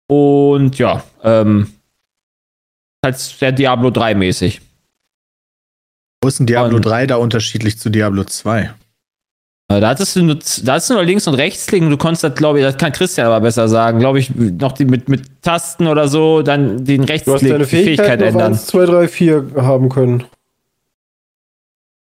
Und 0.07 0.77
ja, 0.77 1.03
ähm, 1.23 1.73
halt 3.03 3.17
sehr 3.17 3.51
Diablo 3.51 3.89
3 3.91 4.15
mäßig. 4.15 4.61
Wo 6.23 6.29
ist 6.29 6.39
denn 6.39 6.45
Diablo 6.45 6.77
Und- 6.77 6.85
3 6.85 7.05
da 7.05 7.17
unterschiedlich 7.17 7.77
zu 7.77 7.89
Diablo 7.89 8.23
2? 8.23 8.73
Äh, 9.67 9.79
Da 9.81 9.89
hattest 9.89 10.15
du 10.15 10.23
nur, 10.23 10.35
da 10.63 10.73
hattest 10.73 10.89
du 10.89 10.93
nur 10.93 11.03
links 11.03 11.27
und 11.27 11.33
rechts 11.33 11.65
klicken. 11.67 11.89
Du 11.89 11.97
konntest 11.97 12.23
das, 12.23 12.35
glaube 12.35 12.59
ich, 12.59 12.65
das 12.65 12.77
kann 12.77 12.93
Christian 12.93 13.27
aber 13.27 13.41
besser 13.41 13.67
sagen, 13.67 13.99
glaube 13.99 14.19
ich, 14.19 14.33
noch 14.33 14.71
die, 14.71 14.85
mit, 14.85 15.09
mit 15.09 15.41
Tasten 15.41 15.87
oder 15.87 16.07
so, 16.07 16.43
dann 16.43 16.85
den 16.85 17.01
Du 17.05 17.13
hast 17.13 17.25
Rechtsklick, 17.27 17.51
deine 17.51 17.63
die 17.65 17.69
Fähigkeit 17.69 18.05
Fähigkeiten 18.19 18.23
auf 18.23 18.29
ändern. 18.29 18.53
1, 18.53 18.67
2, 18.67 18.85
3, 18.85 19.07
4 19.09 19.51
haben 19.57 19.89
können. 19.89 20.23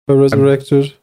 Bei 0.07 0.15
Resurrected. 0.15 0.99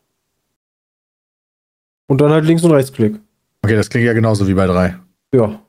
Und 2.10 2.20
dann 2.20 2.32
halt 2.32 2.44
links 2.44 2.64
und 2.64 2.72
rechts 2.72 2.92
Klick. 2.92 3.14
Okay, 3.62 3.76
das 3.76 3.88
klingt 3.88 4.04
ja 4.04 4.12
genauso 4.12 4.48
wie 4.48 4.54
bei 4.54 4.66
3. 4.66 4.96
Ja. 5.32 5.60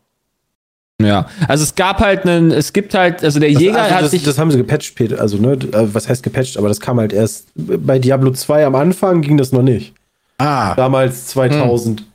Ja, 1.00 1.28
also 1.48 1.64
es 1.64 1.76
gab 1.76 2.00
halt 2.00 2.26
einen, 2.26 2.50
es 2.50 2.74
gibt 2.74 2.96
halt, 2.96 3.24
also 3.24 3.40
der 3.40 3.52
Das, 3.52 3.62
Jäger 3.62 3.82
also 3.84 3.96
hat 3.96 4.04
das, 4.04 4.12
sich, 4.12 4.24
das 4.24 4.40
haben 4.40 4.50
sie 4.50 4.58
gepatcht, 4.58 4.96
Peter. 4.96 5.20
Also, 5.22 5.38
ne, 5.38 5.54
äh, 5.54 5.94
was 5.94 6.10
heißt 6.10 6.24
gepatcht? 6.24 6.58
Aber 6.58 6.68
das 6.68 6.80
kam 6.80 7.00
halt 7.00 7.14
erst 7.14 7.48
bei 7.56 8.00
Diablo 8.00 8.32
2 8.32 8.66
am 8.66 8.74
Anfang 8.74 9.22
ging 9.22 9.38
das 9.38 9.52
noch 9.52 9.62
nicht. 9.62 9.94
Ah, 10.40 10.74
Damals 10.74 11.28
2000. 11.28 12.06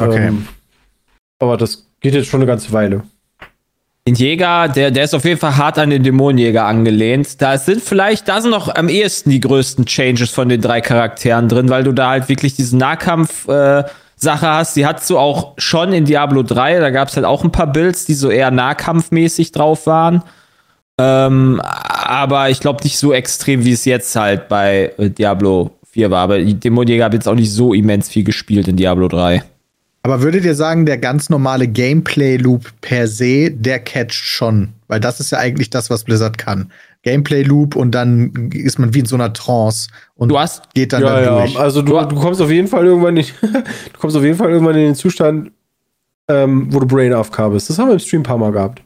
Okay. 0.00 0.28
Ähm, 0.28 0.46
aber 1.40 1.56
das 1.56 1.86
geht 2.00 2.14
jetzt 2.14 2.28
schon 2.28 2.40
eine 2.40 2.46
ganze 2.46 2.72
Weile. 2.72 3.02
Den 4.06 4.14
Jäger, 4.14 4.68
der, 4.68 4.90
der 4.90 5.04
ist 5.04 5.14
auf 5.14 5.24
jeden 5.24 5.40
Fall 5.40 5.56
hart 5.56 5.78
an 5.78 5.90
den 5.90 6.02
Dämonenjäger 6.02 6.66
angelehnt. 6.66 7.40
Da 7.40 7.56
sind 7.56 7.82
vielleicht, 7.82 8.28
da 8.28 8.40
sind 8.40 8.50
noch 8.50 8.74
am 8.74 8.88
ehesten 8.88 9.30
die 9.30 9.40
größten 9.40 9.86
Changes 9.86 10.30
von 10.30 10.48
den 10.48 10.60
drei 10.60 10.82
Charakteren 10.82 11.48
drin, 11.48 11.70
weil 11.70 11.84
du 11.84 11.92
da 11.92 12.10
halt 12.10 12.28
wirklich 12.28 12.54
diese 12.54 12.76
Nahkampf, 12.76 13.48
äh, 13.48 13.84
Sache 14.16 14.48
hast. 14.48 14.76
Die 14.76 14.86
hattest 14.86 15.08
du 15.10 15.18
auch 15.18 15.54
schon 15.58 15.92
in 15.92 16.04
Diablo 16.04 16.42
3. 16.42 16.80
Da 16.80 16.90
gab 16.90 17.08
es 17.08 17.16
halt 17.16 17.26
auch 17.26 17.44
ein 17.44 17.52
paar 17.52 17.72
Builds, 17.72 18.06
die 18.06 18.14
so 18.14 18.30
eher 18.30 18.50
nahkampfmäßig 18.50 19.52
drauf 19.52 19.86
waren. 19.86 20.22
Ähm, 20.98 21.60
aber 21.62 22.50
ich 22.50 22.60
glaube 22.60 22.82
nicht 22.84 22.98
so 22.98 23.12
extrem, 23.12 23.64
wie 23.64 23.72
es 23.72 23.84
jetzt 23.84 24.14
halt 24.16 24.48
bei 24.48 24.92
äh, 24.98 25.10
Diablo 25.10 25.70
4 25.90 26.10
war. 26.10 26.22
Aber 26.22 26.38
die 26.38 26.58
Dämonenjäger 26.58 27.04
haben 27.04 27.14
jetzt 27.14 27.28
auch 27.28 27.34
nicht 27.34 27.52
so 27.52 27.74
immens 27.74 28.08
viel 28.08 28.24
gespielt 28.24 28.68
in 28.68 28.76
Diablo 28.76 29.08
3. 29.08 29.42
aber 30.04 30.20
würdet 30.20 30.44
ihr 30.44 30.54
sagen, 30.54 30.84
der 30.84 30.98
ganz 30.98 31.30
normale 31.30 31.66
Gameplay-Loop 31.66 32.72
per 32.82 33.08
se, 33.08 33.50
der 33.50 33.78
catcht 33.78 34.12
schon? 34.12 34.74
Weil 34.86 35.00
das 35.00 35.18
ist 35.18 35.32
ja 35.32 35.38
eigentlich 35.38 35.70
das, 35.70 35.88
was 35.88 36.04
Blizzard 36.04 36.36
kann. 36.36 36.70
Gameplay-Loop 37.04 37.74
und 37.74 37.92
dann 37.92 38.50
ist 38.52 38.78
man 38.78 38.92
wie 38.92 38.98
in 38.98 39.06
so 39.06 39.16
einer 39.16 39.32
Trance 39.32 39.88
und 40.14 40.28
Du 40.28 40.38
hast 40.38 40.74
geht 40.74 40.92
dann 40.92 41.02
ja, 41.02 41.08
da 41.08 41.22
ja. 41.22 41.38
durch. 41.38 41.58
Also 41.58 41.80
du, 41.80 41.92
du 41.92 42.16
kommst 42.16 42.42
auf 42.42 42.50
jeden 42.50 42.68
Fall 42.68 42.84
irgendwann 42.84 43.16
in, 43.16 43.24
du 43.40 43.98
kommst 43.98 44.14
auf 44.14 44.22
jeden 44.22 44.36
Fall 44.36 44.50
irgendwann 44.50 44.74
in 44.74 44.82
den 44.82 44.94
Zustand, 44.94 45.52
ähm, 46.28 46.66
wo 46.70 46.80
du 46.80 46.86
Brain 46.86 47.14
AFK 47.14 47.48
bist. 47.50 47.70
Das 47.70 47.78
haben 47.78 47.88
wir 47.88 47.94
im 47.94 47.98
Stream 47.98 48.20
ein 48.20 48.24
paar 48.24 48.38
Mal 48.38 48.52
gehabt. 48.52 48.82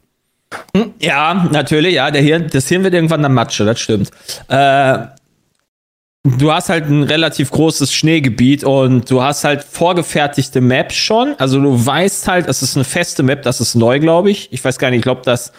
Ja, 1.01 1.49
natürlich, 1.51 1.95
ja, 1.95 2.13
der 2.13 2.23
Hirn, 2.23 2.47
das 2.53 2.69
Hirn 2.69 2.85
wird 2.85 2.95
irgendwann 2.95 3.23
dann 3.23 3.35
Matsche, 3.35 3.65
das 3.65 3.81
stimmt. 3.81 4.11
Äh, 4.47 4.99
du 6.37 6.53
hast 6.53 6.69
halt 6.69 6.87
ein 6.87 7.03
relativ 7.03 7.51
großes 7.51 7.93
Schneegebiet 7.93 8.65
und 8.65 9.11
du 9.11 9.23
hast 9.23 9.45
halt 9.45 9.63
vorgefertigte 9.65 10.61
Maps 10.61 10.95
schon. 10.95 11.35
Also 11.39 11.61
du 11.61 11.87
weißt 11.87 12.29
halt, 12.29 12.49
es 12.49 12.63
ist 12.63 12.77
eine 12.77 12.85
feste 12.85 13.23
Map, 13.23 13.43
das 13.43 13.61
ist 13.61 13.75
neu, 13.75 14.01
glaube 14.01 14.31
ich. 14.31 14.53
Ich 14.53 14.65
weiß 14.65 14.79
gar 14.79 14.91
nicht, 14.91 14.99
ich 14.99 15.05
glaube, 15.05 15.23
das. 15.25 15.53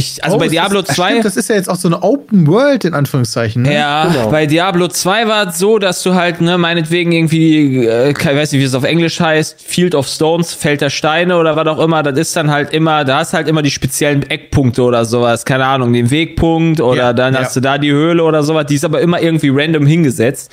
Ich, 0.00 0.24
also 0.24 0.36
Oh, 0.36 0.38
bei 0.40 0.48
Diablo 0.48 0.80
ist, 0.80 0.94
2. 0.94 1.08
Stimmt, 1.10 1.24
das 1.26 1.36
ist 1.36 1.48
ja 1.50 1.56
jetzt 1.56 1.68
auch 1.68 1.76
so 1.76 1.88
eine 1.88 2.02
Open 2.02 2.46
World 2.46 2.84
in 2.86 2.94
Anführungszeichen. 2.94 3.62
Ne? 3.62 3.74
Ja, 3.74 4.06
Genau. 4.06 4.30
bei 4.30 4.46
Diablo 4.46 4.88
2 4.88 5.28
war 5.28 5.48
es 5.48 5.58
so, 5.58 5.78
dass 5.78 6.02
du 6.02 6.14
halt, 6.14 6.40
ne, 6.40 6.56
meinetwegen 6.58 7.12
irgendwie, 7.12 7.86
äh, 7.86 8.10
ich 8.10 8.24
weiß 8.24 8.52
nicht, 8.52 8.60
wie 8.60 8.64
es 8.64 8.74
auf 8.74 8.84
Englisch 8.84 9.20
heißt, 9.20 9.60
Field 9.62 9.94
of 9.94 10.06
Stones, 10.08 10.54
Feld 10.54 10.80
der 10.80 10.90
Steine 10.90 11.36
oder 11.36 11.54
was 11.56 11.66
auch 11.66 11.78
immer, 11.78 12.02
das 12.02 12.18
ist 12.18 12.34
dann 12.36 12.50
halt 12.50 12.72
immer, 12.72 13.04
da 13.04 13.18
hast 13.18 13.34
halt 13.34 13.46
immer 13.46 13.62
die 13.62 13.70
speziellen 13.70 14.22
Eckpunkte 14.28 14.82
oder 14.82 15.04
sowas, 15.04 15.44
keine 15.44 15.66
Ahnung, 15.66 15.92
den 15.92 16.10
Wegpunkt 16.10 16.80
oder 16.80 16.96
Ja, 16.96 17.12
dann 17.12 17.34
ja. 17.34 17.40
hast 17.40 17.54
du 17.56 17.60
da 17.60 17.76
die 17.78 17.92
Höhle 17.92 18.24
oder 18.24 18.42
sowas, 18.42 18.66
die 18.66 18.76
ist 18.76 18.84
aber 18.84 19.00
immer 19.00 19.20
irgendwie 19.20 19.50
random 19.52 19.86
hingesetzt. 19.86 20.50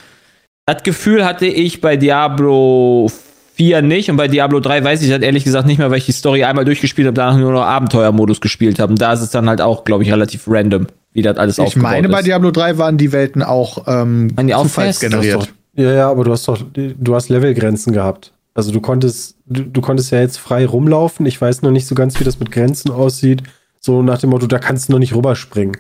Das 0.65 0.83
Gefühl 0.83 1.23
hatte 1.23 1.45
ich 1.45 1.79
bei 1.79 1.95
Diablo 1.95 3.10
4 3.58 3.82
nicht 3.82 4.10
und 4.12 4.17
bei 4.17 4.28
Diablo 4.28 4.60
3 4.60 4.84
weiß 4.84 5.02
ich 5.02 5.10
das 5.10 5.22
ehrlich 5.22 5.43
gesagt 5.43 5.65
nicht 5.65 5.80
mehr, 5.80 5.89
weil 5.89 5.98
ich 5.98 6.06
die 6.06 6.12
Story 6.12 6.43
einmal 6.43 6.63
durchgespielt 6.63 7.08
habe, 7.08 7.15
danach 7.15 7.38
nur 7.38 7.52
noch 7.52 7.63
Abenteuermodus 7.63 8.39
gespielt 8.39 8.78
habe. 8.80 8.91
Und 8.91 9.02
da 9.02 9.13
ist 9.13 9.22
es 9.22 9.32
dann 9.32 9.50
halt 9.50 9.62
auch, 9.62 9.84
glaube 9.84 10.04
ich, 10.04 10.12
relativ 10.12 10.43
random, 10.48 10.86
wie 11.13 11.24
das 11.24 11.38
alles 11.38 11.58
Ich 11.58 11.65
aufgebaut 11.65 11.89
meine, 11.89 12.08
ist. 12.08 12.13
bei 12.13 12.22
Diablo 12.22 12.52
3 12.52 12.78
waren 12.78 12.98
die 13.00 13.12
Welten 13.12 13.41
auch 13.41 13.84
ähm, 13.88 14.30
die 14.39 14.54
auch 14.54 14.62
fest? 14.63 15.00
zufallsgeneriert. 15.00 15.54
Ja, 15.76 15.91
ja, 15.91 16.10
aber 16.12 16.24
du 16.24 16.32
hast 16.32 16.48
doch, 16.48 16.60
du 16.74 17.15
hast 17.15 17.30
Levelgrenzen 17.30 17.93
gehabt. 17.93 18.32
Also 18.54 18.72
du 18.72 18.80
konntest, 18.80 19.36
du, 19.48 19.63
du 19.63 19.82
konntest 19.82 20.12
ja 20.12 20.20
jetzt 20.20 20.38
frei 20.38 20.65
rumlaufen. 20.65 21.26
Ich 21.26 21.39
weiß 21.41 21.62
noch 21.63 21.72
nicht 21.72 21.88
so 21.88 21.96
ganz, 21.96 22.20
wie 22.20 22.24
das 22.24 22.39
mit 22.39 22.52
Grenzen 22.52 22.91
aussieht. 22.91 23.43
So 23.80 24.02
nach 24.04 24.17
dem 24.20 24.30
Motto, 24.32 24.48
da 24.48 24.60
kannst 24.60 24.88
du 24.89 24.93
noch 24.93 25.00
nicht 25.00 25.15
rüberspringen. 25.15 25.78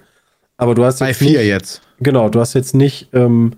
Aber 0.57 0.73
du 0.75 0.83
hast 0.83 0.99
Bei 0.99 1.09
jetzt 1.09 1.17
4 1.17 1.39
nicht, 1.39 1.47
jetzt. 1.47 1.81
Genau, 1.99 2.29
du 2.29 2.39
hast 2.39 2.53
jetzt 2.53 2.73
nicht 2.75 3.09
ähm, 3.13 3.53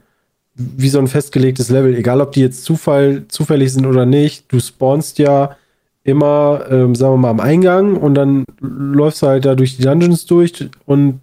wie 0.60 0.90
so 0.90 1.00
ein 1.00 1.08
festgelegtes 1.08 1.70
Level, 1.70 1.96
egal 1.96 2.22
ob 2.22 2.34
die 2.34 2.42
jetzt 2.42 2.64
Zufall, 2.66 3.24
zufällig 3.30 3.72
sind 3.74 3.86
oder 3.86 4.06
nicht. 4.06 4.52
Du 4.52 4.60
spawnst 4.60 5.18
ja 5.18 5.56
immer, 6.04 6.66
ähm, 6.70 6.96
sagen 6.96 7.14
wir 7.14 7.18
mal, 7.18 7.30
am 7.30 7.40
Eingang 7.40 7.96
und 7.96 8.16
dann 8.16 8.46
läufst 8.60 9.22
du 9.22 9.28
halt 9.28 9.46
da 9.46 9.56
durch 9.56 9.78
die 9.78 9.84
Dungeons 9.84 10.26
durch 10.26 10.70
und 10.86 11.22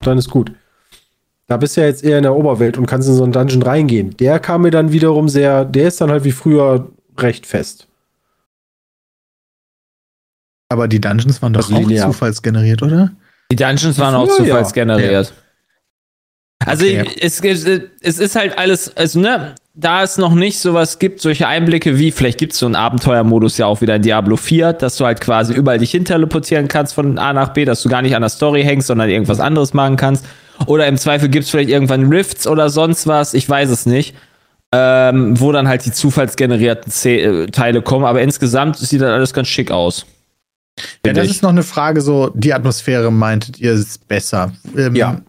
dann 0.00 0.18
ist 0.18 0.28
gut. 0.30 0.52
Da 1.46 1.56
bist 1.56 1.76
du 1.76 1.80
ja 1.80 1.86
jetzt 1.86 2.04
eher 2.04 2.18
in 2.18 2.24
der 2.24 2.36
Oberwelt 2.36 2.76
und 2.76 2.86
kannst 2.86 3.08
in 3.08 3.14
so 3.14 3.22
einen 3.24 3.32
Dungeon 3.32 3.62
reingehen. 3.62 4.16
Der 4.18 4.38
kam 4.38 4.62
mir 4.62 4.70
dann 4.70 4.92
wiederum 4.92 5.28
sehr, 5.30 5.64
der 5.64 5.88
ist 5.88 6.00
dann 6.00 6.10
halt 6.10 6.24
wie 6.24 6.32
früher 6.32 6.88
recht 7.16 7.46
fest. 7.46 7.86
Aber 10.68 10.88
die 10.88 11.00
Dungeons 11.00 11.40
waren 11.40 11.54
doch 11.54 11.62
Also 11.62 11.74
auch 11.76 11.80
linear. 11.88 12.06
zufallsgeneriert, 12.06 12.82
oder? 12.82 13.12
Die 13.50 13.56
Dungeons 13.56 13.98
waren 13.98 14.14
auch 14.14 14.28
Früher, 14.28 14.46
ja. 15.10 15.22
Also 16.64 16.84
Okay. 16.84 17.04
es, 17.20 17.40
es, 17.40 17.66
es 18.00 18.18
ist 18.18 18.34
halt 18.36 18.58
alles, 18.58 18.96
also 18.96 19.20
ne, 19.20 19.54
da 19.74 20.02
es 20.02 20.18
noch 20.18 20.34
nicht 20.34 20.58
sowas 20.58 20.98
gibt, 20.98 21.20
solche 21.20 21.46
Einblicke 21.46 21.98
wie, 21.98 22.10
vielleicht 22.10 22.38
gibt 22.38 22.52
es 22.52 22.58
so 22.58 22.66
einen 22.66 22.74
Abenteuermodus 22.74 23.58
ja 23.58 23.66
auch 23.66 23.80
wieder 23.80 23.94
in 23.94 24.02
Diablo 24.02 24.36
4, 24.36 24.72
dass 24.72 24.96
du 24.96 25.04
halt 25.06 25.20
quasi 25.20 25.54
überall 25.54 25.78
dich 25.78 25.92
hinteleportieren 25.92 26.66
kannst 26.66 26.94
von 26.94 27.16
A 27.18 27.32
nach 27.32 27.50
B, 27.50 27.64
dass 27.64 27.82
du 27.82 27.88
gar 27.88 28.02
nicht 28.02 28.16
an 28.16 28.22
der 28.22 28.28
Story 28.28 28.64
hängst, 28.64 28.88
sondern 28.88 29.08
irgendwas 29.08 29.38
anderes 29.38 29.72
machen 29.74 29.96
kannst. 29.96 30.24
Oder 30.66 30.88
im 30.88 30.96
Zweifel 30.98 31.28
gibt 31.28 31.44
es 31.44 31.50
vielleicht 31.50 31.70
irgendwann 31.70 32.08
Rifts 32.12 32.48
oder 32.48 32.70
sonst 32.70 33.06
was, 33.06 33.34
ich 33.34 33.48
weiß 33.48 33.70
es 33.70 33.86
nicht. 33.86 34.16
Ähm, 34.70 35.40
wo 35.40 35.50
dann 35.52 35.66
halt 35.66 35.86
die 35.86 35.92
zufallsgenerierten 35.92 36.92
C 36.92 37.20
äh, 37.22 37.46
Teile 37.46 37.80
kommen, 37.80 38.04
aber 38.04 38.20
insgesamt 38.20 38.76
sieht 38.76 39.00
das 39.00 39.08
alles 39.10 39.32
ganz 39.32 39.48
schick 39.48 39.70
aus. 39.70 40.04
Ja, 41.06 41.14
das 41.14 41.24
ich. 41.24 41.30
ist 41.30 41.42
noch 41.42 41.48
eine 41.50 41.62
Frage, 41.62 42.02
so 42.02 42.30
die 42.34 42.52
Atmosphäre 42.52 43.10
meintet 43.10 43.58
ihr 43.60 43.72
ist 43.72 44.06
besser. 44.08 44.52
Ähm, 44.76 44.94
Ja. 44.94 45.20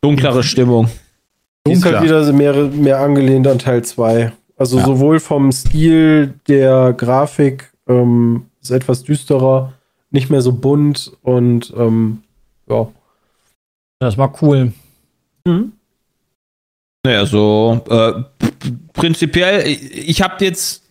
Dunklere 0.00 0.42
Stimmung. 0.42 0.88
Halt 1.66 2.02
wieder 2.02 2.32
mehr, 2.32 2.54
mehr 2.54 3.00
angelehnt 3.00 3.46
an 3.46 3.58
Teil 3.58 3.84
2. 3.84 4.32
Also 4.56 4.78
Ja. 4.78 4.84
sowohl 4.86 5.20
vom 5.20 5.52
Stil 5.52 6.34
der 6.48 6.92
Grafik 6.94 7.70
ähm, 7.88 8.46
ist 8.60 8.70
etwas 8.70 9.02
düsterer, 9.04 9.72
nicht 10.10 10.30
mehr 10.30 10.40
so 10.40 10.52
bunt 10.52 11.12
und 11.22 11.72
ähm, 11.76 12.22
ja. 12.68 12.88
Das 14.00 14.16
war 14.16 14.32
cool. 14.42 14.72
Naja, 17.04 17.26
so 17.26 17.80
äh, 17.88 18.12
prinzipiell, 18.92 19.66
ich, 19.66 20.08
ich 20.08 20.22
habe 20.22 20.44
jetzt 20.44 20.82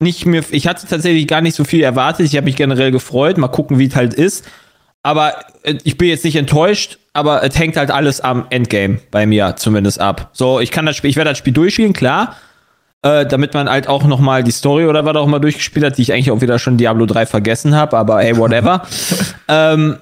nicht 0.00 0.26
mehr, 0.26 0.42
ich 0.50 0.66
hatte 0.66 0.86
tatsächlich 0.86 1.26
gar 1.26 1.40
nicht 1.40 1.56
so 1.56 1.64
viel 1.64 1.82
erwartet. 1.82 2.26
Ich 2.26 2.36
habe 2.36 2.44
mich 2.44 2.56
generell 2.56 2.90
gefreut. 2.92 3.36
Mal 3.36 3.48
gucken, 3.48 3.78
wie 3.78 3.86
es 3.86 3.96
halt 3.96 4.14
ist. 4.14 4.48
Aber 5.02 5.34
äh, 5.64 5.74
ich 5.84 5.98
bin 5.98 6.08
jetzt 6.08 6.24
nicht 6.24 6.36
enttäuscht, 6.36 6.98
aber 7.18 7.42
es 7.42 7.58
hängt 7.58 7.76
halt 7.76 7.90
alles 7.90 8.20
am 8.20 8.46
Endgame 8.50 9.00
bei 9.10 9.26
mir 9.26 9.56
zumindest 9.56 10.00
ab. 10.00 10.30
So, 10.32 10.60
ich 10.60 10.70
kann 10.70 10.86
das 10.86 10.96
Spiel, 10.96 11.10
ich 11.10 11.16
werde 11.16 11.30
das 11.30 11.38
Spiel 11.38 11.52
durchspielen, 11.52 11.92
klar. 11.92 12.36
Äh, 13.02 13.26
damit 13.26 13.54
man 13.54 13.70
halt 13.70 13.86
auch 13.88 14.04
noch 14.04 14.18
mal 14.18 14.42
die 14.42 14.50
Story 14.50 14.86
oder 14.86 15.04
was 15.04 15.14
auch 15.16 15.26
immer 15.26 15.38
durchgespielt 15.38 15.86
hat, 15.86 15.98
die 15.98 16.02
ich 16.02 16.12
eigentlich 16.12 16.32
auch 16.32 16.40
wieder 16.40 16.58
schon 16.58 16.78
Diablo 16.78 17.06
3 17.06 17.26
vergessen 17.26 17.76
habe, 17.76 17.96
aber 17.96 18.20
hey, 18.20 18.36
whatever. 18.36 18.82
ähm, 19.48 19.98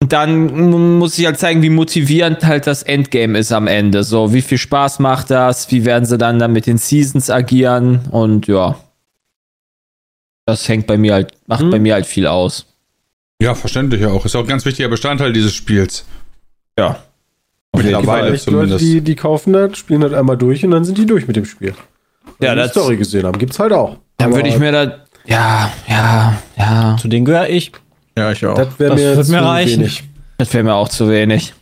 dann 0.00 0.98
muss 0.98 1.18
ich 1.18 1.26
halt 1.26 1.38
zeigen, 1.38 1.62
wie 1.62 1.70
motivierend 1.70 2.44
halt 2.44 2.66
das 2.66 2.82
Endgame 2.82 3.38
ist 3.38 3.52
am 3.52 3.66
Ende. 3.66 4.02
So, 4.04 4.32
wie 4.32 4.42
viel 4.42 4.58
Spaß 4.58 4.98
macht 4.98 5.30
das? 5.30 5.70
Wie 5.70 5.84
werden 5.84 6.04
sie 6.06 6.16
dann, 6.18 6.38
dann 6.38 6.52
mit 6.52 6.66
den 6.66 6.78
Seasons 6.78 7.28
agieren? 7.30 8.00
Und 8.10 8.46
ja. 8.46 8.76
Das 10.46 10.68
hängt 10.68 10.86
bei 10.86 10.96
mir 10.96 11.14
halt, 11.14 11.32
macht 11.46 11.62
Hm. 11.62 11.70
bei 11.70 11.78
mir 11.78 11.94
halt 11.94 12.06
viel 12.06 12.26
aus. 12.26 12.66
Ja, 13.42 13.54
verständlich 13.54 14.04
auch. 14.06 14.24
Ist 14.24 14.36
auch 14.36 14.40
ein 14.40 14.46
ganz 14.46 14.64
wichtiger 14.64 14.88
Bestandteil 14.88 15.32
dieses 15.32 15.54
Spiels. 15.54 16.06
Ja. 16.78 16.98
Mittlerweile. 17.74 18.32
Echt 18.32 18.46
Leute, 18.46 18.68
zumindest. 18.68 18.80
die, 18.84 19.00
die 19.02 19.14
kaufen 19.16 19.52
das, 19.52 19.76
spielen 19.76 20.00
das 20.00 20.12
einmal 20.12 20.36
durch 20.36 20.64
und 20.64 20.70
dann 20.70 20.84
sind 20.84 20.98
die 20.98 21.06
durch 21.06 21.26
mit 21.26 21.36
dem 21.36 21.44
Spiel. 21.44 21.74
Ja, 22.40 22.54
die 22.54 22.60
das, 22.60 22.70
Story 22.70 22.96
gesehen 22.96 23.26
haben, 23.26 23.38
gibt's 23.38 23.58
halt 23.58 23.72
auch. 23.72 23.96
dann 24.16 24.34
würde 24.34 24.48
ich 24.48 24.58
mir 24.58 24.72
da, 24.72 25.06
ja, 25.26 25.72
ja, 25.88 26.38
ja. 26.56 26.96
Zu 27.00 27.08
denen 27.08 27.24
gehöre 27.24 27.48
ich. 27.48 27.72
Ja, 28.16 28.32
ich 28.32 28.44
auch. 28.46 28.54
Das 28.56 28.78
wäre 28.78 28.90
Das 28.90 29.00
mir 29.00 29.16
wird 29.16 29.26
zu 29.26 29.32
mir 29.32 29.42
reichen. 29.42 29.80
wenig. 29.80 30.04
Das 30.38 30.52
wäre 30.54 30.64
mir 30.64 30.74
auch 30.74 30.88
zu 30.88 31.08
wenig. 31.10 31.54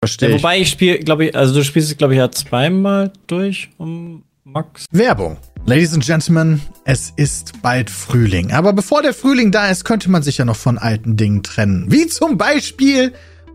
Verstehe. 0.00 0.30
Ja, 0.30 0.36
ich. 0.36 0.42
wobei 0.42 0.58
ich 0.58 0.70
spiele, 0.70 0.98
glaube 0.98 1.26
ich, 1.26 1.36
also 1.36 1.54
du 1.54 1.64
spielst 1.64 1.90
es, 1.90 1.96
glaube 1.96 2.14
ich, 2.14 2.18
ja 2.18 2.30
zweimal 2.30 3.12
durch, 3.26 3.70
um 3.78 4.24
Max. 4.44 4.86
Werbung. 4.90 5.36
Ladies 5.66 5.94
and 5.94 6.04
Gentlemen, 6.04 6.60
es 6.84 7.12
ist 7.16 7.62
bald 7.62 7.88
Frühling. 7.88 8.52
Aber 8.52 8.72
bevor 8.74 9.02
der 9.02 9.14
Frühling 9.14 9.50
da 9.50 9.68
ist, 9.70 9.84
könnte 9.84 10.10
man 10.10 10.22
sich 10.22 10.38
ja 10.38 10.44
noch 10.44 10.56
von 10.56 10.76
alten 10.76 11.16
Dingen 11.16 11.42
trennen. 11.42 11.86
Wie 11.90 12.06
zum 12.06 12.36
Beispiel 12.36 13.12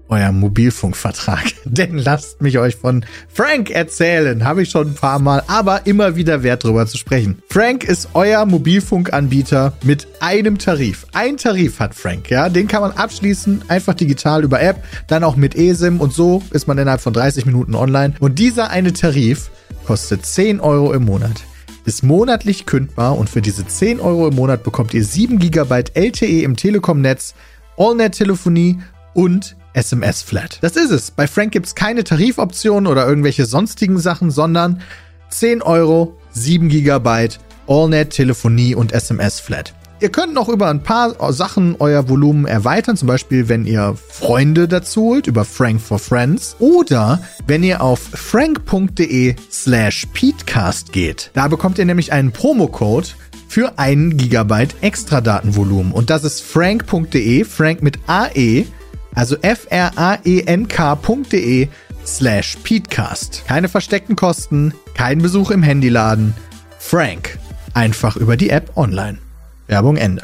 euer 0.10 0.32
Mobilfunkvertrag. 0.32 1.46
Denn 1.66 1.98
lasst 1.98 2.42
mich 2.42 2.60
euch 2.60 2.76
von 2.76 3.06
Frank 3.34 3.70
erzählen. 3.70 4.44
Habe 4.44 4.64
ich 4.64 4.70
schon 4.70 4.90
ein 4.90 4.96
paar 4.96 5.20
Mal, 5.20 5.44
aber 5.48 5.86
immer 5.86 6.16
wieder 6.16 6.44
wert 6.44 6.64
drüber 6.64 6.86
zu 6.88 6.98
sprechen. 6.98 7.42
Frank 7.50 7.84
ist 7.84 8.10
euer 8.14 8.46
Mobilfunkanbieter 8.46 9.74
mit 9.84 10.08
einem 10.20 10.58
Tarif. 10.58 11.06
Ein 11.14 11.38
Tarif 11.38 11.80
hat 11.80 11.96
Frank, 11.96 12.30
ja. 12.30 12.50
Den 12.50 12.68
kann 12.68 12.82
man 12.82 12.92
abschließen, 12.92 13.64
einfach 13.70 13.94
digital 13.94 14.44
über 14.44 14.62
App, 14.62 14.84
dann 15.08 15.24
auch 15.24 15.36
mit 15.36 15.56
eSIM 15.56 16.02
und 16.02 16.14
so 16.14 16.44
ist 16.52 16.68
man 16.68 16.78
innerhalb 16.78 17.02
von 17.02 17.14
30 17.14 17.46
Minuten 17.46 17.76
online. 17.76 18.16
Und 18.20 18.40
dieser 18.40 18.72
eine 18.72 18.94
Tarif 18.94 19.50
kostet 19.86 20.26
10 20.26 20.60
Euro 20.60 20.94
im 20.94 21.06
Monat 21.06 21.44
ist 21.86 22.04
monatlich 22.04 22.68
kündbar 22.68 23.18
und 23.18 23.32
für 23.32 23.42
diese 23.42 23.66
10 23.66 24.00
Euro 24.00 24.28
im 24.28 24.36
Monat 24.36 24.64
bekommt 24.64 24.94
ihr 24.94 25.04
7 25.04 25.40
GB 25.40 25.86
LTE 25.96 26.44
im 26.44 26.56
Telekom-Netz, 26.56 27.34
AllNet-Telefonie 27.78 28.80
und 29.16 29.56
SMS-Flat. 29.74 30.60
Das 30.62 30.76
ist 30.76 30.92
es. 30.92 31.12
Bei 31.12 31.28
Frank 31.28 31.52
gibt's 31.52 31.76
keine 31.76 32.04
Tarifoptionen 32.04 32.88
oder 32.88 33.08
irgendwelche 33.08 33.46
sonstigen 33.46 34.00
Sachen, 34.00 34.32
sondern 34.32 34.82
10 35.30 35.62
Euro, 35.62 36.18
7 36.32 36.70
GB 36.70 37.30
AllNet-Telefonie 37.68 38.76
und 38.76 38.92
SMS-Flat. 38.92 39.74
Ihr 40.02 40.10
könnt 40.10 40.34
noch 40.34 40.48
über 40.48 40.70
ein 40.70 40.82
paar 40.82 41.34
Sachen 41.34 41.76
euer 41.78 42.08
Volumen 42.08 42.46
erweitern, 42.46 42.96
zum 42.96 43.10
Beispiel 43.10 43.50
wenn 43.50 43.66
ihr 43.66 43.98
Freunde 44.08 44.70
dazu 44.70 45.02
holt 45.02 45.28
über 45.28 45.44
Frank 45.44 45.82
for 45.82 46.00
Friends 46.00 46.56
oder 46.60 47.22
wenn 47.48 47.64
ihr 47.64 47.82
auf 47.82 48.00
frank.de 48.00 49.36
slash 49.52 50.08
peatcast 50.14 50.94
geht. 50.94 51.32
Da 51.34 51.50
bekommt 51.50 51.80
ihr 51.80 51.86
nämlich 51.86 52.14
einen 52.14 52.32
Promocode 52.32 53.14
für 53.50 53.78
einen 53.78 54.16
Gigabyte 54.16 54.76
extra 54.80 55.20
Datenvolumen 55.20 55.92
und 55.92 56.10
das 56.10 56.24
ist 56.24 56.44
frank.de, 56.44 57.44
Frank 57.44 57.84
mit 57.84 58.00
AE, 58.08 58.68
also 59.20 59.36
f-r-a-e-n-k.de 59.42 59.90
slash 62.06 62.58
peatcast. 62.64 63.44
Keine 63.48 63.68
versteckten 63.68 64.16
Kosten, 64.16 64.74
kein 64.94 65.22
Besuch 65.22 65.52
im 65.52 65.62
Handyladen. 65.62 66.34
Frank. 66.78 67.38
Einfach 67.74 68.16
über 68.16 68.38
die 68.38 68.50
App 68.50 68.78
online. 68.78 69.18
Werbung 69.68 69.98
Ende. 69.98 70.24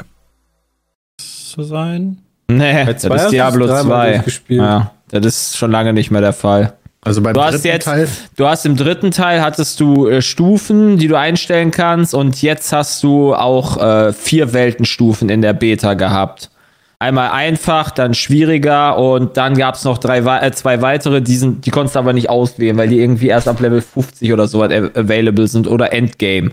Zu 1.18 1.62
sein. 1.62 2.22
Nee, 2.48 2.86
das 2.86 3.04
ist 3.04 3.32
Diablo 3.32 3.66
es 3.66 3.70
dreimal 3.70 4.06
2. 4.08 4.12
durchgespielt. 4.14 4.60
Ja, 4.62 4.92
das 5.10 5.26
ist 5.26 5.58
schon 5.58 5.70
lange 5.70 5.92
nicht 5.92 6.10
mehr 6.10 6.22
der 6.22 6.32
Fall. 6.32 6.72
Also 7.02 7.20
beim 7.20 7.34
Du 7.34 7.42
hast 7.42 7.52
dritten 7.52 7.66
jetzt, 7.66 7.84
Teil. 7.84 8.08
du 8.36 8.46
hast 8.48 8.64
im 8.64 8.76
dritten 8.76 9.10
Teil 9.10 9.42
hattest 9.42 9.78
du 9.78 10.08
äh, 10.08 10.22
Stufen, 10.22 10.96
die 10.96 11.08
du 11.08 11.18
einstellen 11.18 11.70
kannst 11.70 12.14
und 12.14 12.40
jetzt 12.40 12.72
hast 12.72 13.02
du 13.02 13.34
auch 13.34 13.76
äh, 13.76 14.14
vier 14.14 14.54
Weltenstufen 14.54 15.28
in 15.28 15.42
der 15.42 15.52
Beta 15.52 15.92
gehabt. 15.92 16.50
Einmal 16.98 17.30
einfach, 17.30 17.90
dann 17.90 18.14
schwieriger 18.14 18.96
und 18.96 19.36
dann 19.36 19.54
gab 19.56 19.74
es 19.74 19.84
noch 19.84 19.98
drei, 19.98 20.18
äh, 20.20 20.50
zwei 20.52 20.80
weitere, 20.80 21.20
die, 21.20 21.36
sind, 21.36 21.66
die 21.66 21.70
konntest 21.70 21.94
du 21.94 21.98
aber 21.98 22.14
nicht 22.14 22.30
auswählen, 22.30 22.76
weil 22.78 22.88
die 22.88 22.98
irgendwie 23.00 23.28
erst 23.28 23.48
ab 23.48 23.60
Level 23.60 23.82
50 23.82 24.32
oder 24.32 24.48
so 24.48 24.62
av- 24.62 24.96
available 24.96 25.46
sind 25.46 25.66
oder 25.68 25.92
Endgame. 25.92 26.52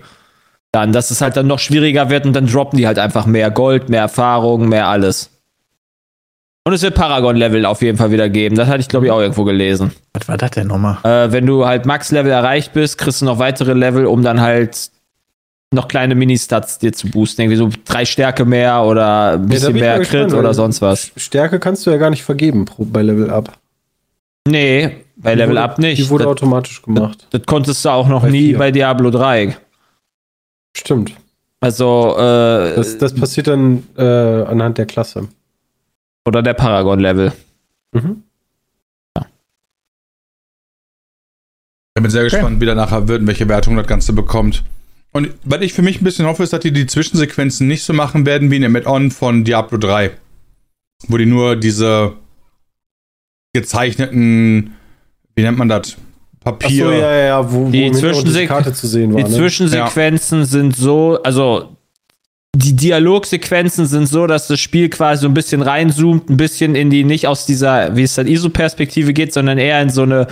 Dann, 0.73 0.91
dass 0.91 1.12
es 1.12 1.21
halt 1.21 1.38
dann 1.38 1.47
noch 1.47 1.60
schwieriger 1.60 2.10
wird 2.10 2.25
und 2.25 2.34
dann 2.34 2.47
droppen 2.47 2.77
die 2.77 2.88
halt 2.88 2.99
einfach 2.99 3.25
mehr 3.25 3.51
Gold, 3.51 3.88
mehr 3.89 4.01
Erfahrung, 4.01 4.67
mehr 4.67 4.88
alles. 4.88 5.29
Und 6.65 6.73
es 6.73 6.82
wird 6.82 6.95
Paragon-Level 6.95 7.65
auf 7.65 7.82
jeden 7.82 7.97
Fall 7.97 8.12
wieder 8.12 8.29
geben. 8.29 8.56
Das 8.56 8.67
hatte 8.67 8.79
ich, 8.79 8.88
glaube 8.88 9.06
ich, 9.06 9.12
auch 9.12 9.19
irgendwo 9.19 9.43
gelesen. 9.43 9.91
Was 10.13 10.27
war 10.27 10.38
das 10.38 10.51
denn 10.51 10.67
nochmal? 10.67 10.97
Äh, 11.03 11.32
wenn 11.32 11.45
du 11.45 11.65
halt 11.65 11.86
Max-Level 11.86 12.32
erreicht 12.32 12.73
bist, 12.73 12.97
kriegst 12.97 13.21
du 13.21 13.25
noch 13.25 13.38
weitere 13.39 13.73
Level, 13.73 14.06
um 14.08 14.23
dann 14.23 14.39
halt 14.41 14.89
noch 15.73 15.88
kleine 15.88 16.15
Mini-Stats 16.15 16.79
dir 16.79 16.93
zu 16.93 17.09
boosten. 17.09 17.41
Irgendwie 17.41 17.57
so 17.57 17.69
drei 17.86 18.05
Stärke 18.05 18.45
mehr 18.45 18.83
oder 18.83 19.31
ein 19.33 19.41
da 19.41 19.47
bisschen 19.47 19.75
ich 19.75 19.81
mehr 19.81 19.95
Crit 19.99 20.09
gespannt, 20.25 20.33
oder 20.33 20.53
sonst 20.53 20.81
was. 20.81 21.12
Stärke 21.17 21.59
kannst 21.59 21.86
du 21.86 21.91
ja 21.91 21.97
gar 21.97 22.09
nicht 22.09 22.23
vergeben 22.23 22.65
bei 22.77 23.01
Level 23.01 23.29
Up. 23.29 23.57
Nee, 24.47 24.97
bei 25.15 25.33
Die 25.33 25.39
Level 25.39 25.55
wurde- 25.55 25.62
Up 25.63 25.79
nicht. 25.79 25.99
Die 25.99 26.09
wurde 26.09 26.23
das, 26.25 26.31
automatisch 26.31 26.81
gemacht. 26.81 27.27
das 27.31 27.41
konntest 27.45 27.83
du 27.86 27.89
auch 27.89 28.07
noch 28.07 28.23
Bei 28.23 28.29
nie 28.31 28.47
vier. 28.49 28.57
bei 28.57 28.71
Diablo 28.71 29.09
3. 29.09 29.55
Stimmt. 30.75 31.13
Also, 31.62 32.15
äh, 32.17 32.75
Das, 32.75 32.97
das 32.97 33.15
passiert 33.15 33.47
dann 33.47 33.83
äh, 33.97 34.03
anhand 34.03 34.77
der 34.77 34.86
Klasse. 34.86 35.29
oder 36.27 36.41
der 36.41 36.53
Paragon-Level. 36.53 37.31
Mhm. 37.93 38.23
Ich 41.95 42.01
bin 42.01 42.09
sehr 42.12 42.23
gespannt, 42.23 42.59
wie 42.59 42.65
der 42.65 42.75
nachher 42.75 43.07
wird 43.07 43.21
und 43.21 43.27
welche 43.27 43.47
Wertung 43.47 43.75
das 43.77 43.86
Ganze 43.88 44.13
bekommt. 44.13 44.63
Und 45.13 45.30
was 45.43 45.62
ich 45.62 45.73
für 45.73 45.84
mich 45.84 46.02
ein 46.02 46.04
bisschen 46.04 46.26
hoffe, 46.26 46.43
ist, 46.43 46.54
dass 46.54 46.60
die 46.60 46.73
die 46.73 46.88
Zwischensequenzen 46.88 47.67
nicht 47.67 47.84
so 47.84 47.93
machen 47.93 48.26
werden 48.26 48.52
wie 48.52 48.56
in 48.58 48.63
dem 48.63 48.76
Add-on 48.76 49.12
von 49.12 49.43
Diablo 49.43 49.78
3. 49.78 50.12
Wo 51.08 51.17
die 51.17 51.26
nur 51.28 51.56
diese 51.56 52.13
gezeichneten, 53.54 54.73
wie 55.36 55.43
nennt 55.43 55.58
man 55.58 55.69
das? 55.69 55.95
Papier. 56.43 56.88
Achso, 56.88 56.91
ja, 56.91 57.12
ja, 57.15 57.26
ja, 57.26 57.52
wo, 57.52 57.67
wo 57.67 57.69
Die 57.69 57.89
Zwischensequ- 57.91 58.39
die 58.41 58.47
Karte 58.47 58.73
zu 58.73 58.88
sehen 58.88 59.13
war. 59.13 59.23
Die 59.23 59.30
ne? 59.30 59.36
Zwischensequenzen 59.38 60.45
sind 60.45 60.76
so, 60.76 61.21
also 61.23 61.78
die 62.56 62.76
Dialogsequenzen 62.76 63.86
sind 63.86 64.08
so, 64.08 64.28
dass 64.28 64.47
das 64.47 64.60
Spiel 64.60 64.89
quasi 64.89 65.21
so 65.21 65.28
ein 65.28 65.34
bisschen 65.34 65.62
reinzoomt, 65.62 66.30
ein 66.30 66.38
bisschen 66.38 66.76
in 66.76 66.89
die, 66.89 67.04
nicht 67.04 67.28
aus 67.28 67.45
dieser, 67.45 67.95
wie 67.95 68.04
es 68.04 68.15
dann 68.15 68.28
ISO-Perspektive 68.28 69.13
geht, 69.13 69.34
sondern 69.34 69.58
eher 69.58 69.82
in 69.82 69.89
so 69.89 70.04
eine 70.04 70.28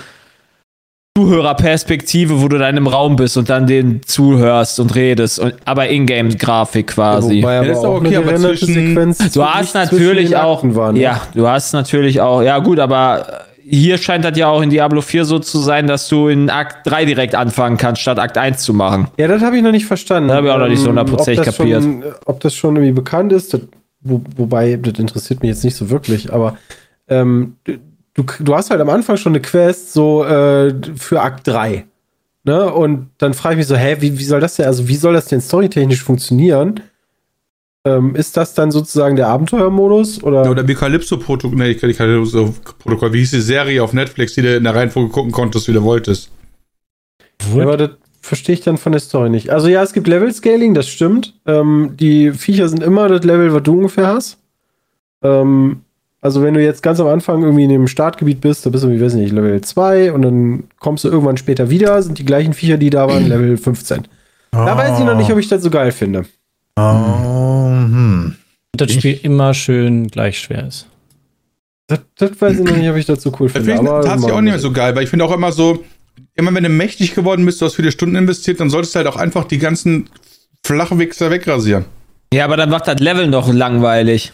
Zuhörerperspektive, 1.17 2.41
wo 2.41 2.47
du 2.47 2.57
dann 2.57 2.77
im 2.77 2.87
Raum 2.87 3.17
bist 3.17 3.35
und 3.35 3.49
dann 3.49 3.67
den 3.67 4.01
zuhörst 4.05 4.79
und 4.79 4.95
redest, 4.95 5.39
und, 5.39 5.53
aber 5.65 5.89
Ingame-Grafik 5.89 6.87
quasi. 6.87 7.41
Wobei 7.41 7.57
aber 7.59 7.65
Ja, 7.67 7.71
ist 7.73 7.77
auch 7.79 7.95
okay, 7.95 8.15
aber 8.17 8.35
zwischen- 8.37 8.73
Sequenz 8.73 9.31
Du 9.33 9.43
hast 9.43 9.73
natürlich 9.75 10.35
auch, 10.37 10.63
war, 10.63 10.93
ne? 10.93 10.99
ja, 11.01 11.21
du 11.35 11.47
hast 11.47 11.73
natürlich 11.73 12.21
auch, 12.21 12.41
ja 12.41 12.59
gut, 12.59 12.79
aber 12.79 13.43
hier 13.61 13.97
scheint 13.97 14.23
das 14.23 14.37
ja 14.37 14.47
auch 14.47 14.61
in 14.61 14.69
Diablo 14.69 15.01
4 15.01 15.25
so 15.25 15.39
zu 15.39 15.59
sein, 15.59 15.85
dass 15.85 16.07
du 16.07 16.29
in 16.29 16.49
Akt 16.49 16.87
3 16.87 17.03
direkt 17.05 17.35
anfangen 17.35 17.75
kannst, 17.77 18.01
statt 18.01 18.17
Akt 18.17 18.37
1 18.37 18.61
zu 18.63 18.73
machen. 18.73 19.07
Ja, 19.17 19.27
das 19.27 19.41
habe 19.41 19.57
ich 19.57 19.63
noch 19.63 19.71
nicht 19.71 19.85
verstanden. 19.85 20.29
Das 20.29 20.37
hab 20.37 20.45
ich 20.45 20.51
auch 20.51 20.59
noch 20.59 20.67
nicht 20.69 20.79
so 20.79 20.85
Ähm, 20.85 20.89
hundertprozentig 20.91 21.39
ob 21.39 21.45
das 21.45 21.57
kapiert. 21.57 21.83
Schon, 21.83 22.03
ob 22.25 22.39
das 22.39 22.55
schon 22.55 22.75
irgendwie 22.77 22.93
bekannt 22.93 23.33
ist, 23.33 23.53
das, 23.53 23.61
wo, 24.01 24.21
wobei, 24.37 24.77
das 24.81 24.97
interessiert 24.97 25.41
mich 25.41 25.49
jetzt 25.49 25.63
nicht 25.65 25.75
so 25.75 25.89
wirklich, 25.89 26.31
aber 26.33 26.57
ähm, 27.09 27.55
du, 28.13 28.23
du 28.39 28.55
hast 28.55 28.69
halt 28.69 28.81
am 28.81 28.89
Anfang 28.89 29.17
schon 29.17 29.33
eine 29.33 29.41
Quest 29.41 29.93
so 29.93 30.23
äh, 30.23 30.73
für 30.95 31.21
Akt 31.21 31.47
3. 31.47 31.85
Ne? 32.43 32.73
Und 32.73 33.09
dann 33.17 33.33
frage 33.33 33.55
ich 33.55 33.57
mich 33.59 33.67
so, 33.67 33.75
hä, 33.75 33.97
wie, 33.99 34.17
wie 34.17 34.23
soll 34.23 34.39
das 34.39 34.55
denn, 34.55 34.65
also 34.65 34.87
wie 34.87 34.95
soll 34.95 35.13
das 35.13 35.25
denn 35.25 35.41
storytechnisch 35.41 36.03
funktionieren? 36.03 36.81
Ähm, 37.83 38.15
ist 38.15 38.37
das 38.37 38.53
dann 38.53 38.71
sozusagen 38.71 39.15
der 39.15 39.27
Abenteuermodus? 39.27 40.23
Oder? 40.23 40.49
Oder 40.49 40.67
wie 40.67 40.75
Calypso-Protokoll, 40.75 41.57
nee, 41.57 41.73
Calypso-Protokoll, 41.73 43.13
wie 43.13 43.19
hieß 43.19 43.31
die 43.31 43.41
Serie 43.41 43.83
auf 43.83 43.93
Netflix, 43.93 44.33
die 44.33 44.43
du 44.43 44.55
in 44.55 44.63
der 44.63 44.75
Reihenfolge 44.75 45.09
gucken 45.09 45.31
konntest, 45.31 45.67
wie 45.67 45.73
du 45.73 45.81
wolltest. 45.81 46.31
Ja, 47.55 47.63
aber 47.63 47.77
das 47.77 47.89
verstehe 48.21 48.53
ich 48.53 48.61
dann 48.61 48.77
von 48.77 48.91
der 48.91 49.01
Story 49.01 49.31
nicht. 49.31 49.49
Also 49.49 49.67
ja, 49.67 49.81
es 49.81 49.93
gibt 49.93 50.07
Level-Scaling, 50.07 50.75
das 50.75 50.87
stimmt. 50.87 51.33
Ähm, 51.47 51.95
die 51.99 52.31
Viecher 52.31 52.69
sind 52.69 52.83
immer 52.83 53.09
das 53.09 53.23
Level, 53.23 53.51
was 53.53 53.63
du 53.63 53.73
ungefähr 53.73 54.07
hast. 54.07 54.37
Ähm, 55.23 55.81
also 56.21 56.43
wenn 56.43 56.53
du 56.53 56.63
jetzt 56.63 56.83
ganz 56.83 56.99
am 56.99 57.07
Anfang 57.07 57.41
irgendwie 57.41 57.63
in 57.63 57.69
dem 57.69 57.87
Startgebiet 57.87 58.41
bist, 58.41 58.65
da 58.65 58.69
bist 58.69 58.83
du, 58.83 58.89
ich 58.89 59.01
weiß 59.01 59.15
nicht, 59.15 59.33
Level 59.33 59.59
2 59.59 60.13
und 60.13 60.21
dann 60.21 60.63
kommst 60.79 61.03
du 61.03 61.09
irgendwann 61.09 61.37
später 61.37 61.69
wieder, 61.71 62.01
sind 62.03 62.19
die 62.19 62.25
gleichen 62.25 62.53
Viecher, 62.53 62.77
die 62.77 62.91
da 62.91 63.07
waren, 63.07 63.27
Level 63.27 63.57
15. 63.57 64.07
Da 64.51 64.77
weiß 64.77 64.99
ich 64.99 65.05
noch 65.05 65.15
nicht, 65.15 65.31
ob 65.31 65.39
ich 65.39 65.47
das 65.47 65.63
so 65.63 65.69
geil 65.69 65.91
finde. 65.91 66.25
Oh, 66.77 67.69
hm. 67.69 68.35
Das 68.73 68.91
Spiel 68.91 69.19
immer 69.23 69.53
schön 69.53 70.07
gleich 70.07 70.39
schwer 70.39 70.67
ist. 70.67 70.87
Das, 71.87 71.99
das 72.17 72.39
weiß 72.39 72.59
ich 72.59 72.65
noch 72.65 72.77
nicht, 72.77 72.89
ob 72.89 72.95
ich 72.95 73.05
das 73.05 73.21
so 73.21 73.31
cool 73.39 73.47
Das 73.47 73.53
finde. 73.53 73.73
finde 73.73 73.83
ich 73.83 73.89
aber 73.89 74.01
tatsächlich 74.01 74.33
auch 74.33 74.41
nicht 74.41 74.51
mehr 74.51 74.59
so 74.59 74.71
geil, 74.71 74.95
weil 74.95 75.03
ich 75.03 75.09
finde 75.09 75.25
auch 75.25 75.33
immer 75.33 75.51
so, 75.51 75.83
immer 76.35 76.53
wenn 76.53 76.63
du 76.63 76.69
mächtig 76.69 77.15
geworden 77.15 77.45
bist, 77.45 77.59
du 77.61 77.65
hast 77.65 77.75
viele 77.75 77.91
Stunden 77.91 78.15
investiert, 78.15 78.59
dann 78.59 78.69
solltest 78.69 78.93
du 78.93 78.97
halt 78.97 79.07
auch 79.07 79.17
einfach 79.17 79.45
die 79.45 79.57
ganzen 79.57 80.09
Flachwichser 80.63 81.31
wegrasieren. 81.31 81.85
Ja, 82.33 82.45
aber 82.45 82.55
dann 82.55 82.69
macht 82.69 82.87
das 82.87 82.99
Level 82.99 83.29
doch 83.29 83.51
langweilig. 83.51 84.31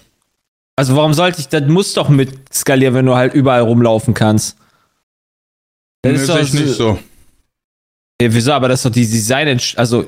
Also 0.77 0.95
warum 0.95 1.13
sollte 1.13 1.41
ich, 1.41 1.49
das 1.49 1.63
muss 1.67 1.93
doch 1.93 2.07
mit 2.07 2.53
skalieren, 2.53 2.93
wenn 2.93 3.05
du 3.05 3.15
halt 3.15 3.33
überall 3.33 3.61
rumlaufen 3.61 4.13
kannst. 4.13 4.57
Das 6.03 6.13
Nee, 6.13 6.19
ist 6.19 6.29
doch 6.29 6.39
ich 6.39 6.53
nicht 6.53 6.75
so. 6.75 6.99
Ja, 8.21 8.31
wieso? 8.33 8.53
Aber 8.53 8.67
das 8.69 8.79
ist 8.79 8.85
doch 8.85 8.91
die 8.91 9.07
Design, 9.07 9.59
also 9.75 10.07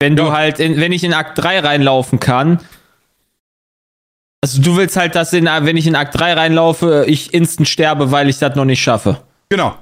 wenn 0.00 0.16
du 0.16 0.24
Ja. 0.24 0.32
halt, 0.32 0.60
in, 0.60 0.76
wenn 0.76 0.92
ich 0.92 1.02
in 1.02 1.14
Akt 1.14 1.38
3 1.38 1.60
reinlaufen 1.60 2.20
kann, 2.20 2.60
also 4.42 4.60
du 4.60 4.76
willst 4.76 4.96
halt, 4.96 5.14
dass 5.14 5.32
in, 5.32 5.46
wenn 5.46 5.76
ich 5.78 5.86
in 5.86 5.96
Akt 5.96 6.18
3 6.18 6.34
reinlaufe, 6.34 7.04
ich 7.08 7.32
instant 7.32 7.66
sterbe, 7.68 8.10
weil 8.10 8.28
ich 8.28 8.38
das 8.38 8.56
noch 8.56 8.66
nicht 8.66 8.82
schaffe. 8.82 9.22
Genau. 9.48 9.74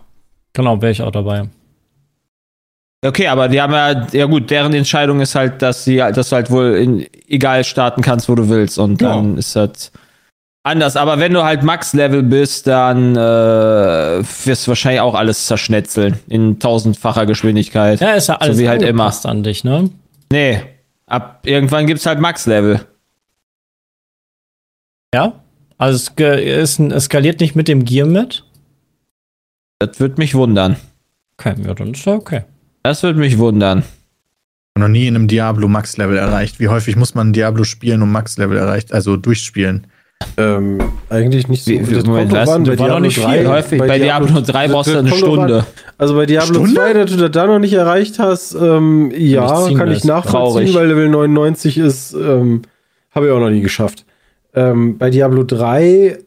Genau, 0.53 0.81
wäre 0.81 0.93
ich 0.93 1.03
auch 1.03 1.11
dabei. 1.11 1.49
Okay, 3.05 3.27
aber 3.27 3.49
die 3.49 3.61
haben 3.61 3.73
ja, 3.73 4.07
ja 4.13 4.27
gut, 4.27 4.49
deren 4.51 4.73
Entscheidung 4.75 5.21
ist 5.21 5.35
halt, 5.35 5.61
dass 5.61 5.85
sie, 5.85 5.97
dass 5.97 6.29
du 6.29 6.37
halt 6.37 6.51
wohl 6.51 6.77
in, 6.77 7.07
egal 7.27 7.65
starten 7.65 8.01
kannst, 8.01 8.29
wo 8.29 8.35
du 8.37 8.49
willst. 8.49 8.79
Und 8.79 9.01
Ja. 9.03 9.15
dann 9.17 9.37
ist 9.39 9.57
das. 9.57 9.91
anders. 10.65 10.97
Aber 10.97 11.19
wenn 11.19 11.33
du 11.33 11.43
halt 11.43 11.65
Max-Level 11.65 12.23
bist, 12.23 12.69
dann 12.69 13.17
äh, 13.17 13.19
wirst 13.19 14.67
du 14.67 14.69
wahrscheinlich 14.69 15.01
auch 15.01 15.15
alles 15.17 15.47
zerschnetzeln 15.47 16.21
in 16.29 16.61
tausendfacher 16.61 17.27
Geschwindigkeit. 17.27 18.01
Ja, 18.01 18.13
ist 18.13 18.29
ja 18.29 18.37
alles 18.37 18.57
so 18.59 18.63
wie 18.63 18.69
halt 18.69 18.83
immer. 18.83 19.13
an 19.25 19.43
dich, 19.43 19.65
ne? 19.65 19.91
Nee, 20.31 20.63
ab 21.07 21.41
irgendwann 21.45 21.89
gibt's 21.89 22.07
halt 22.07 22.21
Max-Level. 22.21 22.87
Ja. 25.13 25.41
Also 25.79 26.13
es, 26.17 26.39
ist, 26.39 26.79
ein- 26.79 27.01
skaliert 27.01 27.41
nicht 27.41 27.57
mit 27.57 27.67
dem 27.67 27.85
Gear 27.85 28.07
mit. 28.07 28.45
Das 29.81 29.99
würde 29.99 30.15
mich 30.19 30.35
wundern. 30.37 30.77
Okay, 31.37 31.55
ja, 31.67 31.75
dann 31.75 31.91
ist 31.93 32.05
ja 32.07 32.13
okay. 32.15 32.45
Das 32.83 33.03
würde 33.03 33.19
mich 33.19 33.39
wundern. 33.39 33.83
Noch 34.77 34.89
nie 34.89 35.07
in 35.07 35.15
einem 35.17 35.29
Diablo 35.29 35.69
Max-Level 35.69 36.17
erreicht. 36.17 36.59
Wie 36.59 36.69
häufig 36.69 36.97
muss 36.97 37.15
man 37.15 37.33
Diablo 37.33 37.65
spielen, 37.65 38.01
um 38.03 38.11
Max-Level 38.11 38.57
erreicht, 38.57 38.93
also 38.93 39.17
durchspielen? 39.17 39.87
Ähm, 40.39 40.79
eigentlich 41.11 41.49
nicht 41.49 41.65
so. 41.65 41.73
Wie- 41.73 41.91
wie- 41.91 41.95
Das 41.95 42.07
Moment, 42.07 42.31
bei 42.31 42.39
Das 42.39 42.49
war 42.49 42.59
noch 42.59 42.65
Diablo 42.75 43.01
nicht 43.01 43.23
3 43.23 43.39
viel. 43.39 43.49
Häufig 43.49 43.79
bei, 43.81 43.99
Diablo 43.99 44.41
3 44.41 44.69
brauchst 44.69 44.91
du 44.95 44.99
eine 44.99 45.09
drauf 45.11 45.13
an. 45.13 45.19
Stunde. 45.19 45.67
Also 45.99 46.15
bei 46.15 46.27
Diablo 46.27 46.55
Stunde? 46.55 46.75
2, 46.75 46.93
dass 46.95 47.11
du 47.11 47.17
das 47.17 47.31
da 47.33 47.47
noch 47.47 47.59
nicht 47.59 47.73
erreicht 47.75 48.19
hast, 48.19 48.55
ähm, 48.55 49.13
ja, 49.17 49.47
kann 49.47 49.89
ich 49.89 49.95
lässt. 49.95 50.05
nachvollziehen, 50.07 50.73
Traurig. 50.73 50.75
weil 50.75 50.89
Level 50.89 51.09
99 51.09 51.77
ist, 51.77 52.15
ähm, 52.15 52.63
habe 53.11 53.27
ich 53.27 53.33
auch 53.33 53.41
noch 53.41 53.51
nie 53.51 53.61
geschafft. 53.63 54.07
Ähm, 54.55 54.97
bei 54.97 55.11
Diablo 55.11 55.43
3 55.43 56.19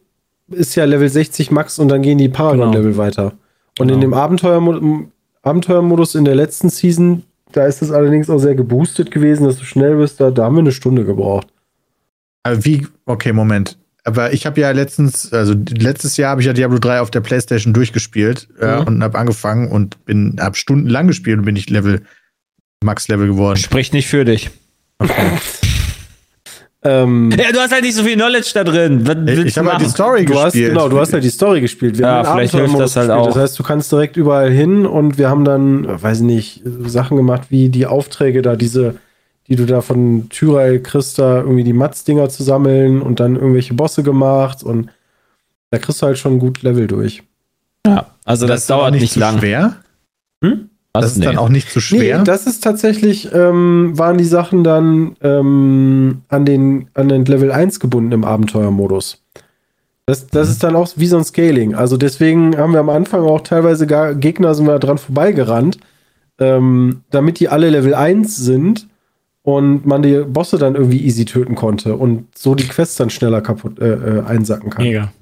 ist 0.50 0.74
ja 0.76 0.84
Level 0.84 1.08
60 1.08 1.50
Max 1.50 1.78
und 1.78 1.88
dann 1.88 2.02
gehen 2.02 2.18
die 2.18 2.28
Paragon-Level 2.28 2.96
weiter. 2.98 3.32
Und 3.78 3.88
in 3.88 3.94
Genau. 4.00 4.00
dem 4.00 4.14
Abenteuermo 4.14 5.08
Abenteuermodus 5.46 6.14
in 6.16 6.24
der 6.24 6.34
letzten 6.34 6.70
Season, 6.70 7.22
da 7.52 7.66
ist 7.66 7.80
es 7.80 7.92
allerdings 7.92 8.28
auch 8.28 8.38
sehr 8.38 8.54
geboostet 8.56 9.10
gewesen, 9.10 9.44
dass 9.44 9.58
du 9.58 9.64
schnell 9.64 9.96
bist, 9.96 10.20
da, 10.20 10.30
da 10.30 10.44
haben 10.44 10.56
wir 10.56 10.60
eine 10.60 10.72
Stunde 10.72 11.04
gebraucht. 11.04 11.46
Aber 12.42 12.64
wie, 12.64 12.86
okay, 13.06 13.32
Moment. 13.32 13.78
Aber 14.04 14.32
ich 14.32 14.46
habe 14.46 14.60
ja 14.60 14.70
letztens, 14.72 15.32
also 15.32 15.54
letztes 15.68 16.16
Jahr 16.16 16.30
habe 16.30 16.40
ich 16.40 16.46
ja 16.46 16.52
Diablo 16.52 16.78
3 16.78 17.00
auf 17.00 17.10
der 17.10 17.20
Playstation 17.20 17.72
durchgespielt 17.74 18.48
äh, 18.60 18.80
Mhm. 18.80 18.86
und 18.86 19.02
habe 19.02 19.18
angefangen 19.18 19.68
und 19.70 20.04
bin, 20.04 20.36
habe 20.40 20.56
stundenlang 20.56 21.06
gespielt 21.08 21.38
und 21.38 21.44
bin 21.44 21.56
ich 21.56 21.70
Level, 21.70 22.02
Max-Level 22.84 23.26
geworden. 23.28 23.56
Spricht 23.58 23.92
nicht 23.92 24.08
für 24.08 24.24
dich. 24.24 24.50
Ähm, 26.86 27.30
Ja, 27.38 27.52
du 27.52 27.58
hast 27.58 27.72
halt 27.72 27.82
nicht 27.82 27.94
so 27.94 28.02
viel 28.04 28.14
Knowledge 28.14 28.50
da 28.54 28.64
drin. 28.64 29.06
Was 29.06 29.16
Ich 29.44 29.54
du 29.54 29.60
habe 29.60 29.72
halt 29.72 29.80
die? 29.82 29.88
Story 29.90 30.24
Du 30.24 30.34
hast, 30.38 30.52
gespielt. 30.52 30.68
genau, 30.72 30.88
du 30.88 30.98
hast 31.00 31.12
halt 31.12 31.24
die 31.24 31.30
Story 31.30 31.60
gespielt. 31.60 31.98
Wir 31.98 32.06
Ja, 32.06 32.24
haben 32.26 32.36
vielleicht 32.38 32.54
hilft 32.54 32.78
das 32.78 32.96
halt 32.96 33.08
gespielt. 33.08 33.10
auch. 33.28 33.32
Das 33.34 33.42
heißt, 33.42 33.58
du 33.58 33.62
kannst 33.62 33.92
direkt 33.92 34.16
überall 34.16 34.50
hin 34.50 34.86
und 34.86 35.18
wir 35.18 35.28
haben 35.28 35.44
dann, 35.44 35.86
weiß 36.02 36.18
ich 36.18 36.24
nicht, 36.24 36.62
Sachen 36.86 37.16
gemacht 37.16 37.42
wie 37.50 37.68
die 37.68 37.86
Aufträge 37.86 38.42
da, 38.42 38.56
diese, 38.56 38.96
die 39.48 39.56
du 39.56 39.66
da 39.66 39.80
von 39.80 40.28
Tyrell 40.30 40.80
kriegst, 40.80 41.18
da 41.18 41.38
irgendwie 41.38 41.64
die 41.64 41.72
Matz-Dinger 41.72 42.28
zu 42.28 42.42
sammeln 42.42 43.02
und 43.02 43.20
dann 43.20 43.36
irgendwelche 43.36 43.74
Bosse 43.74 44.02
gemacht 44.02 44.62
und 44.62 44.90
da 45.70 45.78
kriegst 45.78 46.00
du 46.02 46.06
halt 46.06 46.18
schon 46.18 46.38
gut 46.38 46.62
Level 46.62 46.86
durch. 46.86 47.22
Ja, 47.86 48.06
also 48.24 48.46
das, 48.46 48.70
aber 48.70 48.82
dauert 48.82 48.94
nicht 49.00 49.12
zu 49.12 49.20
lang. 49.20 49.38
schwer. 49.38 49.76
Was? 50.40 50.52
Das 51.02 51.12
ist 51.12 51.18
Nee. 51.18 51.26
dann 51.26 51.38
auch 51.38 51.48
nicht 51.48 51.70
zu 51.70 51.80
schwer. 51.80 52.18
Nee, 52.18 52.24
das 52.24 52.46
ist 52.46 52.62
tatsächlich, 52.62 53.32
ähm, 53.32 53.92
waren 53.98 54.18
die 54.18 54.24
Sachen 54.24 54.64
dann 54.64 55.16
ähm, 55.22 56.22
an, 56.28 56.44
den, 56.44 56.88
an 56.94 57.08
den 57.08 57.24
Level 57.24 57.52
1 57.52 57.80
gebunden 57.80 58.12
im 58.12 58.24
Abenteuermodus. 58.24 59.22
Das, 60.06 60.28
das 60.28 60.48
ist 60.50 60.62
dann 60.62 60.76
auch 60.76 60.88
wie 60.96 61.06
so 61.06 61.16
ein 61.16 61.24
Scaling. 61.24 61.74
Also 61.74 61.96
deswegen 61.96 62.56
haben 62.56 62.72
wir 62.72 62.80
am 62.80 62.90
Anfang 62.90 63.22
auch 63.22 63.40
teilweise 63.40 63.86
gar 63.88 64.14
Gegner 64.14 64.54
sind 64.54 64.66
wir 64.66 64.78
dran 64.78 64.98
vorbeigerannt, 64.98 65.78
ähm, 66.38 67.02
damit 67.10 67.40
die 67.40 67.48
alle 67.48 67.70
Level 67.70 67.94
1 67.94 68.36
sind 68.36 68.86
und 69.42 69.84
man 69.84 70.02
die 70.02 70.22
Bosse 70.26 70.58
dann 70.58 70.76
irgendwie 70.76 71.04
easy 71.04 71.24
töten 71.24 71.54
konnte 71.56 71.96
und 71.96 72.26
so 72.36 72.54
die 72.54 72.68
Quests 72.68 72.96
dann 72.96 73.10
schneller 73.10 73.40
kaputt 73.40 73.78
äh, 73.80 73.94
äh, 74.18 74.22
einsacken 74.24 74.70
kann. 74.70 74.84
Mega. 74.84 75.12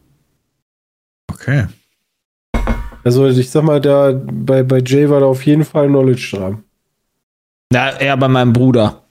okay. 1.33 1.65
Also 3.05 3.27
ich 3.27 3.51
sag 3.51 3.63
mal, 3.65 3.81
da 3.81 4.13
bei, 4.25 4.63
bei 4.63 4.79
Jay 4.85 5.09
war 5.11 5.21
da 5.21 5.27
auf 5.27 5.45
jeden 5.47 5.65
Fall 5.65 5.89
Knowledge 5.89 6.37
dran. 6.37 6.63
Na, 7.73 7.99
eher 8.01 8.17
bei 8.17 8.29
meinem 8.29 8.53
Bruder. 8.53 9.03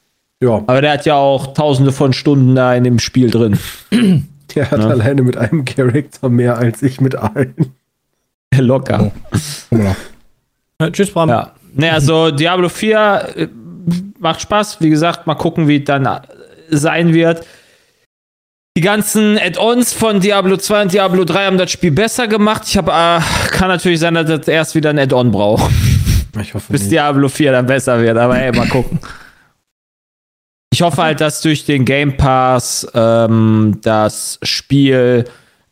Ja, 0.41 0.56
Aber 0.67 0.82
der 0.82 0.93
hat 0.93 1.06
ja 1.06 1.15
auch 1.15 1.53
tausende 1.53 1.91
von 1.91 2.12
Stunden 2.13 2.56
da 2.56 2.73
in 2.75 2.84
dem 2.84 2.99
Spiel 2.99 3.29
drin. 3.29 3.58
der 4.56 4.71
hat 4.71 4.79
Ja. 4.79 4.88
alleine 4.88 5.21
mit 5.21 5.38
einem 5.38 5.63
Charakter 5.63 6.29
mehr 6.29 6.58
als 6.58 6.82
ich 6.82 6.99
mit 6.99 7.15
allen. 7.15 7.56
Locker. 8.58 9.12
Ja, 9.71 10.89
tschüss, 10.91 11.12
Bram. 11.12 11.29
Ja. 11.29 11.51
Ne, 11.73 11.91
also 11.91 12.29
Diablo 12.32 12.69
4 12.69 13.27
äh, 13.36 13.47
macht 14.19 14.41
Spaß. 14.41 14.82
Wie 14.82 14.89
gesagt, 14.89 15.25
mal 15.27 15.36
gucken, 15.36 15.67
wie 15.67 15.77
es 15.77 15.86
dann 15.86 16.08
sein 16.69 17.13
wird. 17.13 17.45
Die 18.75 18.81
ganzen 18.81 19.38
Add-ons 19.38 19.93
von 19.93 20.19
Diablo 20.19 20.57
2 20.57 20.81
und 20.81 20.93
Diablo 20.93 21.25
3 21.25 21.45
haben 21.45 21.57
das 21.59 21.69
Spiel 21.69 21.91
besser 21.91 22.27
gemacht. 22.27 22.63
Ich 22.65 22.75
habe, 22.75 22.91
äh, 22.91 23.19
kann 23.51 23.67
natürlich 23.67 23.99
sein, 23.99 24.15
dass 24.15 24.25
das 24.25 24.47
erst 24.47 24.73
wieder 24.73 24.89
ein 24.89 24.97
Add-on 24.97 25.31
braucht, 25.31 25.71
Ich 26.41 26.55
hoffe 26.55 26.71
bis 26.71 26.81
nicht. 26.81 26.93
Diablo 26.93 27.29
4 27.29 27.51
dann 27.51 27.67
besser 27.67 28.01
wird. 28.01 28.17
Aber 28.17 28.39
ey, 28.39 28.51
mal 28.51 28.67
gucken. 28.67 28.99
Ich 30.73 30.81
hoffe 30.81 31.03
halt, 31.03 31.21
dass 31.21 31.41
durch 31.41 31.65
den 31.65 31.86
Game 31.86 32.17
Pass 32.17 32.88
ähm, 32.95 33.77
das 33.83 34.39
Spiel 34.41 35.25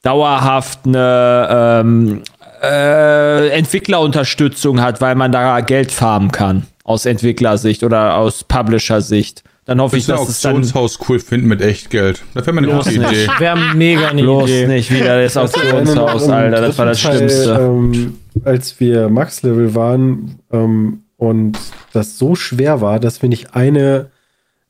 dauerhaft 0.03 0.81
eine 0.85 1.81
ähm, 1.81 2.21
äh, 2.61 3.49
Entwicklerunterstützung 3.49 4.79
hat, 4.79 5.01
weil 5.01 5.15
man 5.15 5.31
da 5.31 5.61
Geld 5.61 5.91
farmen 5.91 6.31
kann. 6.31 6.67
Aus 6.83 7.07
Entwicklersicht 7.07 7.83
oder 7.83 8.13
aus 8.17 8.43
Publisher-Sicht. 8.43 9.43
Dann 9.71 9.79
hoffe 9.79 9.95
ich, 9.95 10.05
dass 10.05 10.27
es 10.27 10.41
dann 10.41 10.57
Auktionshaus 10.57 10.99
cool 11.07 11.17
finden 11.21 11.47
mit 11.47 11.61
Echtgeld. 11.61 12.23
Da 12.33 12.41
wäre 12.41 12.51
mir 12.51 12.57
eine 12.57 12.67
Los 12.67 12.83
gute 12.87 12.99
nicht. 12.99 13.11
Idee. 13.13 13.27
Wäre 13.39 13.57
mega 13.73 14.09
eine 14.09 14.21
bloß 14.21 14.49
Idee. 14.49 14.67
nicht 14.67 14.91
wieder 14.91 15.23
das 15.23 15.37
Auktionshaus, 15.37 16.27
Alter. 16.27 16.59
Das 16.59 16.77
war 16.77 16.87
das 16.87 17.01
Teil, 17.01 17.15
Schlimmste. 17.15 17.53
Ähm, 17.53 18.17
als 18.43 18.81
wir 18.81 19.07
Max-Level 19.07 19.73
waren 19.73 20.39
ähm, 20.51 21.03
und 21.15 21.57
das 21.93 22.17
so 22.17 22.35
schwer 22.35 22.81
war, 22.81 22.99
dass 22.99 23.21
wir 23.21 23.29
nicht 23.29 23.55
eine 23.55 24.11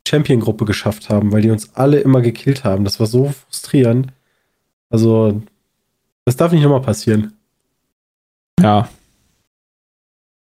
Champion-Gruppe 0.07 0.65
geschafft 0.65 1.09
haben, 1.09 1.31
weil 1.31 1.41
die 1.41 1.49
uns 1.49 1.71
alle 1.73 1.97
immer 1.97 2.21
gekillt 2.21 2.63
haben. 2.63 2.83
Das 2.83 2.99
war 2.99 3.07
so 3.07 3.33
frustrierend. 3.47 4.09
Also, 4.91 5.41
das 6.25 6.35
darf 6.35 6.51
nicht 6.51 6.61
nochmal 6.61 6.81
passieren. 6.81 7.33
Ja. 8.61 8.87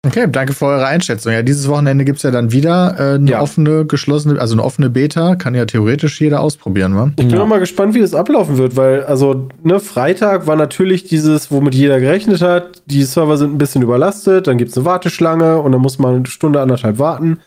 Okay, 0.06 0.26
danke 0.30 0.54
für 0.54 0.64
eure 0.64 0.86
Einschätzung. 0.86 1.30
Ja, 1.34 1.42
dieses 1.42 1.68
Wochenende 1.68 2.06
gibt 2.06 2.16
es 2.16 2.22
ja 2.22 2.30
dann 2.30 2.52
wieder 2.52 2.94
äh, 2.98 3.14
eine 3.16 3.32
Ja. 3.32 3.42
offene, 3.42 3.84
geschlossene, 3.84 4.40
also 4.40 4.54
eine 4.54 4.64
offene 4.64 4.88
Beta. 4.88 5.36
Kann 5.36 5.54
ja 5.54 5.66
theoretisch 5.66 6.18
jeder 6.22 6.40
ausprobieren, 6.40 6.96
wa? 6.96 7.08
Ich 7.10 7.16
bin 7.16 7.28
Ja. 7.30 7.36
noch 7.36 7.46
mal 7.46 7.60
gespannt, 7.60 7.92
wie 7.94 8.00
das 8.00 8.14
ablaufen 8.14 8.56
wird, 8.56 8.76
weil, 8.76 9.04
also, 9.04 9.48
ne, 9.62 9.78
Freitag 9.78 10.46
war 10.46 10.56
natürlich 10.56 11.04
dieses, 11.04 11.50
womit 11.50 11.74
jeder 11.74 12.00
gerechnet 12.00 12.40
hat. 12.40 12.82
Die 12.86 13.02
Server 13.02 13.36
sind 13.36 13.52
ein 13.52 13.58
bisschen 13.58 13.82
überlastet, 13.82 14.46
dann 14.46 14.56
gibt 14.56 14.70
es 14.70 14.76
eine 14.78 14.86
Warteschlange 14.86 15.58
und 15.58 15.72
dann 15.72 15.82
muss 15.82 15.98
man 15.98 16.14
eine 16.14 16.26
Stunde, 16.26 16.62
anderthalb 16.62 16.98
warten. 16.98 17.40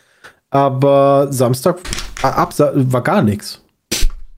Aber 0.50 1.26
Samstag 1.32 1.78
äh, 2.22 2.26
ab, 2.28 2.54
war 2.56 3.02
gar 3.02 3.22
nichts. 3.22 3.62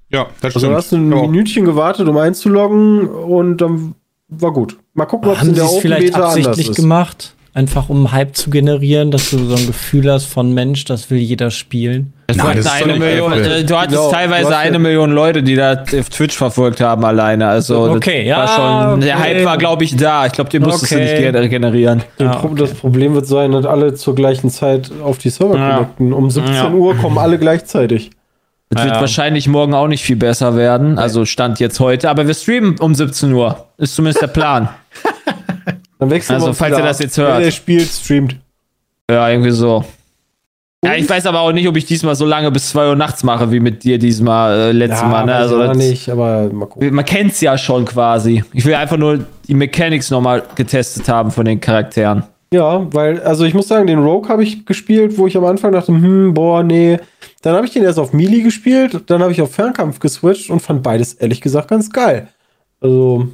Ja, 0.09 0.24
das 0.40 0.55
Also, 0.55 0.68
du 0.68 0.72
stimmt. 0.72 0.74
hast 0.76 0.92
ein 0.92 1.12
Ja. 1.12 1.20
Minütchen 1.20 1.66
gewartet, 1.66 2.09
um 2.09 2.16
einzuloggen 2.16 3.09
und 3.09 3.59
dann 3.59 3.94
war 4.29 4.55
gut. 4.55 4.79
Mal 4.94 5.05
gucken, 5.05 5.29
ob 5.31 5.37
es 5.37 5.46
in 5.48 5.55
der 5.55 5.64
es 5.64 5.70
Open 5.70 5.83
vielleicht 5.83 6.07
Beta 6.07 6.16
anders 6.20 6.37
absichtlich 6.46 6.70
ist. 6.70 6.76
gemacht? 6.76 7.35
Einfach 7.56 7.88
um 7.88 8.12
Hype 8.12 8.36
zu 8.36 8.50
generieren, 8.50 9.10
dass 9.10 9.30
du 9.30 9.38
so 9.38 9.54
ein 9.56 9.66
Gefühl 9.66 10.12
hast 10.12 10.26
von 10.26 10.52
Mensch, 10.52 10.84
das 10.84 11.10
will 11.10 11.16
jeder 11.16 11.50
spielen. 11.50 12.12
Es 12.26 12.36
Nein, 12.36 12.58
nicht 12.58 12.98
Million, 12.98 13.32
äh, 13.32 13.64
du 13.64 13.74
hattest 13.78 13.96
Genau, 13.96 14.10
teilweise 14.10 14.50
du 14.50 14.56
eine 14.58 14.78
Million 14.78 15.10
Leute, 15.12 15.42
die 15.42 15.54
da 15.54 15.72
auf 15.98 16.10
Twitch 16.10 16.36
verfolgt 16.36 16.82
haben 16.82 17.02
alleine. 17.06 17.48
Also 17.48 17.92
Okay, 17.92 18.26
ja, 18.26 18.40
war 18.40 18.90
schon, 18.90 19.00
der. 19.00 19.18
Hype 19.18 19.44
war, 19.46 19.56
glaube 19.56 19.84
ich, 19.84 19.96
da. 19.96 20.26
Ich 20.26 20.32
glaube, 20.32 20.50
den 20.50 20.64
musstest 20.64 20.92
du 20.92 20.96
Okay. 20.96 21.04
nicht 21.30 21.34
gener- 21.34 21.48
generieren. 21.48 22.02
Pro- 22.18 22.48
okay. 22.48 22.54
Das 22.59 22.74
Problem 22.74 23.14
wird 23.14 23.26
sein, 23.26 23.52
dass 23.52 23.64
alle 23.64 23.94
zur 23.94 24.14
gleichen 24.14 24.50
Zeit 24.50 24.90
auf 25.02 25.16
die 25.16 25.30
Server 25.30 25.57
Ja. 25.57 25.76
connecten. 25.76 26.12
Um 26.12 26.28
17 26.30 26.54
Ja. 26.54 26.70
Uhr 26.72 26.94
kommen 26.96 27.16
alle 27.16 27.38
gleichzeitig. 27.38 28.11
Das 28.68 28.84
wird 28.84 28.96
Ja. 28.96 29.00
wahrscheinlich 29.00 29.48
morgen 29.48 29.72
auch 29.72 29.88
nicht 29.88 30.02
viel 30.04 30.16
besser 30.16 30.57
werden. 30.57 30.98
Also 30.98 31.24
stand 31.24 31.59
jetzt 31.59 31.80
heute. 31.80 32.11
Aber 32.11 32.26
wir 32.26 32.34
streamen 32.34 32.76
um 32.80 32.94
17 32.94 33.32
Uhr. 33.32 33.64
Ist 33.78 33.94
zumindest 33.94 34.20
der 34.20 34.26
Plan. 34.28 34.68
Dann 35.99 36.11
wechseln 36.11 36.34
Also, 36.34 36.47
wir 36.47 36.51
uns 36.51 36.59
falls 36.59 36.76
ihr 36.76 36.84
das 36.84 36.99
jetzt 36.99 37.16
hört. 37.18 37.38
Wer 37.38 37.44
der 37.44 37.51
spielt, 37.51 37.88
streamt. 37.88 38.36
ja, 39.11 39.28
irgendwie 39.28 39.51
so. 39.51 39.84
Ja, 40.84 40.94
ich 40.94 41.09
weiß 41.09 41.26
aber 41.26 41.40
auch 41.40 41.53
nicht, 41.53 41.66
ob 41.66 41.76
ich 41.76 41.86
diesmal 41.86 42.14
so 42.14 42.26
lange 42.26 42.51
bis 42.51 42.68
2 42.68 42.90
Uhr 42.90 42.97
nachts 42.97 43.24
mache, 43.24 43.51
wie 43.51 43.61
mit 43.61 43.82
dir 43.82 43.99
diesmal 43.99 44.57
äh, 44.57 44.72
letztes 44.72 45.03
Mal. 45.03 45.24
Ne? 45.24 45.34
Also 45.34 45.59
das, 45.59 45.76
nicht, 45.76 46.09
aber 46.09 46.49
mal 46.53 46.66
gucken. 46.66 46.94
man 46.94 47.05
kennt's 47.05 47.40
ja 47.40 47.59
schon 47.59 47.84
quasi. 47.86 48.44
Ich 48.53 48.64
will 48.64 48.74
einfach 48.74 48.97
nur 48.97 49.24
die 49.49 49.55
Mechanics 49.55 50.11
nochmal 50.11 50.44
getestet 50.55 51.09
haben 51.09 51.30
von 51.30 51.44
den 51.44 51.61
Charakteren. 51.61 52.24
Ja, 52.53 52.86
weil, 52.92 53.20
also 53.22 53.44
ich 53.44 53.55
muss 53.55 53.66
sagen, 53.66 53.88
den 53.88 53.99
Rogue 53.99 54.28
habe 54.28 54.44
ich 54.44 54.64
gespielt, 54.64 55.18
wo 55.18 55.26
ich 55.26 55.36
am 55.36 55.44
Anfang 55.44 55.72
dachte, 55.72 55.88
hm, 55.88 56.34
boah, 56.34 56.62
nee. 56.62 56.99
Dann 57.42 57.57
habe 57.57 57.66
ich 57.66 57.72
den 57.72 57.82
erst 57.82 57.99
auf 57.99 58.12
Melee 58.12 58.42
gespielt, 58.42 59.03
dann 59.07 59.22
habe 59.22 59.32
ich 59.32 59.42
auf 59.42 59.53
Fernkampf 59.53 59.99
geswitcht 59.99 60.51
und 60.51 60.61
fand 60.61 60.82
beides 60.82 61.14
ehrlich 61.14 61.40
gesagt 61.40 61.68
ganz 61.68 61.90
geil. 61.90 62.28
Also 62.80 63.28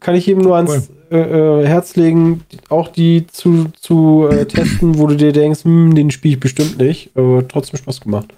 kann 0.00 0.14
ich 0.14 0.28
eben 0.28 0.40
nur 0.42 0.56
ans 0.56 0.90
äh, 1.10 1.16
äh, 1.16 1.66
Herz 1.66 1.96
legen, 1.96 2.42
auch 2.68 2.88
die 2.88 3.26
zu, 3.26 3.70
zu 3.78 4.28
äh, 4.30 4.46
testen, 4.46 4.98
wo 4.98 5.06
du 5.06 5.16
dir 5.16 5.32
denkst, 5.32 5.64
hm, 5.64 5.94
den 5.94 6.10
spiele 6.10 6.34
ich 6.34 6.40
bestimmt 6.40 6.78
nicht, 6.78 7.10
aber 7.14 7.46
trotzdem 7.46 7.78
Spaß 7.78 8.00
gemacht. 8.00 8.32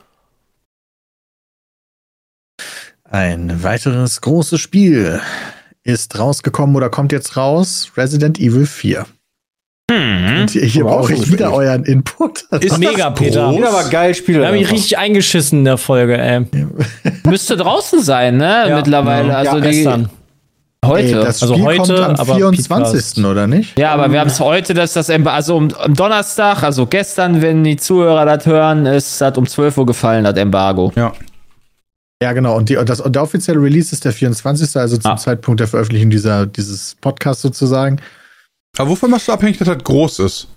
Ein 3.09 3.63
weiteres 3.63 4.21
großes 4.21 4.61
Spiel 4.61 5.21
ist 5.85 6.19
rausgekommen 6.19 6.75
oder 6.75 6.91
kommt 6.91 7.13
jetzt 7.13 7.37
raus. 7.37 7.93
Resident 7.97 8.41
Evil 8.41 8.67
4. 8.67 9.07
Und 9.91 10.51
hier 10.51 10.85
brauche 10.85 11.13
ich 11.13 11.31
wieder 11.31 11.53
euren 11.53 11.85
Input. 11.85 12.47
Ist 12.61 12.79
Mega, 12.79 13.11
das 13.11 13.19
Peter. 13.19 13.49
groß? 13.51 13.61
Ja, 13.61 13.69
aber 13.69 13.89
geil 13.91 14.15
Spiel. 14.15 14.41
Da 14.41 14.47
habe 14.47 14.59
ich 14.59 14.71
richtig 14.73 14.97
eingeschissen 14.99 15.61
in 15.61 15.65
der 15.67 15.77
Folge, 15.79 16.17
ey. 16.17 16.47
Müsste 17.25 17.57
draußen 17.57 18.03
sein, 18.03 18.39
ne? 18.39 18.65
Ja. 18.69 18.77
Mittlerweile. 18.77 19.29
Ja, 19.29 19.35
Also 19.37 19.61
die, 19.61 19.69
gestern. 19.69 20.09
Heute. 20.87 21.07
Ey, 21.07 21.12
das 21.14 21.43
Also 21.43 21.55
Spiel 21.55 21.64
heute, 21.66 21.78
kommt 21.95 22.01
am 22.01 22.14
aber 22.16 22.35
24. 22.37 23.24
oder 23.24 23.47
nicht? 23.47 23.78
ja, 23.78 23.93
aber 23.93 24.11
wir 24.12 24.20
haben 24.20 24.28
es 24.30 24.41
heute, 24.41 24.74
dass 24.74 24.93
das 24.95 25.09
Embargo, 25.09 25.37
also 25.37 25.57
um, 25.57 25.74
am 25.74 25.95
Donnerstag, 25.95 26.62
also 26.62 26.87
gestern, 26.87 27.43
wenn 27.43 27.64
die 27.64 27.76
Zuhörer 27.76 28.24
das 28.24 28.47
hören, 28.47 28.87
ist 28.87 29.20
das 29.20 29.37
um 29.39 29.47
12 29.47 29.78
Uhr 29.78 29.87
gefallen, 29.87 30.24
das 30.24 30.37
Embargo. 30.37 30.93
Ja. 30.97 31.12
Ja, 32.22 32.32
genau. 32.32 32.57
Und, 32.57 32.68
die, 32.68 32.76
und, 32.76 32.89
das, 32.89 33.01
und 33.01 33.14
der 33.14 33.22
offizielle 33.22 33.61
Release 33.61 33.93
ist 33.93 34.05
der 34.05 34.12
24. 34.12 34.76
Also 34.76 34.97
zum 34.97 35.11
Ah. 35.12 35.16
Zeitpunkt 35.16 35.61
der 35.61 35.68
Veröffentlichung 35.68 36.11
dieser, 36.11 36.47
dieses 36.47 36.97
Podcasts 37.01 37.43
sozusagen. 37.43 38.01
Aber 38.78 38.91
wovon 38.91 39.11
machst 39.11 39.28
du 39.28 39.32
abhängig, 39.32 39.59
dass 39.59 39.68
das 39.68 39.78
groß 39.85 40.20
ist? 40.20 40.49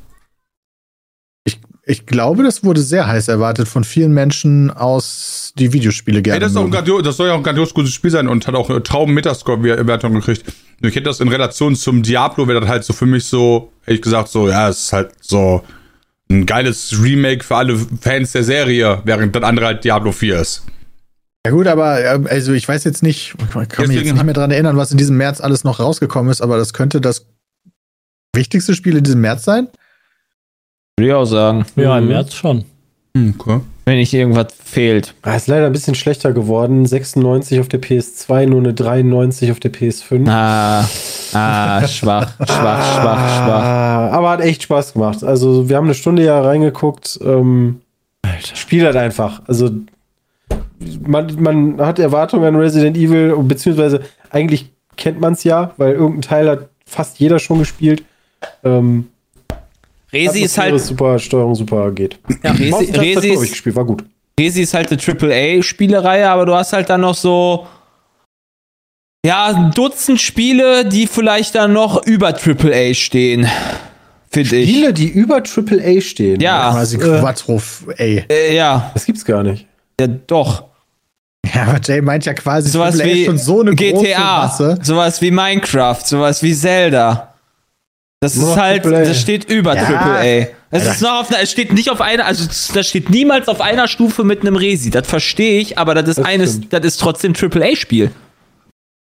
Ich 1.89 2.05
glaube, 2.05 2.43
das 2.43 2.65
wurde 2.65 2.81
sehr 2.81 3.07
heiß 3.07 3.29
erwartet 3.29 3.69
von 3.69 3.85
vielen 3.85 4.13
Menschen 4.13 4.69
aus, 4.69 5.53
die 5.57 5.71
Videospiele 5.71 6.21
gerne 6.21 6.45
Ey, 6.45 6.53
das, 6.53 6.53
grandios, 6.53 7.01
das 7.01 7.15
soll 7.15 7.27
ja 7.27 7.33
auch 7.33 7.37
ein 7.37 7.43
grandios 7.43 7.73
gutes 7.73 7.93
Spiel 7.93 8.11
sein 8.11 8.27
und 8.27 8.45
hat 8.45 8.55
auch 8.55 8.69
eine 8.69 8.83
Trauben-Metascore-Wertung 8.83 10.13
gekriegt. 10.15 10.43
Ich 10.81 10.95
hätte 10.95 11.03
das 11.03 11.21
in 11.21 11.29
Relation 11.29 11.77
zum 11.77 12.03
Diablo, 12.03 12.49
wäre 12.49 12.59
das 12.59 12.69
halt 12.69 12.83
so 12.83 12.91
für 12.91 13.05
mich 13.05 13.23
so, 13.23 13.71
ehrlich 13.85 14.01
gesagt, 14.01 14.27
so, 14.27 14.49
ja, 14.49 14.67
es 14.67 14.81
ist 14.81 14.93
halt 14.93 15.11
so 15.21 15.63
ein 16.29 16.45
geiles 16.45 17.01
Remake 17.01 17.41
für 17.41 17.55
alle 17.55 17.77
Fans 18.01 18.33
der 18.33 18.43
Serie, 18.43 19.01
während 19.05 19.33
das 19.33 19.43
andere 19.43 19.67
halt 19.67 19.85
Diablo 19.85 20.11
4 20.11 20.41
ist. 20.41 20.63
Ja 21.45 21.53
gut, 21.53 21.67
aber 21.67 22.03
ähm, 22.03 22.27
also 22.29 22.51
ich 22.51 22.67
weiß 22.67 22.83
jetzt 22.83 23.01
nicht, 23.01 23.35
ich 23.39 23.69
kann 23.69 23.87
mich 23.87 23.95
jetzt 23.95 24.11
nicht 24.11 24.25
mehr 24.25 24.33
dran 24.33 24.51
erinnern, 24.51 24.75
was 24.75 24.91
in 24.91 24.97
diesem 24.97 25.15
März 25.15 25.39
alles 25.39 25.63
noch 25.63 25.79
rausgekommen 25.79 26.29
ist, 26.29 26.41
aber 26.41 26.57
das 26.57 26.73
könnte 26.73 26.99
das 26.99 27.27
wichtigste 28.35 28.75
Spiel 28.75 28.97
in 28.97 29.05
diesem 29.05 29.21
März 29.21 29.45
sein. 29.45 29.69
Würde 30.99 31.09
ich 31.09 31.13
auch 31.13 31.25
sagen. 31.25 31.63
Ja, 31.75 31.95
im 31.97 32.05
Mhm. 32.05 32.09
März 32.09 32.33
schon. 32.33 32.65
Okay. 33.15 33.59
Wenn 33.85 33.97
nicht 33.97 34.13
irgendwas 34.13 34.47
fehlt. 34.63 35.13
Ah, 35.21 35.35
ist 35.35 35.47
leider 35.47 35.67
ein 35.67 35.71
bisschen 35.71 35.93
schlechter 35.95 36.33
geworden. 36.33 36.85
96 36.87 37.59
auf 37.59 37.67
der 37.67 37.79
PS2, 37.81 38.47
nur 38.47 38.59
eine 38.59 38.73
93 38.73 39.51
auf 39.51 39.59
der 39.59 39.71
PS5. 39.71 40.27
Ah, 40.27 40.87
ah, 41.33 41.87
schwach, 41.87 42.33
schwach, 42.39 42.47
schwach, 42.47 43.35
schwach. 43.45 43.63
Aber 44.11 44.29
hat 44.31 44.41
echt 44.41 44.63
Spaß 44.63 44.93
gemacht. 44.93 45.23
Also, 45.23 45.69
wir 45.69 45.77
haben 45.77 45.85
eine 45.85 45.93
Stunde 45.93 46.23
ja 46.23 46.41
reingeguckt. 46.41 47.19
Ähm, 47.23 47.81
Spiel 48.55 48.83
halt 48.85 48.95
einfach. 48.95 49.41
Also, 49.47 49.69
man, 51.05 51.27
man 51.39 51.79
hat 51.79 51.99
Erwartungen 51.99 52.43
an 52.45 52.55
Resident 52.55 52.97
Evil, 52.97 53.35
beziehungsweise 53.43 54.01
eigentlich 54.31 54.71
kennt 54.95 55.19
man 55.21 55.33
es 55.33 55.43
ja, 55.43 55.71
weil 55.77 55.93
irgendein 55.93 56.21
Teil 56.23 56.49
hat 56.49 56.69
fast 56.85 57.19
jeder 57.19 57.37
schon 57.39 57.59
gespielt. 57.59 58.03
Ähm, 58.63 59.07
Resi 60.13 60.41
ist 60.41 60.57
halt, 60.57 60.79
super, 60.79 61.19
Steuerung 61.19 61.55
super 61.55 61.91
geht. 61.91 62.17
ja, 62.43 62.51
Resi, 62.51 62.91
Resi, 62.91 63.15
hab 63.15 63.23
ich 63.23 63.31
ist, 63.43 63.49
gespielt, 63.51 63.75
war 63.75 63.85
gut. 63.85 64.03
Resi 64.39 64.61
ist 64.61 64.73
halt 64.73 64.89
eine 64.91 65.01
AAA-Spielereihe, 65.01 66.29
aber 66.29 66.45
du 66.45 66.53
hast 66.55 66.71
halt 66.73 66.89
dann 66.89 67.01
noch 67.01 67.15
so, 67.15 67.67
ja, 69.25 69.47
ein 69.47 69.71
Dutzend 69.71 70.21
Spiele, 70.21 70.85
die 70.85 71.07
vielleicht 71.07 71.55
dann 71.55 71.73
noch 71.73 72.05
über 72.05 72.29
AAA 72.29 72.93
stehen. 72.93 73.47
Finde 74.29 74.55
ich. 74.57 74.69
Spiele, 74.69 74.93
die 74.93 75.07
über 75.09 75.37
AAA 75.37 76.01
stehen. 76.01 76.39
Ja, 76.39 76.71
Quasi 76.71 76.97
äh, 76.97 77.19
Quattro, 77.19 77.61
ey. 77.97 78.23
äh, 78.29 78.55
ja, 78.55 78.91
Das 78.93 79.05
gibt's 79.05 79.25
gar 79.25 79.43
nicht. 79.43 79.65
ja, 79.99 80.07
doch. 80.07 80.65
Ja, 81.53 81.63
aber 81.63 81.79
Jay 81.81 82.01
meint 82.01 82.25
ja 82.25 82.33
quasi, 82.33 82.69
Sowas 82.69 82.99
AAA 82.99 83.05
wie 83.05 83.21
ist 83.21 83.25
schon 83.25 83.37
so 83.37 83.61
eine 83.61 83.73
große 83.73 84.03
GTA, 84.05 84.37
Masse. 84.43 84.77
sowas 84.81 85.21
wie 85.21 85.31
Minecraft, 85.31 85.99
sowas 86.03 86.43
wie 86.43 86.53
Zelda. 86.53 87.26
Das 88.19 88.35
Nur 88.35 88.49
ist 88.51 88.57
halt, 88.57 88.83
AAA. 88.85 89.03
das 89.05 89.21
steht 89.21 89.49
über 89.49 89.75
Ja. 89.75 89.83
AAA. 89.83 90.47
Es 90.71 90.85
ist 90.87 91.01
noch 91.01 91.21
auf 91.21 91.29
einer, 91.29 91.41
es 91.43 91.51
steht 91.51 91.71
nicht 91.71 91.89
auf 91.91 92.01
einer, 92.01 92.25
also 92.25 92.45
das 92.73 92.87
steht 92.87 93.09
niemals 93.11 93.47
auf 93.47 93.61
einer 93.61 93.87
Stufe 93.87 94.23
mit 94.23 94.41
einem 94.41 94.55
Resi. 94.55 94.89
Das 94.89 95.07
verstehe 95.07 95.59
ich, 95.61 95.77
aber 95.77 95.93
das 95.93 96.09
ist 96.09 96.17
Das 96.17 96.25
eines, 96.25 96.51
stimmt. 96.55 96.73
das 96.73 96.83
ist 96.85 96.97
trotzdem 96.99 97.33
AAA-Spiel. 97.35 98.11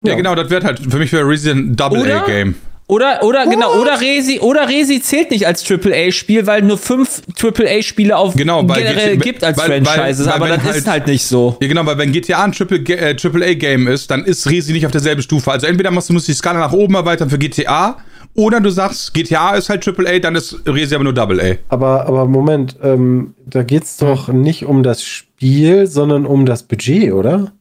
Ja, 0.05 0.11
Ja. 0.13 0.15
genau, 0.17 0.35
das 0.37 0.51
wird 0.51 0.65
halt, 0.65 0.79
für 0.89 0.99
mich 0.99 1.13
wäre 1.13 1.27
Resident 1.29 1.73
ein 1.73 1.77
Double 1.77 2.01
Oder? 2.01 2.23
A-Game. 2.23 2.55
Oder, 2.89 3.23
oder, 3.23 3.47
genau, 3.47 3.75
oder 3.81 4.01
Resi, 4.01 4.39
oder 4.41 4.69
Resi 4.69 5.01
zählt 5.01 5.31
nicht 5.31 5.47
als 5.47 5.65
AAA-Spiel, 5.69 6.47
weil 6.47 6.63
nur 6.63 6.77
fünf 6.79 7.23
AAA-Spiele 7.41 8.17
auf 8.17 8.35
Genau, 8.37 8.69
weil 8.69 8.83
generell 8.83 9.17
GTA 9.17 9.25
gibt 9.25 9.45
als 9.45 9.57
weil- 9.59 9.71
weil- 9.71 9.85
Franchises, 9.85 10.27
weil 10.27 10.33
aber 10.35 10.45
wenn 10.49 10.57
das 10.57 10.65
halt- 10.65 10.77
ist 10.77 10.87
halt 10.89 11.07
nicht 11.07 11.25
so. 11.25 11.57
Ja, 11.61 11.69
genau, 11.69 11.87
weil 11.87 11.97
wenn 11.99 12.13
GTA 12.13 12.45
ein 12.45 12.53
Triple, 12.53 12.79
äh, 12.97 13.15
Triple 13.17 13.45
A 13.47 13.55
Game 13.55 13.89
ist, 13.89 14.11
dann 14.11 14.25
ist 14.25 14.49
Resi 14.49 14.73
nicht 14.73 14.85
auf 14.87 14.93
derselben 14.93 15.23
Stufe. 15.23 15.51
Also 15.51 15.67
entweder 15.67 15.91
musst 15.91 16.09
du 16.09 16.13
musst 16.13 16.29
die 16.29 16.35
Skala 16.35 16.59
nach 16.61 16.73
oben 16.73 16.95
erweitern 16.95 17.31
für 17.31 17.39
GTA, 17.39 17.97
oder 18.35 18.61
du 18.61 18.71
sagst, 18.71 19.13
GTA 19.15 19.55
ist 19.57 19.69
halt 19.69 19.85
Triple 19.85 20.09
A, 20.09 20.19
dann 20.19 20.35
ist 20.37 20.61
Resi 20.67 20.95
aber 20.95 21.05
nur 21.05 21.13
Double 21.13 21.41
A. 21.41 21.57
Aber, 21.69 22.07
aber 22.07 22.27
Moment, 22.27 22.77
ähm, 22.83 23.35
da 23.47 23.63
geht's 23.63 23.99
doch 23.99 24.29
nicht 24.29 24.65
um 24.65 24.83
das 24.83 25.03
Spiel, 25.03 25.87
sondern 25.87 26.25
um 26.27 26.47
das 26.47 26.63
Budget, 26.63 27.13
oder? 27.13 27.53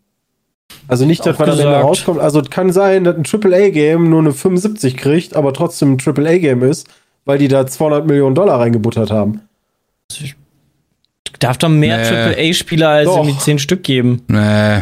Also 0.88 1.06
nicht, 1.06 1.26
dass 1.26 1.38
man 1.38 1.50
am 1.50 1.60
Ende 1.60 1.74
rauskommt. 1.74 2.20
Also 2.20 2.40
es 2.40 2.50
kann 2.50 2.72
sein, 2.72 3.04
dass 3.04 3.16
ein 3.16 3.26
AAA-Game 3.26 4.10
nur 4.10 4.20
eine 4.20 4.32
75 4.32 4.98
kriegt, 4.98 5.36
aber 5.36 5.54
trotzdem 5.54 5.94
ein 5.94 5.98
AAA-Game 6.00 6.64
ist, 6.64 6.88
weil 7.26 7.38
die 7.38 7.48
da 7.48 7.68
200 7.68 8.08
Millionen 8.08 8.36
Dollar 8.36 8.60
reingebuttert 8.60 9.12
haben. 9.12 9.42
Darf 11.40 11.58
doch 11.58 11.70
mehr 11.70 11.98
Nee. 11.98 12.50
AAA-Spieler 12.50 12.90
als 12.90 13.06
Doch. 13.08 13.18
irgendwie 13.18 13.38
10 13.38 13.60
Stück 13.60 13.84
geben. 13.84 14.22
Nee. 14.28 14.82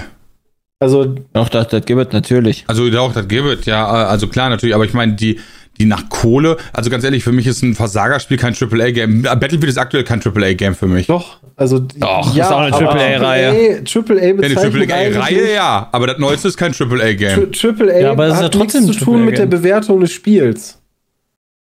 Also 0.80 1.06
Doch, 1.34 1.50
das, 1.50 1.68
das 1.68 1.86
gibt 1.86 2.02
es 2.02 2.14
natürlich. 2.14 2.64
Also 2.68 2.90
doch, 2.90 3.14
das 3.14 3.28
gibt 3.28 3.46
es, 3.48 3.66
ja, 3.66 3.86
also 3.86 4.28
klar 4.28 4.50
natürlich, 4.50 4.74
aber 4.74 4.86
ich 4.86 4.94
meine, 4.94 5.14
die, 5.14 5.40
die 5.80 5.86
nach 5.86 6.10
Kohle, 6.10 6.58
also 6.74 6.90
ganz 6.90 7.04
ehrlich, 7.04 7.24
für 7.24 7.32
mich 7.32 7.48
ist 7.48 7.62
ein 7.64 7.74
Versagerspiel 7.74 8.38
kein 8.38 8.54
Triple 8.54 8.84
A 8.84 8.92
Game. 8.92 9.22
Battlefield 9.22 9.70
ist 9.70 9.78
aktuell 9.78 10.04
kein 10.04 10.20
Triple 10.20 10.46
A 10.46 10.54
Game 10.54 10.76
für 10.76 10.88
mich. 10.88 11.08
doch, 11.08 11.38
also 11.56 11.80
Doch, 11.80 12.36
ist 12.36 12.42
auch 12.52 12.60
eine 12.60 12.74
AAA-Reihe. 12.76 13.84
AAA 13.86 14.24
Ja, 14.26 14.34
bezeichnet 14.34 14.74
Triple 14.74 14.94
A 14.94 15.20
Reihe 15.22 15.54
ja, 15.54 15.90
aber 15.92 16.08
das 16.08 16.18
neueste 16.20 16.48
ist 16.50 16.58
kein 16.58 16.74
Triple 16.74 17.02
A 17.04 17.14
Game. 17.14 17.52
AAA 17.54 18.00
Ja, 18.00 18.12
aber 18.12 18.26
es 18.28 18.34
ist 18.34 18.38
hat 18.44 18.54
ja 18.54 18.60
trotzdem 18.60 18.82
nichts 18.84 18.98
zu 19.00 19.06
tun 19.06 19.26
mit 19.26 19.38
der 19.38 19.46
AAA-Game. 19.46 19.50
Bewertung 19.62 20.00
des 20.02 20.12
Spiels. 20.12 20.76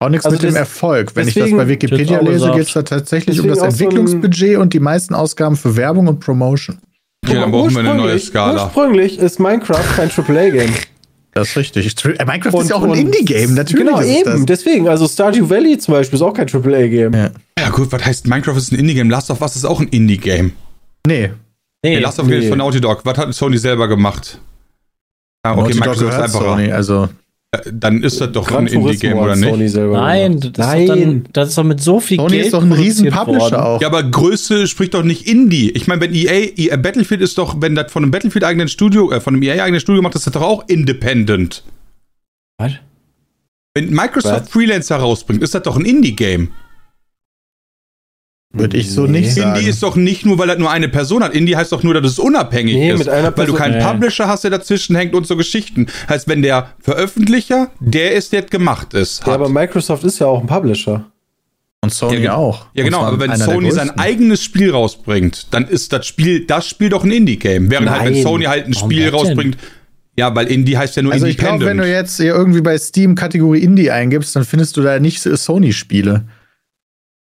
Auch 0.00 0.08
nichts 0.08 0.26
Also 0.26 0.36
mit 0.36 0.42
dem 0.42 0.56
Erfolg. 0.56 1.14
Wenn 1.16 1.28
ich 1.28 1.34
das 1.34 1.50
bei 1.50 1.66
Wikipedia 1.68 2.20
lese, 2.20 2.50
geht 2.52 2.66
es 2.66 2.72
da 2.72 2.82
tatsächlich 2.82 3.40
um 3.40 3.48
das 3.48 3.58
auch 3.60 3.70
so 3.70 3.84
Entwicklungsbudget 3.84 4.58
und 4.58 4.72
die 4.74 4.80
meisten 4.80 5.14
Ausgaben 5.14 5.56
für 5.56 5.76
Werbung 5.76 6.08
und 6.08 6.20
Promotion. 6.20 6.78
Okay, 7.26 7.36
dann 7.36 7.50
brauchen 7.50 7.70
wir 7.72 7.78
eine 7.80 7.88
neue 7.94 7.98
Ursprünglich- 8.14 8.24
Skala. 8.26 8.64
Ursprünglich 8.64 9.18
ist 9.18 9.40
Minecraft 9.40 9.96
kein 9.96 10.10
AAA-Game. 10.10 10.70
Das 11.34 11.48
ist 11.50 11.56
richtig. 11.56 12.04
Äh, 12.04 12.24
Minecraft 12.24 12.48
ist 12.50 12.54
Und- 12.54 12.68
ja 12.70 12.76
auch 12.76 12.82
ein 12.84 12.94
Indie-Game, 12.94 13.54
natürlich. 13.54 13.84
Genau, 13.86 13.98
ist 13.98 14.06
eben. 14.08 14.46
Das. 14.46 14.46
Deswegen, 14.46 14.88
also 14.88 15.08
Stardew 15.08 15.50
Valley 15.50 15.78
zum 15.78 15.94
Beispiel 15.94 16.16
ist 16.16 16.22
auch 16.22 16.32
kein 16.32 16.48
AAA-Game. 16.48 17.12
Ja. 17.12 17.30
Ja 17.58 17.70
gut, 17.70 17.90
was 17.90 18.04
heißt 18.04 18.26
Minecraft 18.28 18.56
ist 18.56 18.72
ein 18.72 18.78
Indie-Game? 18.78 19.10
Last 19.10 19.30
of 19.30 19.40
Us 19.40 19.56
ist 19.56 19.64
auch 19.64 19.80
ein 19.80 19.88
Indie-Game. 19.88 20.52
Nee. 21.06 21.30
Nee, 21.84 21.98
Last 21.98 22.18
of 22.20 22.26
Us 22.26 22.30
nee. 22.30 22.38
ist 22.38 22.48
von 22.48 22.58
Naughty 22.58 22.80
Dog. 22.80 23.00
Was 23.04 23.18
hat 23.18 23.34
Sony 23.34 23.58
selber 23.58 23.88
gemacht? 23.88 24.38
Ja, 25.44 25.52
okay, 25.52 25.60
Naughty 25.60 25.72
Dog 25.72 25.80
Microsoft 25.80 26.02
ist 26.02 26.10
gehört 26.10 26.22
einfacher. 26.24 26.44
Sony, 26.44 26.72
also 26.72 27.08
Dann 27.72 28.02
ist 28.02 28.20
das 28.20 28.32
doch 28.32 28.46
Gran 28.46 28.66
ein 28.66 28.72
Indie-Game, 28.72 29.18
oder 29.18 29.36
nicht? 29.36 29.50
Sony 29.50 29.68
selber 29.68 30.00
Nein, 30.00 30.40
das, 30.40 30.74
Ist 30.74 30.88
doch 30.88 30.94
dann, 30.94 31.24
das 31.32 31.48
ist 31.50 31.58
doch 31.58 31.64
mit 31.64 31.80
so 31.80 32.00
viel 32.00 32.18
Sony 32.18 32.30
Geld 32.30 32.44
ist 32.46 32.54
doch 32.54 32.62
ein 32.62 32.72
riesen 32.72 33.08
produziert 33.08 33.26
Publisher 33.26 33.56
worden. 33.56 33.64
auch. 33.64 33.80
Ja, 33.80 33.88
aber 33.88 34.02
Größe 34.02 34.66
spricht 34.66 34.94
doch 34.94 35.02
nicht 35.02 35.28
Indie. 35.28 35.70
Ich 35.70 35.86
meine, 35.86 36.00
wenn 36.00 36.14
EA, 36.14 36.50
EA 36.56 36.76
Battlefield 36.76 37.20
ist 37.20 37.38
doch, 37.38 37.60
wenn 37.60 37.74
das 37.74 37.90
von 37.92 38.02
einem 38.02 38.10
Battlefield 38.10 38.44
eigenen 38.44 38.68
Studio, 38.68 39.10
äh, 39.12 39.20
von 39.20 39.34
einem 39.34 39.42
EA 39.42 39.62
eigenen 39.62 39.80
Studio 39.80 40.02
macht, 40.02 40.14
ist 40.14 40.26
das 40.26 40.32
doch 40.32 40.42
auch 40.42 40.68
independent. 40.68 41.64
Was? 42.58 42.72
Wenn 43.74 43.90
Microsoft? 43.90 44.50
Freelancer 44.50 44.96
rausbringt, 44.96 45.42
ist 45.42 45.54
das 45.54 45.62
doch 45.62 45.76
ein 45.76 45.84
Indie-Game. 45.84 46.50
Würde 48.54 48.76
ich 48.76 48.90
so 48.90 49.04
Nee. 49.06 49.20
nicht 49.20 49.34
sagen. 49.34 49.56
Indie 49.56 49.68
ist 49.68 49.82
doch 49.82 49.96
nicht 49.96 50.24
nur, 50.24 50.38
weil 50.38 50.46
das 50.48 50.58
nur 50.58 50.70
eine 50.70 50.88
Person 50.88 51.22
hat. 51.22 51.34
Indie 51.34 51.56
heißt 51.56 51.72
doch 51.72 51.82
nur, 51.82 51.94
dass 51.94 52.12
es 52.12 52.18
unabhängig 52.18 52.74
Nee, 52.76 52.92
ist. 52.92 52.98
mit 52.98 53.08
einer 53.08 53.36
weil 53.36 53.46
du 53.46 53.54
keinen 53.54 53.78
Nee. 53.78 53.84
Publisher 53.84 54.28
hast, 54.28 54.44
der 54.44 54.50
dazwischen 54.52 54.96
hängt 54.96 55.14
und 55.14 55.26
so 55.26 55.36
Geschichten. 55.36 55.86
Heißt, 56.08 56.28
wenn 56.28 56.40
der 56.42 56.70
Veröffentlicher, 56.80 57.70
der 57.80 58.12
ist, 58.12 58.32
der 58.32 58.42
gemacht 58.42 58.94
ist. 58.94 59.20
Ja, 59.20 59.26
Hat. 59.26 59.34
aber 59.34 59.48
Microsoft 59.48 60.04
ist 60.04 60.18
ja 60.20 60.26
auch 60.26 60.40
ein 60.40 60.46
Publisher. 60.46 61.04
Und 61.82 61.92
Sony 61.92 62.16
Ja, 62.22 62.36
auch. 62.36 62.66
ja, 62.72 62.82
genau, 62.84 63.02
aber 63.02 63.20
wenn 63.20 63.36
Sony 63.36 63.70
sein 63.70 63.90
eigenes 63.98 64.42
Spiel 64.42 64.70
rausbringt, 64.70 65.48
dann 65.50 65.68
ist 65.68 65.92
das 65.92 66.06
Spiel, 66.06 66.46
das 66.46 66.66
Spiel 66.66 66.88
doch 66.88 67.04
ein 67.04 67.10
Indie-Game. 67.10 67.70
Während 67.70 67.90
halt, 67.90 68.04
wenn 68.06 68.12
Nein. 68.14 68.22
Sony 68.22 68.44
halt 68.44 68.66
ein 68.66 68.74
Warum 68.74 68.90
Spiel 68.90 69.08
rausbringt, 69.10 69.58
ja, 70.16 70.34
weil 70.34 70.46
Indie 70.46 70.78
heißt 70.78 70.96
ja 70.96 71.02
nur 71.02 71.12
Also 71.12 71.26
ich 71.26 71.32
Independent. 71.32 71.60
glaube, 71.60 71.70
wenn 71.70 71.78
du 71.78 71.90
jetzt 71.92 72.16
hier 72.16 72.34
irgendwie 72.34 72.62
bei 72.62 72.78
Steam 72.78 73.14
Kategorie 73.16 73.58
Indie 73.58 73.90
eingibst, 73.90 74.34
dann 74.34 74.44
findest 74.44 74.76
du 74.78 74.80
da 74.82 74.98
nicht 74.98 75.20
so 75.20 75.34
Sony-Spiele. 75.36 76.24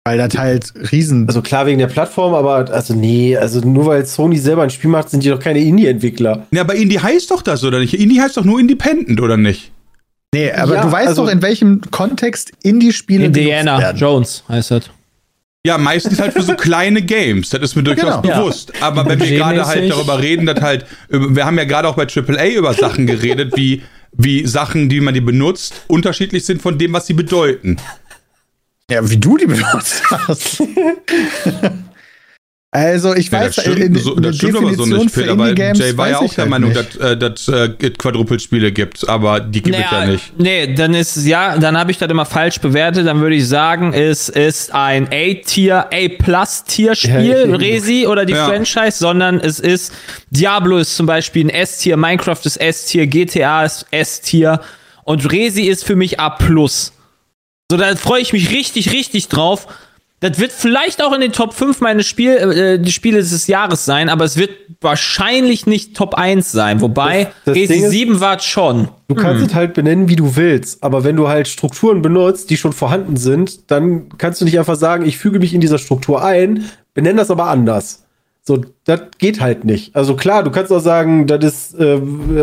Weil 0.08 0.20
das 0.20 0.38
halt 0.38 0.72
riesen... 0.92 1.28
Also 1.28 1.42
klar 1.42 1.66
wegen 1.66 1.80
der 1.80 1.88
Plattform, 1.88 2.36
aber 2.36 2.70
also 2.72 2.94
nee, 2.94 3.36
also 3.36 3.60
nur 3.62 3.88
weil 3.88 4.06
Sony 4.06 4.38
selber 4.38 4.62
ein 4.62 4.70
Spiel 4.70 4.92
macht, 4.92 5.10
sind 5.10 5.24
die 5.24 5.30
doch 5.30 5.40
keine 5.40 5.60
Indie-Entwickler. 5.60 6.46
ja, 6.52 6.62
aber 6.62 6.76
Indie 6.76 7.00
heißt 7.00 7.32
doch 7.32 7.42
das, 7.42 7.64
oder 7.64 7.80
nicht? 7.80 7.96
Indie 7.96 8.22
heißt 8.22 8.38
doch 8.38 8.44
nur 8.44 8.60
Independent, 8.60 9.20
oder 9.20 9.36
nicht? 9.36 9.72
nee, 10.34 10.52
aber 10.52 10.76
Ja, 10.76 10.82
du 10.84 10.92
weißt 10.92 11.08
also- 11.08 11.26
doch, 11.26 11.32
in 11.32 11.42
welchem 11.42 11.82
Kontext 11.90 12.52
Indie-Spiele 12.62 13.26
Indiana. 13.26 13.92
Jones 13.94 14.44
heißt 14.48 14.72
das. 14.72 14.90
Ja, 15.66 15.80
meistens 15.80 16.20
halt 16.20 16.34
für 16.34 16.44
so 16.44 16.54
kleine 16.58 17.02
Games. 17.02 17.50
Das 17.50 17.62
ist 17.62 17.76
mir 17.76 17.82
durchaus 17.82 18.22
Genau. 18.22 18.42
bewusst. 18.42 18.74
Aber 18.82 19.08
wenn 19.10 19.20
wir 19.20 19.32
gerade 19.32 19.66
halt 19.66 19.90
darüber 19.90 20.22
reden, 20.22 20.46
dass 20.46 20.62
halt, 20.62 20.86
wir 21.10 21.44
haben 21.46 21.58
ja 21.58 21.64
gerade 21.64 21.88
auch 21.88 21.96
bei 21.96 22.06
AAA 22.06 22.50
über 22.58 22.76
Sachen 22.76 23.08
geredet, 23.08 23.54
wie, 23.58 23.82
wie 24.12 24.46
Sachen, 24.46 24.88
die 24.88 25.02
man 25.02 25.16
die 25.16 25.22
benutzt, 25.22 25.74
unterschiedlich 25.88 26.46
sind 26.46 26.62
von 26.62 26.78
dem, 26.78 26.94
was 26.94 27.08
sie 27.08 27.14
bedeuten. 27.14 27.78
Ja, 28.92 29.10
wie 29.10 29.18
du 29.18 29.36
die 29.38 29.48
benutzt 29.48 30.04
hast. 30.12 30.62
also, 32.72 33.16
ich 33.16 33.32
Ja, 33.32 33.40
weiß, 33.40 33.56
das 33.56 33.64
stimmt, 33.64 33.80
in, 33.80 33.96
so, 33.96 34.16
eine 34.16 34.28
das 34.28 34.36
stimmt 34.38 34.58
aber 34.58 34.74
so 34.76 34.86
nicht. 34.86 35.18
Aber 35.28 35.50
Indie-Games 35.50 35.80
Jay 35.80 35.98
war 35.98 36.10
ja 36.10 36.18
auch 36.20 36.24
ich 36.24 36.36
der 36.36 36.44
halt 36.44 36.52
Meinung, 36.52 36.70
nicht. 36.72 37.00
dass, 37.00 37.12
äh, 37.12 37.18
dass 37.18 37.48
äh, 37.48 37.70
Quadruple-Spiele 37.70 38.72
gibt, 38.72 39.10
aber 39.10 39.40
die 39.40 39.64
gibt 39.64 39.76
es 39.76 39.92
ja 39.92 40.06
nicht. 40.06 40.38
Nee, 40.40 40.76
dann 40.76 40.94
ist, 40.94 41.26
ja, 41.26 41.58
dann 41.58 41.76
habe 41.80 41.90
ich 41.90 41.98
das 41.98 42.12
immer 42.12 42.26
falsch 42.26 42.60
bewertet. 42.60 43.08
Dann 43.08 43.22
würde 43.22 43.36
ich 43.38 43.48
sagen, 43.48 43.92
es 43.94 44.30
ist 44.30 44.72
ein 44.72 45.08
A-Tier, 45.12 45.88
A-Plus-Tier-Spiel, 45.92 47.12
Ja, 47.26 47.46
ich- 47.46 47.60
Resi 47.60 48.06
oder 48.06 48.24
die 48.26 48.34
Ja. 48.34 48.46
Franchise, 48.46 49.00
sondern 49.00 49.40
es 49.40 49.60
ist, 49.60 49.94
Diablo 50.30 50.78
ist 50.78 50.96
zum 50.96 51.08
Beispiel 51.08 51.46
ein 51.46 51.50
S-Tier, 51.50 51.98
Minecraft 51.98 52.42
ist 52.44 52.58
S-Tier, 52.58 53.08
GTA 53.08 53.66
ist 53.66 53.88
S-Tier 53.90 54.62
und 55.06 55.32
Resi 55.32 55.64
ist 55.64 55.86
für 55.86 55.96
mich 55.96 56.20
A+. 56.20 56.38
So, 57.72 57.78
da 57.78 57.96
freue 57.96 58.22
ich 58.22 58.32
mich 58.32 58.52
richtig, 58.52 58.92
richtig 58.94 59.28
drauf. 59.28 59.68
Das 60.20 60.40
wird 60.40 60.52
vielleicht 60.52 61.04
auch 61.04 61.14
in 61.14 61.22
den 61.22 61.34
Top 61.34 61.54
5 61.54 61.82
meines 61.82 62.08
Spiel, 62.08 62.32
äh, 62.32 62.90
Spiele 62.90 63.18
des 63.20 63.48
Jahres 63.48 63.86
sein, 63.86 64.08
aber 64.10 64.24
es 64.24 64.38
wird 64.38 64.52
wahrscheinlich 64.82 65.66
nicht 65.66 65.96
Top 65.96 66.16
1 66.16 66.52
sein. 66.52 66.80
Wobei, 66.82 67.26
Das- 67.26 67.34
das 67.46 67.56
Resi 67.56 67.74
Ding 67.74 67.84
ist- 67.84 67.92
7 67.92 68.20
war 68.22 68.38
es 68.38 68.46
schon. 68.46 68.88
Du 69.08 69.16
kannst 69.16 69.46
es 69.46 69.54
halt 69.54 69.74
benennen, 69.74 70.08
wie 70.08 70.16
du 70.16 70.36
willst, 70.36 70.84
aber 70.84 71.04
wenn 71.04 71.16
du 71.16 71.28
halt 71.28 71.48
Strukturen 71.48 72.02
benutzt, 72.02 72.50
die 72.50 72.58
schon 72.58 72.72
vorhanden 72.74 73.18
sind, 73.18 73.70
dann 73.72 74.10
kannst 74.18 74.42
du 74.42 74.46
nicht 74.46 74.58
einfach 74.58 74.76
sagen, 74.78 75.06
ich 75.06 75.18
füge 75.18 75.40
mich 75.40 75.54
in 75.54 75.62
dieser 75.62 75.80
Struktur 75.80 76.24
ein, 76.24 76.66
benenn 76.94 77.18
das 77.18 77.30
aber 77.30 77.48
anders. 77.48 78.05
So, 78.48 78.64
das 78.84 79.02
geht 79.18 79.42
halt 79.42 79.66
nicht. 79.66 79.96
Also 79.96 80.16
klar, 80.16 80.44
du 80.44 80.52
kannst 80.52 80.72
auch 80.72 80.80
sagen, 80.80 81.26
das 81.26 81.44
ist 81.44 81.80
äh, 81.80 82.00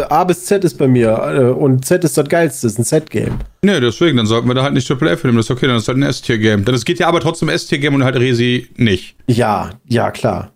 A 0.09 0.25
bis 0.25 0.47
Z 0.47 0.65
ist 0.65 0.77
bei 0.77 0.89
mir 0.89 1.11
äh, 1.11 1.45
und 1.45 1.85
Z 1.85 2.03
ist 2.03 2.19
das 2.19 2.29
geilste, 2.29 2.67
ist 2.67 2.77
ein 2.77 2.85
Z-Game. 2.85 3.39
Nee, 3.63 3.79
deswegen, 3.79 4.17
dann 4.17 4.27
sollten 4.27 4.49
wir 4.49 4.55
da 4.55 4.65
halt 4.65 4.75
nicht 4.75 4.91
AAA 4.91 5.17
für 5.17 5.29
nehmen. 5.29 5.37
Das 5.37 5.47
ist 5.47 5.51
okay, 5.53 5.69
dann 5.69 5.77
ist 5.77 5.87
halt 5.87 5.99
ein 5.99 6.03
S-Tier-Game. 6.03 6.65
Dann 6.65 6.75
es 6.75 6.85
geht 6.85 6.99
ja 6.99 7.07
aber 7.07 7.21
trotzdem 7.21 7.49
S-Tier-Game 7.49 7.95
und 7.95 8.03
halt 8.03 8.17
Resi 8.17 8.69
nicht. 8.77 9.15
Ja, 9.29 9.71
ja, 9.87 10.11
klar. 10.11 10.51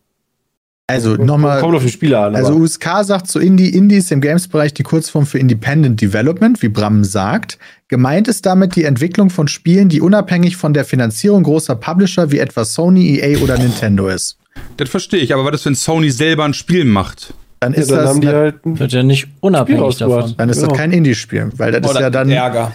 Also 0.89 1.15
nochmal. 1.15 1.61
Kommt 1.61 1.77
auf 1.77 1.83
die 1.85 1.91
Spiele 1.91 2.19
an. 2.19 2.35
Also 2.35 2.53
aber- 2.53 2.61
USK 2.61 3.05
sagt 3.05 3.29
zu 3.29 3.39
Indie, 3.39 3.69
Indie 3.69 3.97
ist 3.97 4.11
im 4.11 4.21
Games-Bereich 4.21 4.75
die 4.75 4.83
Kurzform 4.83 5.27
für 5.27 5.39
Independent 5.39 6.01
Development, 6.01 6.61
wie 6.61 6.69
Bram 6.69 7.05
sagt. 7.05 7.59
Gemeint 7.87 8.27
ist 8.27 8.47
damit 8.47 8.75
die 8.75 8.83
Entwicklung 8.85 9.31
von 9.31 9.47
Spielen, 9.47 9.89
die 9.89 10.01
unabhängig 10.01 10.57
von 10.57 10.75
der 10.75 10.85
Finanzierung 10.85 11.45
großer 11.45 11.77
Publisher 11.77 12.33
wie 12.33 12.39
etwa 12.39 12.65
Sony, 12.65 13.21
EA 13.21 13.39
oder 13.39 13.59
Nintendo 13.59 14.09
ist. 14.09 14.39
Das 14.77 14.89
verstehe 14.89 15.21
ich, 15.21 15.33
aber 15.35 15.45
was 15.45 15.61
ist, 15.61 15.67
wenn 15.67 15.75
Sony 15.75 16.11
selber 16.11 16.45
ein 16.45 16.55
Spiel 16.55 16.85
macht? 16.85 17.35
Dann 17.61 17.73
ja, 17.73 17.81
ist 17.81 17.91
dann 17.91 17.99
das, 17.99 18.09
haben 18.11 18.21
die 18.21 18.29
halt 18.29 18.57
Wird 18.65 18.93
ja 18.93 19.03
nicht 19.03 19.29
unabhängig 19.41 19.97
davon. 19.97 20.35
dann 20.37 20.49
ist 20.49 20.57
das 20.59 20.65
Genau. 20.69 20.77
kein 20.77 20.93
Indie-Spiel, 20.93 21.51
weil 21.57 21.73
das 21.73 21.91
ist 21.91 21.99
ja 22.01 22.11
dann 22.11 22.31
Ärger. 22.31 22.73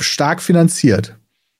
stark 0.00 0.40
finanziert. 0.42 1.14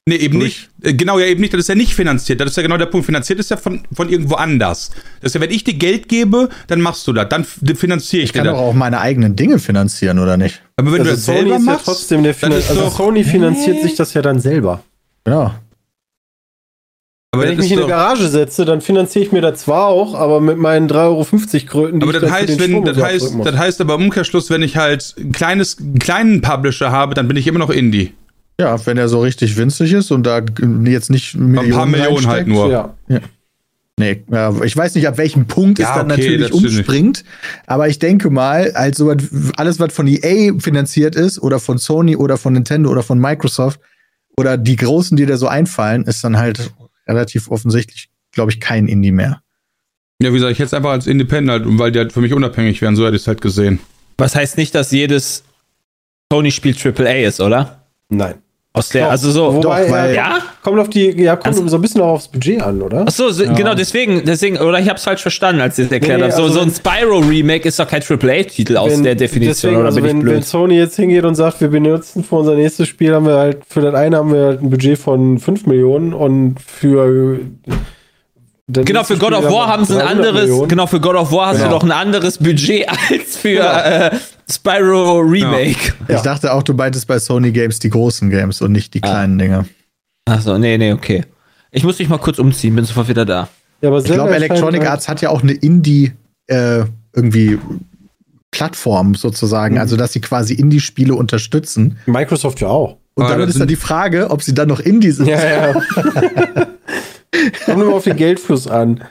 Nee, 0.08 0.16
eben 0.16 0.38
Durch- 0.38 0.68
nicht. 0.80 0.86
Äh, 0.92 0.94
Genau, 0.94 1.18
ja, 1.18 1.26
eben 1.26 1.40
nicht. 1.40 1.52
Das 1.52 1.58
ist 1.60 1.68
ja 1.68 1.74
nicht 1.74 1.92
finanziert. 1.92 2.40
Das 2.40 2.50
ist 2.50 2.56
ja 2.56 2.62
genau 2.62 2.76
der 2.76 2.86
Punkt. 2.86 3.06
Finanziert 3.06 3.40
ist 3.40 3.50
ja 3.50 3.56
von, 3.56 3.80
von 3.92 4.08
irgendwo 4.08 4.36
anders. 4.36 4.90
Das 5.20 5.30
ist 5.30 5.34
ja, 5.34 5.40
wenn 5.40 5.50
ich 5.50 5.64
dir 5.64 5.74
Geld 5.74 6.08
gebe, 6.08 6.48
dann 6.68 6.80
machst 6.80 7.08
du 7.08 7.12
das. 7.12 7.28
Dann 7.28 7.44
finanziere 7.44 8.22
ich, 8.22 8.28
Ich 8.28 8.32
kann 8.32 8.44
dir 8.44 8.50
doch 8.50 8.58
das. 8.58 8.66
auch 8.68 8.72
meine 8.72 9.00
eigenen 9.00 9.34
Dinge 9.34 9.58
finanzieren, 9.58 10.20
oder 10.20 10.36
nicht? 10.36 10.62
Aber 10.76 10.92
wenn 10.92 11.02
du 11.02 11.10
also 11.10 11.16
das 11.16 11.24
Sony 11.24 11.38
selber 11.40 11.56
ist 11.56 11.66
ja 11.66 11.72
machst, 11.72 11.84
trotzdem 11.86 12.22
der 12.22 12.32
dann 12.34 12.38
Finan 12.40 12.58
ist 12.60 12.70
also 12.70 12.82
doch, 12.82 12.96
Sony 12.96 13.24
finanziert 13.24 13.82
sich 13.82 13.96
das 13.96 14.14
ja 14.14 14.22
dann 14.22 14.38
selber. 14.38 14.80
Genau. 15.24 15.52
Aber 17.36 17.44
Wenn 17.44 17.52
ich 17.52 17.58
mich 17.58 17.72
in 17.72 17.78
eine 17.78 17.88
Garage 17.88 18.28
setze, 18.28 18.64
dann 18.64 18.80
finanziere 18.80 19.24
ich 19.24 19.32
mir 19.32 19.40
das 19.40 19.60
zwar 19.60 19.86
auch, 19.86 20.14
aber 20.14 20.40
mit 20.40 20.58
meinen 20.58 20.88
3,50 20.88 20.94
Euro 20.94 21.24
Kröten, 21.66 22.00
die 22.00 22.04
aber 22.06 22.14
ich 22.14 22.20
das 22.20 22.30
heißt, 22.30 22.60
wenn, 22.60 22.70
Strom 22.70 22.84
das 22.84 22.96
so 22.96 23.04
heißt, 23.04 23.34
das 23.44 23.56
heißt 23.56 23.80
aber 23.80 23.94
im 23.94 24.04
Umkehrschluss, 24.04 24.50
wenn 24.50 24.62
ich 24.62 24.76
halt 24.76 25.14
ein 25.18 25.32
kleines, 25.32 25.78
einen 25.78 25.98
kleinen 25.98 26.40
Publisher 26.40 26.90
habe, 26.90 27.14
dann 27.14 27.28
bin 27.28 27.36
ich 27.36 27.46
immer 27.46 27.58
noch 27.58 27.70
Indie. 27.70 28.12
Ja, 28.58 28.84
wenn 28.86 28.96
er 28.96 29.08
so 29.08 29.20
richtig 29.20 29.56
winzig 29.56 29.92
ist 29.92 30.10
und 30.10 30.24
da 30.24 30.40
jetzt 30.84 31.10
nicht 31.10 31.34
Millionen 31.34 31.66
Ein 31.66 31.76
paar 31.76 31.86
Millionen 31.86 32.26
halt 32.26 32.46
nur. 32.46 32.70
ja. 32.70 33.20
Nee, 33.98 34.24
ja, 34.30 34.52
ich 34.62 34.76
weiß 34.76 34.94
nicht, 34.94 35.08
ab 35.08 35.16
welchem 35.16 35.46
Punkt 35.46 35.78
Ja, 35.78 35.88
es 35.88 35.94
dann 35.96 36.12
okay, 36.12 36.36
natürlich 36.36 36.52
umspringt. 36.52 37.24
Aber 37.66 37.88
ich 37.88 37.98
denke 37.98 38.28
mal, 38.28 38.72
als 38.72 38.98
so 38.98 39.14
alles, 39.56 39.80
was 39.80 39.92
von 39.94 40.06
EA 40.06 40.52
finanziert 40.58 41.16
ist, 41.16 41.38
oder 41.40 41.58
von 41.58 41.78
Sony 41.78 42.14
oder 42.14 42.36
von 42.36 42.52
Nintendo 42.52 42.90
oder 42.90 43.02
von 43.02 43.18
Microsoft, 43.18 43.80
oder 44.36 44.58
die 44.58 44.76
großen, 44.76 45.16
die 45.16 45.24
da 45.24 45.38
so 45.38 45.48
einfallen, 45.48 46.04
ist 46.04 46.22
dann 46.22 46.36
halt 46.36 46.72
relativ 47.08 47.50
offensichtlich, 47.50 48.10
glaube 48.32 48.50
ich, 48.50 48.60
kein 48.60 48.88
Indie 48.88 49.12
mehr. 49.12 49.42
Ja, 50.20 50.30
wie 50.30 50.36
gesagt, 50.36 50.52
ich 50.52 50.58
hätte 50.58 50.66
es 50.66 50.74
einfach 50.74 50.90
als 50.90 51.06
Independent 51.06 51.66
halt, 51.66 51.78
weil 51.78 51.92
die 51.92 51.98
halt 51.98 52.12
für 52.12 52.20
mich 52.20 52.32
unabhängig 52.32 52.80
wären. 52.80 52.96
So 52.96 53.04
hätte 53.04 53.16
ich 53.16 53.22
es 53.22 53.28
halt 53.28 53.40
gesehen. 53.40 53.80
Was 54.16 54.34
heißt 54.34 54.56
nicht, 54.56 54.74
dass 54.74 54.90
jedes 54.90 55.44
Sony-Spiel 56.32 56.74
AAA 56.74 57.26
ist, 57.26 57.40
oder? 57.40 57.86
Nein. 58.08 58.36
Aus 58.76 58.90
der, 58.90 59.04
Doch, 59.04 59.10
also 59.12 59.30
so. 59.30 59.54
wobei, 59.54 59.84
Doch, 59.86 59.90
weil- 59.92 60.14
ja? 60.14 60.38
Kommt 60.62 60.78
auf 60.78 60.90
die, 60.90 61.10
ja, 61.22 61.34
kommt 61.36 61.46
Also- 61.46 61.66
so 61.66 61.76
ein 61.76 61.80
bisschen 61.80 62.02
auch 62.02 62.08
aufs 62.14 62.28
Budget 62.28 62.60
an, 62.62 62.82
oder? 62.82 63.04
Ach 63.08 63.10
so, 63.10 63.30
so 63.30 63.44
genau 63.54 63.74
deswegen, 63.74 64.22
deswegen, 64.26 64.58
oder 64.58 64.78
ich 64.80 64.88
hab's 64.90 65.04
falsch 65.04 65.22
verstanden, 65.22 65.62
als 65.62 65.78
ich 65.78 65.86
es 65.86 65.92
erklärt 65.92 66.18
Nee, 66.18 66.24
habe. 66.24 66.34
So, 66.36 66.42
also 66.42 66.54
so 66.56 66.60
ein 66.60 66.66
wenn- 66.66 66.74
Spyro-Remake 66.74 67.66
ist 67.68 67.78
doch 67.80 67.88
kein 67.88 68.02
AAA-Titel 68.02 68.76
aus 68.76 68.92
Wenn- 68.92 69.02
der 69.04 69.14
Definition, 69.14 69.48
deswegen, 69.54 69.76
oder 69.76 69.86
also 69.86 69.96
bin 69.96 70.04
ich 70.04 70.10
wenn, 70.10 70.18
wenn 70.18 70.26
blöd? 70.34 70.44
Sony 70.44 70.76
jetzt 70.76 70.96
hingeht 70.96 71.24
und 71.24 71.36
sagt, 71.36 71.60
wir 71.62 71.68
benutzen 71.68 72.22
für 72.22 72.36
unser 72.36 72.54
nächstes 72.54 72.86
Spiel, 72.88 73.14
haben 73.14 73.24
wir 73.26 73.36
halt, 73.36 73.58
für 73.66 73.80
das 73.80 73.94
eine 73.94 74.18
haben 74.18 74.30
wir 74.34 74.44
halt 74.44 74.62
ein 74.62 74.68
Budget 74.68 74.98
von 74.98 75.38
5 75.38 75.64
Millionen 75.66 76.12
und 76.12 76.56
für 76.60 77.40
das 78.68 78.84
Genau, 78.84 79.04
für 79.04 79.16
God 79.16 79.32
of 79.32 79.44
War 79.44 79.68
haben 79.68 79.84
sie 79.84 79.94
ein 79.94 80.00
300 80.00 80.16
anderes, 80.26 80.42
Millionen. 80.48 80.68
genau, 80.68 80.86
für 80.86 81.00
God 81.00 81.14
of 81.16 81.32
War 81.32 81.46
hast 81.48 81.56
Genau. 81.58 81.68
du 81.68 81.74
doch 81.76 81.84
ein 81.84 81.92
anderes 81.92 82.38
Budget 82.38 82.88
als 83.10 83.36
für 83.36 83.50
Genau. 83.54 83.78
äh, 83.78 84.10
Spyro 84.50 85.18
Remake. 85.20 85.94
Ich 86.08 86.20
dachte 86.20 86.52
auch, 86.52 86.62
du 86.62 86.72
meintest 86.74 87.06
bei 87.06 87.18
Sony 87.18 87.50
Games 87.52 87.78
die 87.78 87.90
großen 87.90 88.30
Games 88.30 88.60
und 88.62 88.72
nicht 88.72 88.94
die 88.94 89.02
Ah. 89.02 89.08
kleinen 89.10 89.38
Dinge. 89.38 89.66
Achso, 90.28 90.58
nee, 90.58 90.76
nee, 90.78 90.92
okay. 90.92 91.24
Ich 91.70 91.84
muss 91.84 91.98
mich 91.98 92.08
mal 92.08 92.18
kurz 92.18 92.38
umziehen, 92.38 92.74
bin 92.74 92.84
sofort 92.84 93.08
wieder 93.08 93.24
da. 93.24 93.48
Ja, 93.82 93.88
aber 93.90 93.98
Ich 93.98 94.04
glaube, 94.04 94.34
Electronic 94.34 94.84
Arts 94.88 95.08
hat 95.08 95.20
ja 95.20 95.30
auch 95.30 95.42
eine 95.42 95.52
Indie 95.52 96.12
äh, 96.48 96.84
irgendwie 97.14 97.58
Plattform 98.50 99.14
sozusagen, 99.14 99.78
also 99.78 99.96
dass 99.96 100.12
sie 100.12 100.20
quasi 100.20 100.54
Indie-Spiele 100.54 101.14
unterstützen. 101.14 101.98
Microsoft 102.06 102.60
ja 102.60 102.68
auch. 102.68 102.96
Und 103.14 103.24
Ah, 103.24 103.30
damit 103.30 103.48
ist 103.48 103.60
dann 103.60 103.68
die 103.68 103.76
Frage, 103.76 104.30
ob 104.30 104.42
sie 104.42 104.54
dann 104.54 104.68
noch 104.68 104.80
Indie 104.80 105.10
sind. 105.10 105.26
Ja, 105.28 105.72
ja. 105.72 105.74
Kommt 107.64 107.82
immer 107.82 107.94
auf 107.94 108.04
den 108.04 108.16
Geldfluss 108.16 108.66
an. 108.66 109.04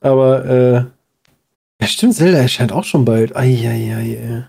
Aber, 0.00 0.44
äh, 0.44 0.74
ja, 1.82 1.88
stimmt, 1.88 2.14
Zelda 2.14 2.38
erscheint 2.38 2.72
auch 2.72 2.84
schon 2.84 3.04
bald. 3.04 3.36
Eieiei. 3.36 4.46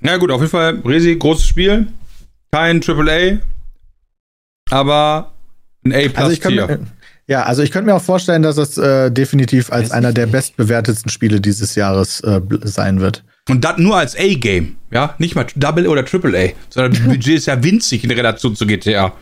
Na 0.00 0.16
gut, 0.16 0.30
auf 0.30 0.40
jeden 0.40 0.50
Fall, 0.50 0.80
Resi, 0.84 1.16
großes 1.16 1.46
Spiel. 1.46 1.88
Kein 2.52 2.80
AAA, 2.82 3.38
aber 4.70 5.32
ein 5.84 5.92
A 5.92 5.96
Also 5.96 6.06
ich 6.06 6.40
plus 6.40 6.40
könnte 6.40 6.66
Tier. 6.66 6.66
mir, 6.78 6.86
ja, 7.26 7.42
also 7.42 7.62
ich 7.62 7.70
könnte 7.70 7.90
mir 7.90 7.94
auch 7.94 8.02
vorstellen, 8.02 8.42
dass 8.42 8.56
es 8.56 8.78
äh, 8.78 9.10
definitiv 9.10 9.70
als 9.70 9.90
einer 9.90 10.12
der 10.12 10.26
bestbewertetsten 10.26 11.10
Spiele 11.10 11.40
dieses 11.40 11.74
Jahres 11.74 12.20
äh, 12.20 12.40
sein 12.62 13.00
wird. 13.00 13.22
Und 13.50 13.64
das 13.64 13.76
nur 13.78 13.96
als 13.96 14.16
A-Game, 14.16 14.76
ja? 14.90 15.14
Nicht 15.18 15.34
mal 15.34 15.46
Double 15.56 15.88
oder 15.88 16.04
AAA, 16.10 16.50
sondern 16.70 16.92
das 16.92 17.02
Budget 17.04 17.36
ist 17.36 17.46
ja 17.46 17.62
winzig 17.62 18.04
in 18.04 18.10
Relation 18.10 18.56
zu 18.56 18.66
GTA. 18.66 19.12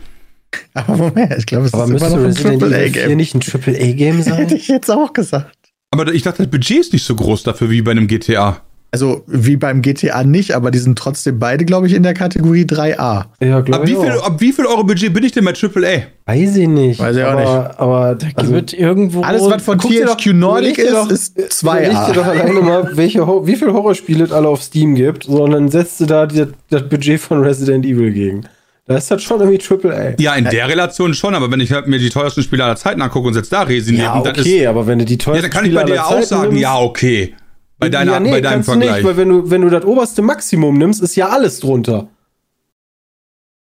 Aber 0.73 0.95
Moment, 0.97 1.35
ich 1.37 1.45
glaube, 1.45 1.65
es 1.65 1.73
Aber 1.73 1.83
ist 1.83 1.89
immer 1.89 1.99
müsste 1.99 2.09
noch 2.11 2.17
ein 2.19 2.25
Resident 2.25 2.61
Evil 2.63 2.69
4 2.69 2.77
AAA-Game. 3.03 3.17
nicht 3.17 3.35
ein 3.35 3.41
AAA-Game 3.41 4.17
Hätte 4.17 4.29
sein? 4.49 4.55
ich 4.57 4.67
jetzt 4.67 4.89
auch 4.91 5.13
gesagt. 5.13 5.57
Aber 5.91 6.13
ich 6.13 6.21
dachte, 6.23 6.43
das 6.43 6.51
Budget 6.51 6.77
ist 6.79 6.93
nicht 6.93 7.03
so 7.05 7.15
groß 7.15 7.43
dafür 7.43 7.69
wie 7.69 7.81
bei 7.81 7.91
einem 7.91 8.07
GTA. 8.07 8.61
Also 8.89 9.23
wie 9.27 9.57
beim 9.57 9.81
GTA 9.81 10.23
nicht, 10.23 10.53
aber 10.55 10.71
die 10.71 10.79
sind 10.79 10.97
trotzdem 10.97 11.39
beide, 11.39 11.65
glaube 11.65 11.87
ich, 11.87 11.93
in 11.93 12.03
der 12.03 12.13
Kategorie 12.13 12.63
3A. 12.63 13.25
Ja, 13.41 13.57
Ab 13.57 13.65
glaube 13.65 13.85
wie, 13.87 13.91
ich 13.91 13.97
viel, 13.99 14.11
auch. 14.11 14.23
ab 14.25 14.39
wie 14.39 14.53
viel 14.53 14.65
Euro 14.65 14.85
Budget 14.85 15.13
bin 15.13 15.25
ich 15.25 15.33
denn 15.33 15.43
bei 15.43 15.51
AAA? 15.53 16.03
Weiß 16.25 16.55
ich 16.55 16.67
nicht. 16.69 16.99
Weiß 16.99 17.17
ich 17.17 17.23
auch 17.23 17.31
aber, 17.31 17.79
Aber 17.79 18.15
Da 18.15 18.27
also, 18.35 18.53
wird 18.53 18.71
irgendwo. 18.73 19.21
Alles, 19.23 19.41
was 19.43 19.61
von 19.61 19.77
THQ 19.77 20.27
Nordic 20.33 20.77
ist, 20.77 20.93
doch- 20.93 21.09
ist 21.11 21.37
Überleg 21.63 21.89
dir 21.91 22.13
doch 22.13 22.25
2A. 22.25 22.29
alleine 22.29 22.61
mal, 22.61 22.91
welche, 22.95 23.19
wie 23.27 23.55
viele 23.57 23.73
Horrorspiele 23.73 24.23
es 24.23 24.31
alle 24.31 24.47
auf 24.47 24.63
Steam 24.63 24.95
gibt, 24.95 25.25
sondern 25.25 25.67
setzt 25.69 25.99
du 25.99 26.05
da 26.05 26.25
die, 26.25 26.45
das 26.69 26.87
Budget 26.87 27.19
von 27.19 27.41
Resident 27.43 27.85
Evil 27.85 28.11
gegen. 28.13 28.45
Da 28.87 28.95
ist 28.95 29.11
das 29.11 29.21
schon 29.21 29.41
irgendwie 29.41 29.59
AAA. 29.61 30.15
Ja, 30.17 30.35
in 30.35 30.45
der 30.45 30.69
Relation 30.69 31.13
schon, 31.13 31.35
aber 31.35 31.51
wenn 31.51 31.59
ich 31.59 31.71
halt 31.73 31.87
mir 31.87 31.99
die 31.99 32.09
teuersten 32.09 32.41
Spiele 32.41 32.63
aller 32.63 32.77
Zeiten 32.77 33.01
angucke 33.01 33.27
und 33.27 33.35
jetzt 33.35 33.51
da 33.51 33.63
resinieren, 33.63 34.05
Ja, 34.05 34.21
dann 34.21 34.39
okay, 34.39 34.61
ist. 34.61 34.67
aber 34.67 34.87
wenn 34.87 34.99
du 34.99 35.05
die 35.05 35.13
Ja, 35.15 35.19
teuersten 35.19 35.41
dann 35.43 35.51
kann 35.51 35.65
ich 35.65 35.73
bei 35.75 35.81
Spiele 35.81 35.95
dir 35.95 36.01
aller 36.01 36.07
auch 36.07 36.13
Zeiten 36.15 36.25
sagen, 36.27 36.49
nimmst- 36.53 36.61
ja, 36.61 36.79
okay. 36.79 37.35
Bei, 37.79 37.89
deiner, 37.89 38.13
ja, 38.13 38.19
nee, 38.21 38.31
bei 38.31 38.41
deinem 38.41 38.53
kannst 38.55 38.69
du 38.69 38.71
Vergleich. 38.73 38.95
nicht, 38.95 39.05
weil 39.05 39.17
wenn 39.17 39.29
du, 39.29 39.51
wenn 39.51 39.61
du 39.61 39.69
das 39.69 39.83
oberste 39.85 40.21
Maximum 40.23 40.77
nimmst, 40.77 41.01
ist 41.03 41.15
ja 41.17 41.27
alles 41.29 41.59
drunter. 41.59 42.07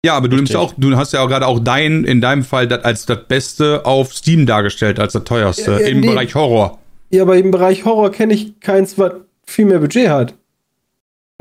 ja, 0.05 0.15
aber 0.15 0.27
du 0.27 0.35
nimmst 0.35 0.51
ja 0.53 0.59
auch, 0.59 0.73
du 0.77 0.95
hast 0.97 1.13
ja 1.13 1.21
auch 1.23 1.29
gerade 1.29 1.47
auch 1.47 1.59
dein, 1.59 2.03
in 2.03 2.19
deinem 2.19 2.43
Fall 2.43 2.67
das 2.67 2.83
als 2.83 3.05
das 3.05 3.19
Beste 3.27 3.85
auf 3.85 4.13
Steam 4.13 4.45
dargestellt, 4.45 4.99
als 4.99 5.13
das 5.13 5.23
teuerste 5.23 5.71
Ja, 5.71 5.79
ja, 5.79 5.87
im 5.87 6.01
nee. 6.01 6.07
Bereich 6.09 6.35
Horror. 6.35 6.79
Ja, 7.11 7.21
aber 7.23 7.37
im 7.37 7.49
Bereich 7.51 7.85
Horror 7.85 8.11
kenne 8.11 8.33
ich 8.33 8.59
keins, 8.59 8.97
was 8.97 9.13
viel 9.45 9.65
mehr 9.65 9.79
Budget 9.79 10.09
hat. 10.09 10.35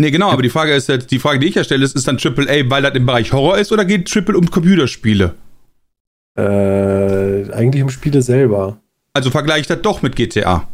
Nee, 0.01 0.11
genau, 0.11 0.31
aber 0.31 0.43
die 0.43 0.49
Frage 0.51 0.73
ist 0.75 0.89
jetzt, 0.89 1.11
die 1.11 1.19
Frage, 1.19 1.39
die 1.39 1.49
ich 1.49 1.55
ja 1.55 1.65
stelle, 1.65 1.85
ist, 1.85 1.95
ist 1.95 2.09
dann 2.09 2.17
AAA, 2.19 2.69
weil 2.71 2.83
das 2.83 2.95
im 2.95 3.07
Bereich 3.07 3.33
Horror 3.33 3.59
ist 3.59 3.73
oder 3.73 3.85
geht 3.85 4.09
Triple 4.11 4.37
um 4.37 4.51
Computerspiele? 4.51 5.35
Äh, 6.39 7.53
eigentlich 7.53 7.83
im 7.83 7.91
Spiele 7.91 8.23
selber. 8.23 8.79
Also 9.13 9.31
vergleiche 9.31 9.61
ich 9.61 9.67
das 9.67 9.83
doch 9.83 10.01
mit 10.03 10.17
GTA. 10.17 10.67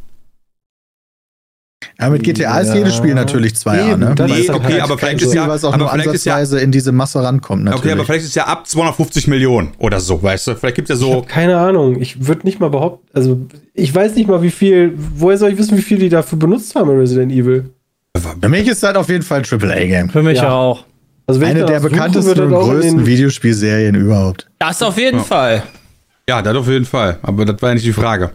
Ja, 2.00 2.10
mit 2.10 2.22
GTA 2.22 2.60
ist 2.60 2.68
Ja. 2.68 2.76
jedes 2.76 2.96
Spiel 2.96 3.14
natürlich 3.14 3.54
2A, 3.54 3.92
Eben, 3.92 4.00
ne? 4.00 4.14
das 4.14 4.30
Nee, 4.30 4.38
ist 4.38 4.50
okay, 4.50 4.74
halt 4.74 4.82
aber 4.82 4.98
vielleicht 4.98 5.20
ist 5.22 5.28
Spiel, 5.28 5.36
ja, 5.36 5.48
was 5.48 5.64
auch 5.64 5.72
aber 5.72 5.78
nur 5.84 5.90
vielleicht 5.90 6.12
ist 6.14 6.24
ja, 6.24 6.34
ansatzweise 6.36 6.60
in 6.64 6.70
diese 6.72 6.92
Masse 6.92 7.22
rankommt, 7.22 7.64
natürlich. 7.64 7.84
okay, 7.84 7.92
aber 7.92 8.04
vielleicht 8.04 8.24
ist 8.24 8.36
ja 8.36 8.46
ab 8.46 8.66
250 8.68 9.26
Millionen 9.26 9.72
oder 9.78 9.98
so, 10.00 10.20
weißt 10.22 10.46
du? 10.48 10.54
Vielleicht 10.56 10.76
gibt 10.76 10.90
es 10.90 11.00
ja 11.00 11.06
so, 11.06 11.22
keine 11.26 11.56
Ahnung. 11.58 12.00
Ich 12.00 12.26
würde 12.26 12.46
nicht 12.46 12.60
mal 12.60 12.70
behaupten, 12.70 13.06
also 13.12 13.40
ich 13.74 13.92
weiß 13.92 14.14
nicht 14.14 14.28
mal, 14.28 14.42
wie 14.42 14.50
viel, 14.50 14.92
woher 14.96 15.38
soll 15.38 15.50
ich 15.52 15.58
wissen, 15.58 15.76
wie 15.76 15.82
viel 15.82 15.98
die 15.98 16.08
dafür 16.08 16.38
benutzt 16.38 16.74
haben 16.76 16.90
in 16.90 16.98
Resident 16.98 17.32
Evil? 17.32 17.70
Für 18.20 18.48
mich 18.48 18.66
ist 18.68 18.82
das 18.82 18.94
auf 18.96 19.08
jeden 19.08 19.22
Fall 19.24 19.38
ein 19.40 19.44
AAA-Game. 19.44 20.10
Für 20.10 20.22
mich 20.22 20.38
Ja. 20.38 20.50
auch. 20.52 20.84
Also 21.26 21.44
Eine 21.44 21.64
der 21.66 21.80
bekanntesten 21.80 22.40
und 22.40 22.50
größten 22.52 23.04
Videospielserien 23.06 23.94
überhaupt. 23.94 24.48
Das 24.58 24.82
auf 24.82 24.96
jeden 24.96 25.18
Ja. 25.18 25.24
Fall. 25.24 25.62
ja, 26.28 26.40
das 26.42 26.56
auf 26.56 26.68
jeden 26.68 26.86
Fall. 26.86 27.18
Aber 27.22 27.44
das 27.44 27.60
war 27.60 27.68
ja 27.70 27.74
nicht 27.74 27.86
die 27.86 27.92
Frage. 27.92 28.30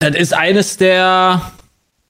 Das 0.00 0.14
ist 0.14 0.32
eines 0.32 0.76
der 0.76 1.42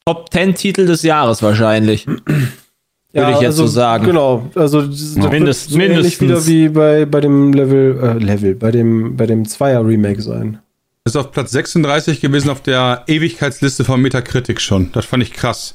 Top 0.05 0.31
10 0.33 0.55
Titel 0.55 0.87
des 0.87 1.03
Jahres 1.03 1.43
wahrscheinlich. 1.43 2.07
Würde 3.15 3.33
ich 3.33 3.41
jetzt 3.41 3.57
so 3.57 3.67
sagen. 3.67 4.05
Genau, 4.05 4.49
also 4.55 4.83
das 4.83 5.15
das 5.15 5.17
wird 5.17 5.33
Mindest- 5.33 5.71
so 5.71 5.79
ähnlich 5.79 6.21
mindestens. 6.21 6.21
wieder 6.21 6.47
wie 6.47 6.69
bei, 6.69 7.05
bei 7.07 7.21
dem 7.21 7.53
Level, 7.55 7.99
äh, 8.03 8.23
Level, 8.23 8.55
bei 8.55 8.71
dem, 8.71 9.17
bei 9.17 9.27
dem 9.27 9.49
Zweier-Remake 9.49 10.21
sein. 10.21 10.59
Ist 11.09 11.17
auf 11.17 11.33
Platz 11.33 11.53
36 11.53 12.21
gewesen 12.21 12.51
auf 12.51 12.61
der 12.63 13.05
Ewigkeitsliste 13.07 13.83
von 13.83 14.03
Metacritic 14.03 14.61
schon. 14.61 14.93
Das 14.93 15.07
fand 15.07 15.23
ich 15.23 15.33
krass. 15.33 15.75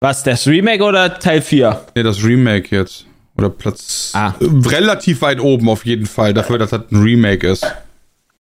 Was, 0.00 0.22
das 0.22 0.46
Remake 0.46 0.84
oder 0.84 1.18
Teil 1.18 1.42
4? 1.42 1.86
Ne, 1.96 2.04
das 2.04 2.22
Remake 2.22 2.74
jetzt. 2.76 3.04
Oder 3.36 3.50
Platz 3.50 4.12
Ah. 4.14 4.34
äh, 4.40 4.68
relativ 4.68 5.22
weit 5.22 5.40
oben 5.40 5.68
auf 5.68 5.84
jeden 5.84 6.06
Fall, 6.06 6.34
dafür, 6.34 6.58
dass 6.58 6.70
das 6.70 6.82
ein 6.92 7.02
Remake 7.02 7.48
ist. 7.48 7.66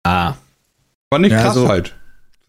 Ah. 0.05 0.35
Fand 1.13 1.25
ich 1.25 1.33
Ja, 1.33 1.39
krass 1.41 1.57
also, 1.57 1.67
halt. 1.67 1.93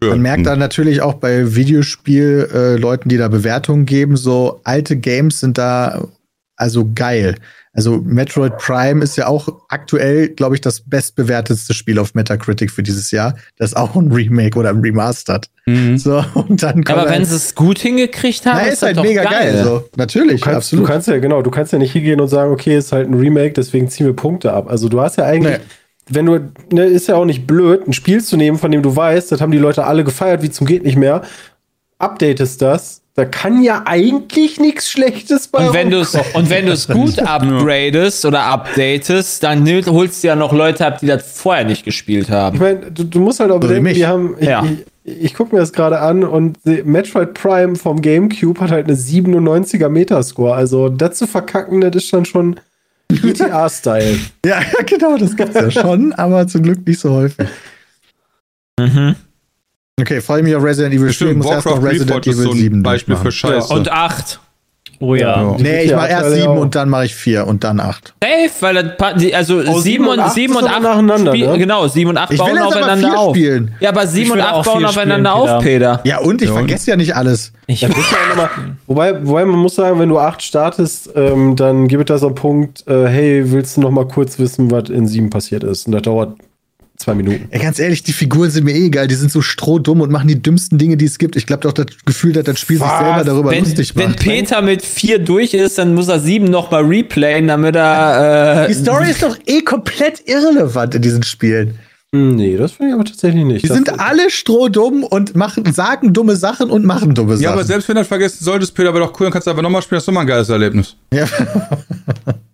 Für- 0.01 0.11
Man 0.11 0.21
merkt 0.21 0.45
dann 0.45 0.59
natürlich 0.59 1.01
auch 1.01 1.15
bei 1.15 1.55
Videospiel-Leuten, 1.55 3.09
die 3.09 3.17
da 3.17 3.27
Bewertungen 3.27 3.85
geben, 3.85 4.15
so 4.15 4.61
alte 4.63 4.95
Games 4.95 5.41
sind 5.41 5.57
da 5.57 6.07
also 6.55 6.89
geil. 6.93 7.35
Also 7.73 8.01
Metroid 8.05 8.57
Prime 8.57 9.03
ist 9.03 9.17
ja 9.17 9.27
auch 9.27 9.49
aktuell, 9.67 10.29
glaube 10.29 10.55
ich, 10.55 10.61
das 10.61 10.79
bestbewertetste 10.79 11.73
Spiel 11.73 11.99
auf 11.99 12.13
Metacritic 12.15 12.71
für 12.71 12.83
dieses 12.83 13.11
Jahr. 13.11 13.35
Das 13.57 13.71
ist 13.71 13.75
auch 13.75 13.95
ein 13.95 14.09
Remake 14.11 14.57
oder 14.57 14.69
ein 14.69 14.79
Remastered. 14.79 15.49
Mhm. 15.65 15.97
So, 15.97 16.23
und 16.35 16.63
dann 16.63 16.85
kommt 16.85 16.89
Aber 16.91 17.05
wenn 17.09 17.17
halt, 17.17 17.27
sie 17.27 17.35
es 17.35 17.53
gut 17.53 17.79
hingekriegt 17.79 18.45
haben, 18.45 18.59
na, 18.61 18.67
ist, 18.67 18.75
ist 18.75 18.81
halt 18.83 18.97
doch 18.97 19.03
mega 19.03 19.23
geil. 19.25 19.61
So, 19.63 19.83
natürlich, 19.97 20.39
Du 20.39 20.45
kannst, 20.45 20.57
absolut. 20.57 20.85
du 20.85 20.91
kannst 20.91 21.07
ja, 21.09 21.17
genau, 21.17 21.41
du 21.41 21.51
kannst 21.51 21.73
ja 21.73 21.79
nicht 21.79 21.91
hingehen 21.91 22.21
und 22.21 22.29
sagen, 22.29 22.51
okay, 22.53 22.77
ist 22.77 22.93
halt 22.93 23.09
ein 23.09 23.13
Remake, 23.15 23.53
deswegen 23.53 23.89
ziehen 23.89 24.05
wir 24.05 24.15
Punkte 24.15 24.53
ab. 24.53 24.69
Also 24.69 24.87
du 24.87 25.01
hast 25.01 25.17
ja 25.17 25.25
eigentlich, 25.25 25.57
Nee. 25.57 25.63
wenn 26.09 26.25
du, 26.27 26.39
ne, 26.71 26.85
ist 26.85 27.07
ja 27.07 27.15
auch 27.15 27.25
nicht 27.25 27.45
blöd, 27.45 27.85
ein 27.85 27.91
Spiel 27.93 28.23
zu 28.23 28.37
nehmen, 28.37 28.57
von 28.57 28.71
dem 28.71 28.83
du 28.83 28.95
weißt, 28.95 29.33
das 29.33 29.41
haben 29.41 29.51
die 29.51 29.57
Leute 29.57 29.83
alle 29.85 30.05
gefeiert, 30.05 30.41
wie 30.43 30.49
zum 30.49 30.65
geht 30.65 30.83
nicht 30.83 30.97
mehr, 30.97 31.23
updatest 31.99 32.61
das, 32.61 33.01
da 33.13 33.23
kann 33.23 33.61
ja 33.63 33.83
eigentlich 33.85 34.59
nichts 34.59 34.89
Schlechtes 34.89 35.47
bei 35.47 35.67
Und 35.67 35.73
wenn 35.73 35.89
du 35.89 35.99
und 36.33 36.49
wenn 36.49 36.65
du 36.65 36.73
es 36.73 36.87
gut 36.89 37.17
upgradest 37.19 38.25
oder 38.25 38.43
updatest, 38.43 39.41
dann 39.43 39.65
holst 39.85 40.23
du 40.23 40.27
ja 40.27 40.35
noch 40.35 40.51
Leute 40.51 40.85
ab, 40.85 40.99
die 40.99 41.07
das 41.07 41.31
vorher 41.39 41.63
nicht 41.63 41.85
gespielt 41.85 42.25
Ich 42.25 42.31
haben. 42.31 42.57
meine, 42.59 42.91
du, 42.91 43.05
du 43.05 43.19
musst 43.21 43.39
halt 43.39 43.51
auch 43.51 43.59
bedenken, 43.61 43.93
die 43.93 44.05
haben, 44.05 44.35
ich, 44.39 44.47
Ja. 44.47 44.65
ich, 45.05 45.21
ich 45.23 45.33
gucke 45.33 45.55
mir 45.55 45.61
das 45.61 45.71
gerade 45.71 45.99
an 46.01 46.23
und 46.25 46.57
die 46.65 46.83
Metroid 46.83 47.33
Prime 47.33 47.75
vom 47.77 48.01
GameCube 48.01 48.59
hat 48.59 48.71
halt 48.71 48.87
eine 48.87 48.97
97er 48.97 49.87
Metascore. 49.87 50.53
Also 50.55 50.89
das 50.89 51.17
zu 51.17 51.27
verkacken, 51.27 51.79
das 51.79 51.95
ist 51.95 52.11
dann 52.11 52.25
schon 52.25 52.59
GTA-Style. 53.13 54.17
Ja, 54.45 54.59
ja, 54.59 54.83
genau, 54.85 55.15
das 55.15 55.35
gibt's 55.37 55.55
ja 55.55 55.71
schon, 55.71 56.11
aber 56.13 56.47
zum 56.47 56.63
Glück 56.63 56.85
nicht 56.85 56.99
so 56.99 57.11
häufig. 57.11 57.47
Mhm. 58.77 59.15
Okay, 59.99 60.19
freue 60.19 60.43
mich 60.43 60.53
auf 60.55 60.63
Resident 60.63 60.93
Evil 60.93 61.11
Stimmt, 61.13 61.31
4, 61.31 61.37
muss 61.37 61.51
erst 61.51 61.65
noch 61.67 61.73
Warcraft 61.81 61.89
Resident 61.93 62.27
Evil 62.27 62.43
so 62.43 62.51
7 62.51 62.79
ein 62.79 62.83
Beispiel 62.83 63.15
für. 63.15 63.31
Scheiße. 63.31 63.73
Und 63.73 63.89
8. 63.91 64.39
Oh 64.99 65.15
ja. 65.15 65.41
Ja. 65.41 65.55
Nee, 65.57 65.83
ich 65.83 65.91
mache 65.93 66.07
erst 66.07 66.23
aktuell 66.23 66.41
7 66.41 66.47
auch. 66.51 66.57
und 66.61 66.75
dann 66.75 66.89
mache 66.89 67.05
ich 67.05 67.15
4 67.15 67.47
und 67.47 67.63
dann 67.63 67.79
8. 67.79 68.13
Safe, 68.21 68.49
weil 68.59 68.95
die, 69.17 69.33
also 69.35 69.61
Oh, 69.65 69.79
7 69.79 70.05
und 70.07 70.31
7 70.31 70.53
und 70.55 70.63
ist 70.63 70.67
aber 70.69 70.75
8 70.75 70.83
nacheinander, 70.83 71.33
ne? 71.33 71.57
Genau, 71.57 71.87
7 71.87 72.09
und 72.09 72.17
8 72.17 72.31
Ich 72.33 72.39
will 72.39 72.45
bauen 72.45 72.59
aufeinander 72.59 73.07
4 73.09 73.19
auf. 73.19 73.35
spielen. 73.35 73.75
Ja, 73.79 73.89
aber 73.89 74.05
7 74.07 74.25
Ich 74.25 74.31
und 74.31 74.37
will 74.37 74.43
8 74.45 74.53
auch 74.53 74.65
bauen 74.65 74.79
4 74.79 74.89
aufeinander 74.89 75.31
spielen, 75.31 75.49
auf, 75.49 75.63
Peter. 75.63 76.01
Ja, 76.03 76.17
und 76.19 76.41
ich 76.41 76.47
Ja, 76.49 76.53
und? 76.55 76.59
vergesse 76.59 76.91
ja 76.91 76.97
nicht 76.97 77.15
alles. 77.15 77.53
Ich 77.67 77.81
Ja, 77.81 77.89
mal, 78.35 78.49
wobei, 78.87 79.25
wobei 79.25 79.45
man 79.45 79.59
muss 79.59 79.75
sagen, 79.75 79.97
wenn 79.99 80.09
du 80.09 80.19
8 80.19 80.41
startest, 80.41 81.09
ähm, 81.15 81.55
dann 81.55 81.87
gibt 81.87 82.09
es 82.09 82.13
da 82.13 82.17
so 82.17 82.27
einen 82.27 82.35
Punkt, 82.35 82.85
äh, 82.87 83.07
hey, 83.07 83.49
willst 83.51 83.77
du 83.77 83.81
noch 83.81 83.91
mal 83.91 84.07
kurz 84.07 84.39
wissen, 84.39 84.71
was 84.71 84.89
in 84.89 85.07
7 85.07 85.29
passiert 85.29 85.63
ist? 85.63 85.87
Und 85.87 85.93
das 85.93 86.01
dauert 86.03 86.35
zwei 87.05 87.15
Minuten. 87.15 87.47
Ja, 87.51 87.59
ganz 87.59 87.79
ehrlich, 87.79 88.03
die 88.03 88.11
Figuren 88.13 88.49
sind 88.51 88.63
mir 88.65 88.73
eh 88.75 88.87
egal. 88.87 89.07
Die 89.07 89.15
sind 89.15 89.31
so 89.31 89.41
strohdumm 89.41 90.01
und 90.01 90.11
machen 90.11 90.27
die 90.27 90.41
dümmsten 90.41 90.77
Dinge, 90.77 90.97
die 90.97 91.05
es 91.05 91.17
gibt. 91.17 91.35
Ich 91.35 91.45
glaube 91.47 91.61
doch, 91.61 91.71
das 91.73 91.85
Gefühl, 92.05 92.33
dass 92.33 92.43
das 92.43 92.59
Spiel 92.59 92.77
sich 92.77 92.85
Was? 92.85 92.99
selber 92.99 93.23
darüber 93.23 93.51
Wenn, 93.51 93.63
lustig 93.63 93.95
wenn 93.95 94.09
macht. 94.09 94.19
Peter 94.19 94.61
mit 94.61 94.81
4 94.83 95.19
durch 95.19 95.53
ist, 95.53 95.77
dann 95.77 95.93
muss 95.95 96.07
er 96.09 96.19
7 96.19 96.45
noch 96.45 96.71
mal 96.71 96.83
replayen, 96.83 97.47
damit 97.47 97.75
er. 97.75 98.67
Die 98.67 98.73
Äh, 98.73 98.75
Story 98.75 99.09
ist 99.11 99.23
doch 99.23 99.37
eh 99.45 99.61
komplett 99.61 100.23
irrelevant 100.27 100.95
in 100.95 101.01
diesen 101.01 101.23
Spielen. 101.23 101.75
Hm, 102.13 102.35
Nee, 102.35 102.55
das 102.57 102.71
finde 102.73 102.89
ich 102.91 102.95
aber 102.95 103.05
tatsächlich 103.05 103.43
nicht. 103.45 103.63
Die 103.63 103.67
Das- 103.67 103.75
sind 103.77 103.99
alle 103.99 104.29
strohdumm 104.29 105.03
und 105.03 105.35
machen, 105.35 105.71
sagen 105.73 106.13
dumme 106.13 106.35
Sachen 106.35 106.69
und 106.69 106.85
machen 106.85 107.13
dumme 107.13 107.33
Sachen. 107.33 107.43
Ja, 107.43 107.51
aber 107.51 107.63
selbst 107.63 107.87
wenn 107.87 107.95
du 107.95 108.01
das 108.01 108.07
vergessen 108.07 108.43
solltest, 108.43 108.73
Peter, 108.75 108.93
wäre 108.93 109.05
doch 109.05 109.19
cool, 109.19 109.25
dann 109.25 109.33
kannst 109.33 109.47
du 109.47 109.51
einfach 109.51 109.63
nochmal 109.63 109.81
spielen, 109.81 109.97
das 109.97 110.03
ist 110.03 110.07
doch 110.07 110.13
mal 110.13 110.21
ein 110.21 110.27
geiles 110.27 110.49
Erlebnis. 110.49 110.95
ja. 111.13 111.25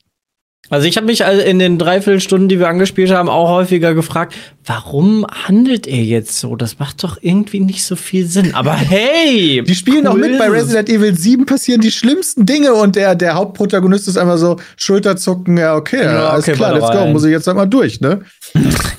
Also 0.71 0.87
ich 0.87 0.95
habe 0.95 1.05
mich 1.05 1.25
also 1.25 1.41
in 1.41 1.59
den 1.59 1.77
Dreiviertelstunden, 1.77 2.47
die 2.47 2.57
wir 2.57 2.69
angespielt 2.69 3.11
haben, 3.11 3.27
auch 3.27 3.49
häufiger 3.49 3.93
gefragt, 3.93 4.35
warum 4.65 5.25
handelt 5.27 5.87
er 5.87 6.03
jetzt 6.03 6.39
so? 6.39 6.55
Das 6.55 6.79
macht 6.79 7.03
doch 7.03 7.17
irgendwie 7.21 7.59
nicht 7.59 7.83
so 7.83 7.95
viel 7.95 8.27
Sinn. 8.27 8.53
Aber 8.53 8.73
hey! 8.75 9.63
Die 9.65 9.75
spielen 9.75 10.07
auch 10.07 10.13
cool 10.13 10.29
mit 10.29 10.37
bei. 10.37 10.49
Resident 10.49 10.89
Evil 10.89 11.17
7 11.17 11.45
passieren 11.45 11.81
die 11.81 11.91
schlimmsten 11.91 12.45
Dinge 12.45 12.73
und 12.73 12.95
der, 12.95 13.15
der 13.15 13.35
Hauptprotagonist 13.35 14.07
ist 14.07 14.17
einfach 14.17 14.37
so 14.37 14.57
Schulterzucken, 14.77 15.57
ja, 15.57 15.75
okay, 15.75 16.03
Ja, 16.03 16.29
alles 16.29 16.45
okay, 16.47 16.55
klar, 16.55 16.73
let's 16.73 16.91
go, 16.91 17.07
muss 17.07 17.23
ich 17.23 17.31
jetzt 17.31 17.47
einmal 17.47 17.67
durch, 17.67 18.01
ne? 18.01 18.21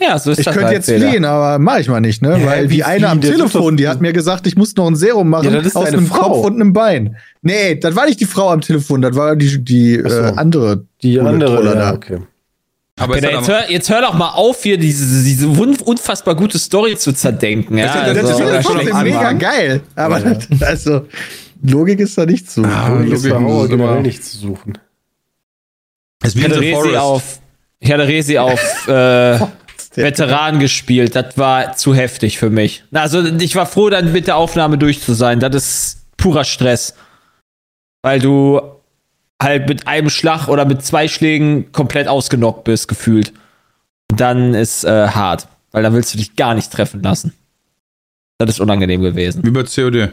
ja, 0.01 0.19
so 0.19 0.31
ist 0.31 0.41
Ich 0.41 0.45
das 0.45 0.55
könnte 0.55 0.69
halt, 0.69 0.77
jetzt 0.89 0.91
fliehen, 0.91 1.25
aber 1.25 1.59
mach 1.59 1.79
ich 1.79 1.89
mal 1.89 2.01
nicht, 2.01 2.23
ne? 2.23 2.37
Hä, 2.37 2.47
Weil 2.47 2.71
wie 2.71 2.77
die 2.77 2.85
eine 2.85 3.09
am 3.09 3.21
Telefon, 3.21 3.77
die 3.77 3.89
hat 3.89 4.01
mir 4.01 4.13
gesagt, 4.13 4.47
ich 4.47 4.57
muss 4.57 4.75
noch 4.77 4.87
ein 4.87 4.97
Serum 4.97 5.29
machen 5.29 5.45
Ja, 5.45 5.57
das 5.57 5.67
ist 5.67 5.77
aus 5.77 5.89
einem 5.89 6.07
Frau. 6.07 6.33
Kopf 6.33 6.47
und 6.47 6.55
einem 6.55 6.73
Bein. 6.73 7.17
Nee, 7.43 7.77
das 7.77 7.95
war 7.97 8.07
nicht 8.07 8.21
die 8.21 8.27
Frau 8.27 8.51
am 8.51 8.61
Telefon, 8.61 9.03
das 9.03 9.15
war 9.15 9.37
die, 9.37 9.63
die 9.63 10.03
so. 10.07 10.09
äh, 10.09 10.33
andere. 10.37 10.85
die 11.03 11.21
andere, 11.21 11.65
ja, 11.65 11.75
da. 11.75 11.93
okay. 11.95 12.19
Aber 13.01 13.16
ist 13.16 13.24
jetzt, 13.24 13.49
hör, 13.49 13.70
jetzt 13.70 13.88
hör 13.90 14.03
doch 14.03 14.14
mal 14.14 14.30
auf, 14.30 14.62
hier 14.62 14.76
diese, 14.78 15.24
diese 15.24 15.47
un- 15.49 15.76
unfassbar 15.80 16.34
gute 16.34 16.59
Story 16.59 16.97
zu 16.97 17.12
zerdenken. 17.12 17.78
Ja, 17.78 17.86
Das 17.86 17.95
ist 17.95 18.01
ja- 18.01 18.14
Das 18.14 18.16
Also, 18.18 18.30
ist 18.30 18.40
das 18.40 18.86
ja 18.93 18.99
ist 18.99 19.03
mega 19.05 19.32
geil. 19.32 19.80
Aber 19.97 20.20
das, 20.20 20.47
also, 20.62 21.07
Logik 21.62 22.01
ist 22.01 22.18
da 22.18 22.26
nicht 22.26 22.51
zu. 22.51 22.62
Ah, 22.64 22.88
Logik 22.88 23.12
ist 23.14 23.24
Logik 23.24 23.24
ist 23.24 23.47
immer- 23.47 23.68
generell 23.68 24.03
nicht 24.03 24.24
zu 24.24 24.36
suchen. 24.36 24.78
wie 26.22 26.38
ich 26.38 26.45
hatte 26.45 26.61
Resi 26.61 26.97
auf, 26.97 27.40
ich 27.80 27.90
hatte 27.93 28.07
Resi 28.07 28.38
auf 28.38 28.88
äh, 28.88 29.38
Veteran 29.95 30.59
gespielt. 30.61 31.16
Das 31.16 31.36
war 31.38 31.74
zu 31.76 31.95
heftig 31.95 32.38
für 32.38 32.51
mich. 32.51 32.84
Also 32.93 33.24
ich 33.24 33.57
war 33.57 33.66
froh, 33.66 33.90
dann 33.90 34.12
mit 34.12 34.26
der 34.26 34.36
Aufnahme 34.36 34.76
durch 34.78 35.01
zu 35.03 35.14
sein. 35.14 35.40
Das 35.40 35.55
ist 35.55 36.16
purer 36.18 36.45
Stress. 36.45 36.95
Weil 38.03 38.20
du 38.20 38.61
halt 39.43 39.68
mit 39.68 39.86
einem 39.86 40.11
Schlag 40.11 40.49
oder 40.49 40.64
mit 40.64 40.82
zwei 40.84 41.09
Schlägen 41.09 41.72
komplett 41.72 42.09
ausgenockt 42.09 42.64
bist, 42.64 42.88
gefühlt. 42.88 43.32
Und 44.11 44.20
dann 44.20 44.55
ist 44.55 44.84
äh, 44.84 45.09
hart. 45.09 45.49
Weil 45.70 45.82
dann 45.82 45.95
willst 45.95 46.12
du 46.12 46.18
dich 46.18 46.36
gar 46.36 46.55
nicht 46.55 46.70
treffen 46.70 47.03
lassen. 47.03 47.32
Das 48.38 48.51
ist 48.51 48.61
unangenehm 48.61 49.03
gewesen. 49.03 49.43
Wie 49.45 49.51
bei 49.51 49.62
COD. 49.62 50.12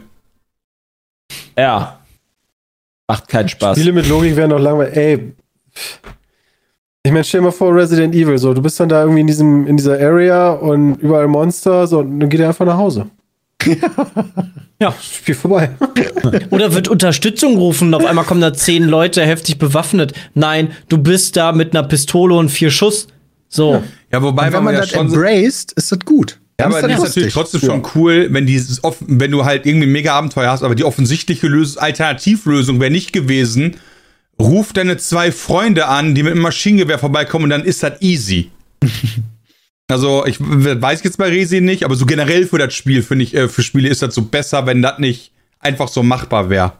Ja. 1.57 1.99
Macht 3.07 3.27
keinen 3.27 3.49
Spaß. 3.49 3.77
Spiele 3.77 3.91
mit 3.91 4.07
Logik 4.07 4.36
wären 4.36 4.51
doch 4.51 4.59
langweilig. 4.59 4.95
Ey. 4.95 5.34
Ich 7.03 7.11
meine, 7.11 7.23
stell 7.23 7.41
dir 7.41 7.45
mal 7.45 7.51
vor, 7.51 7.73
Resident 7.75 8.13
Evil, 8.13 8.38
so, 8.38 8.53
du 8.53 8.61
bist 8.61 8.80
dann 8.80 8.89
da 8.89 9.01
irgendwie 9.01 9.21
in 9.21 9.27
diesem, 9.27 9.65
in 9.67 9.77
dieser 9.77 9.99
Area 9.99 10.51
und 10.51 10.95
überall 10.95 11.27
Monster, 11.27 11.88
so, 11.88 11.99
und 11.99 12.19
dann 12.19 12.30
geht 12.30 12.39
er 12.39 12.49
einfach 12.49 12.65
nach 12.65 12.77
Hause. 12.77 13.09
Ja, 14.80 14.95
Spiel 15.01 15.36
vorbei. 15.36 15.72
Oder 16.49 16.74
wird 16.74 16.88
Unterstützung 16.88 17.55
gerufen 17.55 17.89
und 17.89 17.93
auf 17.93 18.05
einmal 18.05 18.26
kommen 18.26 18.41
da 18.41 18.53
zehn 18.53 18.84
Leute 18.84 19.26
heftig 19.26 19.57
bewaffnet. 19.57 20.14
Nein, 20.34 20.72
du 20.88 20.97
bist 20.97 21.36
da 21.36 21.51
mit 21.51 21.76
einer 21.76 21.88
Pistole 21.88 22.36
und 22.36 22.49
vier 22.49 22.72
Schuss. 22.72 23.07
So. 23.47 23.84
Ja, 24.12 24.22
wobei, 24.22 24.47
Und 24.47 24.53
wenn 24.53 24.64
man 24.64 24.74
ja 24.76 24.82
das 24.82 24.93
embraced, 24.93 25.72
ist 25.74 25.91
das 25.91 25.99
gut. 25.99 26.39
Ja, 26.60 26.66
aber 26.66 26.82
das 26.82 26.91
ist 26.91 27.03
natürlich 27.16 27.34
trotzdem 27.34 27.62
schon 27.62 27.88
cool, 27.95 28.28
wenn 28.32 28.45
dieses 28.45 28.84
off 28.84 28.97
wenn 28.99 29.32
du 29.32 29.45
halt 29.45 29.66
irgendwie 29.66 29.88
ein 29.88 29.93
mega 29.93 30.14
Abenteuer 30.14 30.51
hast, 30.51 30.62
aber 30.62 30.76
die 30.76 30.84
offensichtliche 30.84 31.47
Lösung, 31.47 31.82
Alternativlösung 31.82 32.82
wäre 32.82 32.91
nicht 32.91 33.14
gewesen, 33.14 33.78
ruf 34.39 34.74
deine 34.74 34.97
zwei 34.97 35.32
Freunde 35.32 35.88
an, 35.88 36.16
die 36.16 36.24
mit 36.24 36.34
dem 36.34 36.41
Maschinengewehr 36.41 36.99
vorbeikommen 36.99 37.45
und 37.45 37.49
dann 37.51 37.64
ist 37.64 37.82
das 37.82 38.01
easy. 38.01 38.51
also, 39.90 40.26
ich 40.26 40.40
weiß 40.40 41.04
jetzt 41.04 41.18
bei 41.18 41.30
Resi 41.30 41.62
nicht, 41.62 41.84
aber 41.84 41.96
so 41.96 42.06
generell 42.06 42.46
für 42.46 42.60
das 42.60 42.74
Spiel, 42.74 43.02
finde 43.02 43.24
ich, 43.24 43.34
äh, 43.34 43.48
für 43.50 43.64
Spiele 43.64 43.90
ist 43.90 44.02
das 44.02 44.14
so 44.14 44.22
besser, 44.22 44.66
wenn 44.68 44.82
das 44.82 45.00
nicht 45.00 45.32
einfach 45.60 45.88
so 45.88 46.04
machbar 46.04 46.50
wäre. 46.50 46.74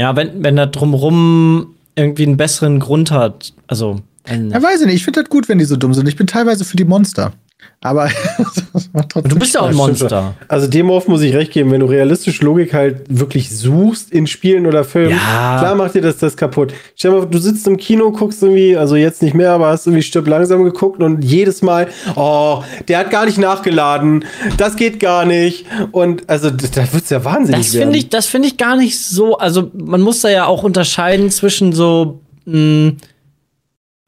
Ja, 0.00 0.16
wenn, 0.16 0.42
wenn 0.42 0.56
da 0.56 0.66
drumrum 0.66 1.74
irgendwie 1.94 2.24
einen 2.24 2.36
besseren 2.36 2.80
Grund 2.80 3.10
hat. 3.10 3.52
Also, 3.66 4.00
Ja, 4.28 4.62
weiß 4.62 4.80
ich 4.80 4.86
nicht. 4.86 4.96
Ich 4.96 5.04
finde 5.04 5.22
das 5.22 5.30
gut, 5.30 5.48
wenn 5.48 5.58
die 5.58 5.64
so 5.64 5.76
dumm 5.76 5.94
sind. 5.94 6.08
Ich 6.08 6.16
bin 6.16 6.26
teilweise 6.26 6.64
für 6.64 6.76
die 6.76 6.84
Monster. 6.84 7.32
Aber 7.80 8.10
das 8.38 8.65
Du 9.28 9.38
bist 9.38 9.54
ja 9.54 9.60
auch 9.62 9.68
ein. 9.68 9.74
Monster. 9.74 10.34
Also 10.48 10.66
dem 10.66 10.90
auf 10.90 11.08
muss 11.08 11.22
ich 11.22 11.34
recht 11.34 11.52
geben, 11.52 11.70
wenn 11.70 11.80
du 11.80 11.86
realistische 11.86 12.44
Logik 12.44 12.74
halt 12.74 13.02
wirklich 13.08 13.56
suchst 13.56 14.12
in 14.12 14.26
Spielen 14.26 14.66
oder 14.66 14.84
Filmen, 14.84 15.10
Ja. 15.10 15.58
klar 15.60 15.74
macht 15.74 15.94
dir 15.94 16.02
das 16.02 16.18
das 16.18 16.36
kaputt. 16.36 16.72
Stell 16.94 17.10
dir 17.12 17.18
mal, 17.18 17.26
du 17.26 17.38
sitzt 17.38 17.66
im 17.66 17.76
Kino, 17.76 18.10
guckst 18.12 18.42
irgendwie, 18.42 18.76
also 18.76 18.96
jetzt 18.96 19.22
nicht 19.22 19.34
mehr, 19.34 19.52
aber 19.52 19.68
hast 19.68 19.86
irgendwie 19.86 20.02
Stirb 20.02 20.26
langsam 20.28 20.64
geguckt 20.64 21.02
und 21.02 21.22
jedes 21.24 21.62
Mal, 21.62 21.88
oh, 22.14 22.62
der 22.88 22.98
hat 22.98 23.10
gar 23.10 23.26
nicht 23.26 23.38
nachgeladen, 23.38 24.24
das 24.56 24.76
geht 24.76 25.00
gar 25.00 25.24
nicht. 25.24 25.66
Und 25.92 26.28
also 26.28 26.50
da 26.50 26.66
da 26.74 26.92
wird's 26.92 27.10
ja 27.10 27.24
wahnsinnig 27.24 27.66
Das 27.66 27.74
finde 27.76 27.98
ich, 27.98 28.08
das 28.08 28.26
finde 28.26 28.48
ich 28.48 28.56
gar 28.56 28.76
nicht 28.76 28.98
so. 28.98 29.38
Also 29.38 29.70
man 29.74 30.00
muss 30.00 30.20
da 30.20 30.28
ja 30.28 30.46
auch 30.46 30.62
unterscheiden 30.62 31.30
zwischen 31.30 31.72
so 31.72 32.20
mh, 32.44 32.92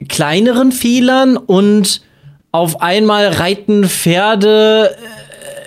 kleineren 0.07 0.71
Fehlern 0.71 1.37
und 1.37 2.01
auf 2.51 2.81
einmal 2.81 3.27
reiten 3.27 3.87
Pferde. 3.87 4.95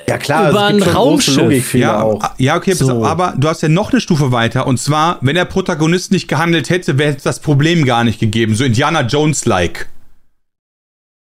ja 0.08 0.18
klar, 0.18 0.50
über 0.50 0.58
es 0.60 0.64
ein 0.70 0.78
gibt 0.78 0.94
Raumschiff. 0.94 1.74
Ja, 1.74 2.02
auch. 2.02 2.22
ja, 2.38 2.56
okay, 2.56 2.72
So. 2.72 3.04
aber 3.04 3.34
du 3.36 3.48
hast 3.48 3.62
ja 3.62 3.68
noch 3.68 3.92
eine 3.92 4.00
Stufe 4.00 4.32
weiter. 4.32 4.66
Und 4.66 4.78
zwar, 4.78 5.18
wenn 5.20 5.34
der 5.34 5.44
Protagonist 5.44 6.10
nicht 6.12 6.28
gehandelt 6.28 6.70
hätte, 6.70 6.98
wäre 6.98 7.14
es 7.16 7.22
das 7.22 7.40
Problem 7.40 7.84
gar 7.84 8.04
nicht 8.04 8.18
gegeben. 8.20 8.54
So 8.54 8.64
Indiana 8.64 9.02
Jones-like. 9.02 9.88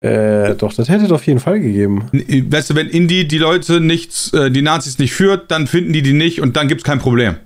Äh, 0.01 0.55
doch, 0.57 0.73
das 0.75 0.89
hätte 0.91 1.07
es 1.07 1.13
auf 1.13 1.27
jeden 1.27 1.41
Fall 1.41 1.61
gegeben. 1.61 2.09
N- 2.13 2.53
Weißt 2.53 2.71
du, 2.71 2.75
wenn 2.75 2.89
Indy 2.91 3.27
die 3.27 3.39
Leute 3.39 3.81
nicht, 3.81 4.35
äh, 4.35 4.51
die 4.51 4.61
Nazis 4.61 4.99
nicht 4.99 5.15
führt, 5.15 5.51
dann 5.51 5.67
finden 5.67 5.93
die 5.95 6.03
die 6.03 6.13
nicht 6.13 6.41
und 6.43 6.57
dann 6.57 6.69
gibt's 6.69 6.85
kein 6.85 6.99
Problem. 6.99 7.37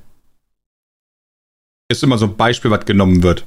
Ist 1.88 2.03
immer 2.03 2.18
so 2.18 2.26
ein 2.26 2.36
Beispiel, 2.36 2.70
was 2.70 2.84
genommen 2.84 3.22
wird. 3.22 3.44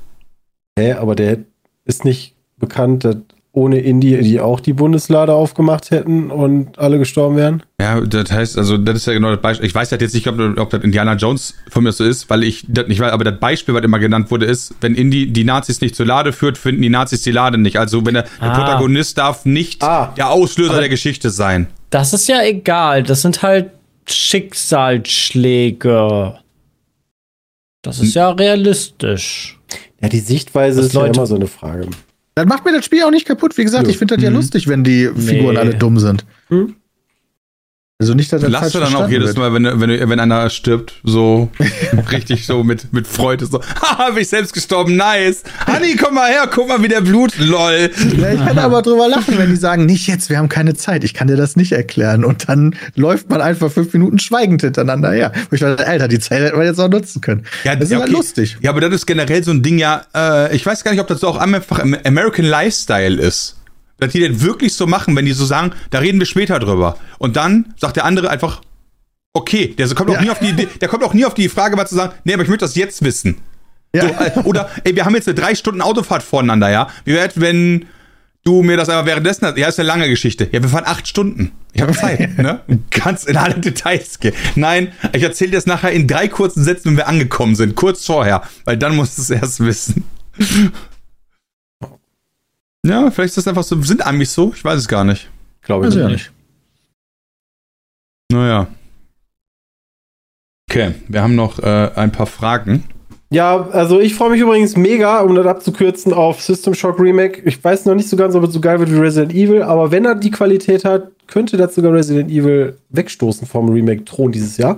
Hä, 0.80 0.94
aber 0.94 1.16
der 1.16 1.40
ist 1.84 2.06
nicht 2.06 2.36
bekannt, 2.58 3.04
dass 3.04 3.18
ohne 3.54 3.80
Indie 3.80 4.18
die 4.22 4.40
auch 4.40 4.62
die 4.62 4.72
Bundeslade 4.72 5.34
aufgemacht 5.34 5.92
hätten 5.92 6.32
und 6.32 6.80
alle 6.80 6.98
gestorben 7.00 7.36
wären? 7.36 7.64
Ja, 7.82 8.00
das 8.00 8.32
heißt, 8.32 8.58
also, 8.58 8.78
das 8.78 8.96
ist 8.96 9.08
ja 9.08 9.14
genau 9.14 9.30
das 9.32 9.42
Beispiel. 9.42 9.68
Ich 9.68 9.76
weiß 9.76 9.92
halt 9.92 10.02
jetzt 10.02 10.14
nicht, 10.14 10.26
ob, 10.28 10.40
ob 10.58 10.70
das 10.70 10.82
Indiana 10.84 11.16
Jones 11.16 11.54
von 11.70 11.84
mir 11.84 11.92
so 11.92 12.06
ist, 12.06 12.30
weil 12.30 12.44
ich 12.44 12.64
das 12.70 12.88
nicht 12.88 13.02
weiß, 13.02 13.12
aber 13.12 13.26
das 13.26 13.38
Beispiel, 13.42 13.76
was 13.76 13.84
immer 13.84 14.00
genannt 14.00 14.32
wurde, 14.32 14.46
ist, 14.46 14.74
wenn 14.80 14.96
Indy 14.96 15.28
die 15.34 15.44
Nazis 15.44 15.82
nicht 15.82 15.96
zur 15.98 16.06
Lade 16.06 16.32
führt, 16.32 16.58
finden 16.58 16.82
die 16.82 16.88
Nazis 16.90 17.24
die 17.24 17.32
Lade 17.32 17.58
nicht. 17.58 17.78
Also, 17.78 18.06
wenn 18.06 18.14
der, 18.14 18.24
der 18.40 18.52
Ah. 18.52 18.56
Protagonist 18.58 19.18
darf 19.18 19.44
nicht 19.44 19.84
Ah. 19.84 20.14
der 20.16 20.30
Auslöser 20.30 20.80
der 20.80 20.88
Geschichte 20.90 21.30
sein. 21.30 21.68
Das 21.90 22.14
ist 22.14 22.30
ja 22.30 22.42
egal. 22.44 23.04
Das 23.04 23.22
sind 23.22 23.42
halt 23.44 23.72
Schicksalsschläge. 24.08 26.36
Das 27.82 28.00
ist 28.00 28.14
ja 28.14 28.30
realistisch. 28.30 29.60
Ja, 30.02 30.10
die 30.10 30.20
Sichtweise 30.20 30.78
Das 30.78 30.88
ist 30.88 30.94
ja 30.94 31.02
Leute- 31.02 31.20
immer 31.20 31.28
so 31.28 31.36
eine 31.36 31.48
Frage. 31.48 31.88
Dann 32.36 32.48
macht 32.48 32.66
mir 32.66 32.72
das 32.72 32.86
Spiel 32.86 33.04
auch 33.04 33.12
nicht 33.12 33.28
kaputt. 33.28 33.58
Wie 33.58 33.64
gesagt, 33.64 33.86
Nö. 33.86 33.90
ich 33.92 33.98
finde 33.98 34.16
das 34.16 34.24
ja 34.24 34.30
lustig, 34.30 34.68
wenn 34.68 34.84
die 34.84 35.10
Figuren 35.16 35.58
alle 35.58 35.76
dumm 35.76 36.00
sind. 36.00 36.26
Hm? 36.48 36.76
Also 38.02 38.16
nicht, 38.16 38.34
dass 38.34 38.42
das 38.42 38.50
Lass 38.50 38.72
dann 38.74 38.96
auch 38.96 39.08
jedes. 39.08 39.36
Mal, 39.36 39.54
wenn, 39.54 39.80
wenn, 39.80 40.10
wenn 40.10 40.20
einer 40.20 40.50
stirbt, 40.50 40.94
so 41.04 41.52
richtig 42.12 42.48
so 42.48 42.64
mit, 42.64 42.92
mit 42.92 43.06
Freude, 43.06 43.46
so, 43.46 43.62
haha, 43.80 44.10
bin 44.10 44.24
ich 44.24 44.28
selbst 44.28 44.54
gestorben, 44.54 44.96
nice. 44.96 45.44
Honey, 45.68 45.96
komm 45.96 46.16
mal 46.16 46.28
her, 46.32 46.50
guck 46.52 46.68
mal, 46.68 46.82
wie 46.82 46.88
der 46.88 47.02
Blut, 47.02 47.38
lol. 47.38 47.92
Ja, 48.18 48.34
ich 48.34 48.44
kann 48.44 48.58
aber 48.58 48.82
drüber 48.82 49.08
lachen, 49.08 49.38
wenn 49.38 49.52
die 49.52 49.56
sagen, 49.56 49.86
nicht 49.86 50.08
jetzt, 50.08 50.32
wir 50.32 50.40
haben 50.40 50.50
keine 50.50 50.74
Zeit, 50.74 51.04
ich 51.04 51.14
kann 51.14 51.28
dir 51.28 51.36
das 51.36 51.56
nicht 51.56 51.74
erklären. 51.74 52.26
Und 52.26 52.50
dann 52.50 52.76
läuft 52.96 53.30
man 53.30 53.40
einfach 53.40 53.72
fünf 53.72 53.94
Minuten 53.94 54.18
schweigend 54.18 54.64
hintereinander 54.64 55.12
her. 55.12 55.32
Wo 55.52 55.54
ich 55.54 55.62
dachte, 55.62 55.86
Alter, 55.86 56.08
die 56.08 56.18
Zeit 56.18 56.42
hätten 56.42 56.58
wir 56.58 56.66
jetzt 56.66 56.80
auch 56.80 56.90
nutzen 56.90 57.22
können. 57.22 57.44
das 57.64 57.82
ist 57.82 57.92
ja, 57.92 58.00
halt 58.00 58.10
okay. 58.10 58.18
lustig. 58.18 58.58
Ja, 58.62 58.72
aber 58.72 58.82
das 58.82 58.96
ist 58.96 59.06
generell 59.06 59.44
so 59.44 59.52
ein 59.52 59.62
Ding, 59.62 59.78
ja, 59.78 60.06
äh, 60.16 60.56
ich 60.56 60.66
weiß 60.66 60.84
gar 60.84 60.90
nicht, 60.90 61.02
ob 61.02 61.08
das 61.08 61.20
so 61.20 61.28
auch 61.28 61.38
einfach 61.38 61.78
im 61.78 61.96
American 62.04 62.46
Lifestyle 62.46 63.22
ist. 63.22 63.58
Dass 64.02 64.12
die 64.14 64.28
das 64.28 64.42
wirklich 64.42 64.74
so 64.74 64.88
machen, 64.88 65.16
wenn 65.16 65.26
die 65.26 65.32
so 65.34 65.46
sagen, 65.46 65.72
da 65.92 66.00
reden 66.00 66.20
wir 66.20 66.26
später 66.26 66.60
drüber. 66.60 66.98
Und 67.20 67.36
dann 67.36 67.74
sagt 67.78 67.96
der 67.98 68.06
andere 68.06 68.30
einfach, 68.32 68.62
okay, 69.34 69.68
der 69.78 69.88
kommt 69.94 70.10
auch 70.10 70.16
Ja. 70.16 70.22
nie 70.22 70.30
auf 70.32 70.40
die 70.40 70.50
Idee, 70.50 70.68
der 70.82 70.90
kommt 70.90 71.04
auch 71.04 71.14
nie 71.14 71.24
auf 71.24 71.36
die 71.36 71.48
Frage, 71.50 71.76
mal 71.76 71.86
zu 71.88 71.96
sagen, 71.96 72.14
nee, 72.24 72.34
aber 72.34 72.42
ich 72.44 72.50
möchte 72.50 72.66
das 72.66 72.76
jetzt 72.76 73.04
wissen. 73.04 73.38
Ja. 73.94 74.08
So, 74.08 74.08
äh, 74.10 74.44
oder, 74.46 74.70
ey, 74.84 74.96
wir 74.96 75.06
haben 75.06 75.14
jetzt 75.16 75.28
eine 75.28 75.36
drei 75.36 75.54
Stunden 75.54 75.82
Autofahrt 75.82 76.24
voneinander, 76.24 76.72
ja. 76.72 76.88
Wie 77.06 77.14
wäre 77.14 77.30
wenn 77.36 77.86
du 78.44 78.64
mir 78.64 78.76
das 78.76 78.90
einfach 78.90 79.06
währenddessen, 79.06 79.46
ja, 79.56 79.68
ist 79.68 79.80
eine 79.80 79.88
lange 79.88 80.10
Geschichte. 80.10 80.50
Ja, 80.52 80.64
wir 80.64 80.70
fahren 80.70 80.86
acht 80.88 81.08
Stunden. 81.08 81.52
Ich 81.74 81.82
habe 81.84 81.94
Zeit, 81.94 82.40
ne? 82.40 82.62
Kannst 82.90 83.28
in 83.28 83.38
alle 83.38 83.60
Details 83.60 84.20
gehen. 84.20 84.34
Nein, 84.56 84.94
ich 85.14 85.22
erzähle 85.22 85.52
dir 85.52 85.58
das 85.58 85.68
nachher 85.68 85.92
in 85.92 86.08
drei 86.08 86.28
kurzen 86.28 86.64
Sätzen, 86.64 86.90
wenn 86.90 86.98
wir 86.98 87.08
angekommen 87.08 87.56
sind, 87.56 87.76
kurz 87.76 88.04
vorher, 88.04 88.42
weil 88.66 88.78
dann 88.78 88.96
musst 88.96 89.20
du 89.20 89.22
es 89.22 89.30
erst 89.30 89.60
wissen. 89.60 90.06
Ja, 92.86 93.12
vielleicht 93.12 93.30
ist 93.30 93.38
das 93.38 93.48
einfach 93.48 93.64
so, 93.64 93.80
sind 93.82 94.06
Amis 94.06 94.34
so? 94.34 94.54
Ich 94.56 94.64
weiß 94.64 94.80
es 94.80 94.88
gar 94.88 95.04
nicht. 95.04 95.30
Glaube 95.62 95.86
ich 95.86 95.92
Also 95.92 96.00
ja 96.00 96.08
nicht. 96.08 96.32
nicht. 96.32 96.32
Naja. 98.32 98.68
Okay, 100.70 100.96
wir 101.08 101.22
haben 101.22 101.36
noch 101.36 101.60
äh, 101.60 101.92
ein 101.96 102.12
paar 102.12 102.26
Fragen. 102.26 102.86
Ja, 103.30 103.70
also 103.70 104.00
ich 104.00 104.16
freue 104.16 104.32
mich 104.32 104.42
übrigens 104.42 104.76
mega, 104.76 105.22
um 105.22 105.36
das 105.36 105.46
abzukürzen, 105.46 106.14
auf 106.14 106.42
System 106.42 106.74
Shock 106.74 107.00
Remake. 107.00 107.42
Ich 107.46 107.64
weiß 107.64 107.86
noch 107.86 107.96
nicht 107.96 108.10
so 108.10 108.18
ganz, 108.18 108.36
ob 108.36 108.44
es 108.44 108.54
so 108.54 108.60
geil 108.60 108.80
wird 108.80 108.92
wie 108.92 108.98
Resident 108.98 109.34
Evil, 109.34 109.62
aber 109.64 109.92
wenn 109.92 110.04
er 110.04 110.16
die 110.16 110.32
Qualität 110.32 110.84
hat, 110.84 111.12
könnte 111.28 111.56
das 111.56 111.76
sogar 111.76 111.94
Resident 111.94 112.30
Evil 112.30 112.78
wegstoßen 112.90 113.48
vom 113.48 113.70
Remake 113.70 114.04
Thron 114.04 114.32
dieses 114.34 114.58
Jahr. 114.58 114.78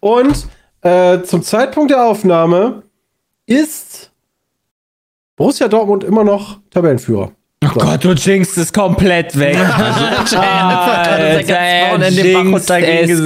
Und 0.00 0.46
äh, 0.82 1.22
zum 1.22 1.42
Zeitpunkt 1.42 1.90
der 1.90 2.04
Aufnahme 2.04 2.82
ist 3.46 4.10
Borussia 5.36 5.68
Dortmund 5.68 6.04
immer 6.04 6.24
noch 6.24 6.58
Tabellenführer. 6.70 7.32
Oh 7.64 7.68
Gott, 7.78 8.04
du 8.04 8.12
jinxst 8.12 8.58
es 8.58 8.72
komplett 8.72 9.38
weg. 9.38 9.56
Alter, 9.78 10.42
Alter, 10.42 11.56
er 11.56 11.92
runtergehen 11.92 12.54
es 12.54 12.66
komplett 12.68 13.08
werden? 13.08 13.24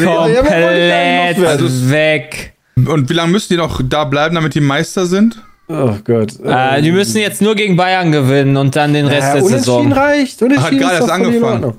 weg. 1.91 2.53
Und 2.77 3.09
wie 3.11 3.15
lange 3.15 3.33
müssen 3.33 3.49
die 3.51 3.57
noch 3.57 3.81
da 3.85 4.05
bleiben, 4.05 4.35
damit 4.35 4.55
die 4.55 4.61
Meister 4.61 5.07
sind? 5.07 5.43
Oh 5.69 5.91
Gott. 6.05 6.33
Äh, 6.45 6.81
die 6.83 6.93
müssen 6.93 7.19
jetzt 7.19 7.43
nur 7.43 7.55
gegen 7.55 7.77
Bayern 7.77 8.13
gewinnen 8.13 8.57
und 8.57 8.75
dann 8.77 8.95
den 8.95 9.07
Rest 9.07 9.29
ja, 9.29 9.35
der 9.35 9.43
unentschieden 9.45 9.59
Saison. 9.65 9.93
reicht. 9.93 10.43
Unentschieden 10.43 10.75
Hat 10.75 10.81
gerade 10.81 10.95
ist 10.95 11.01
erst 11.01 11.11
angefangen. 11.13 11.75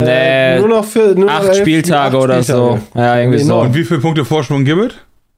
Nee, 0.00 0.08
Äh, 0.08 0.58
nur 0.58 0.68
noch 0.68 0.84
für 0.84 1.14
nur 1.14 1.26
noch 1.26 1.32
acht 1.32 1.48
elf- 1.48 1.58
Spieltage 1.58 2.16
acht 2.16 2.24
oder 2.24 2.42
so. 2.42 2.80
Ja, 2.94 3.18
irgendwie 3.18 3.38
so. 3.38 3.44
Genau. 3.44 3.60
Und 3.62 3.74
wie 3.74 3.84
viele 3.84 4.00
Punkte 4.00 4.24
Vorsprung 4.24 4.64
gibt 4.64 4.92
es? 4.92 4.94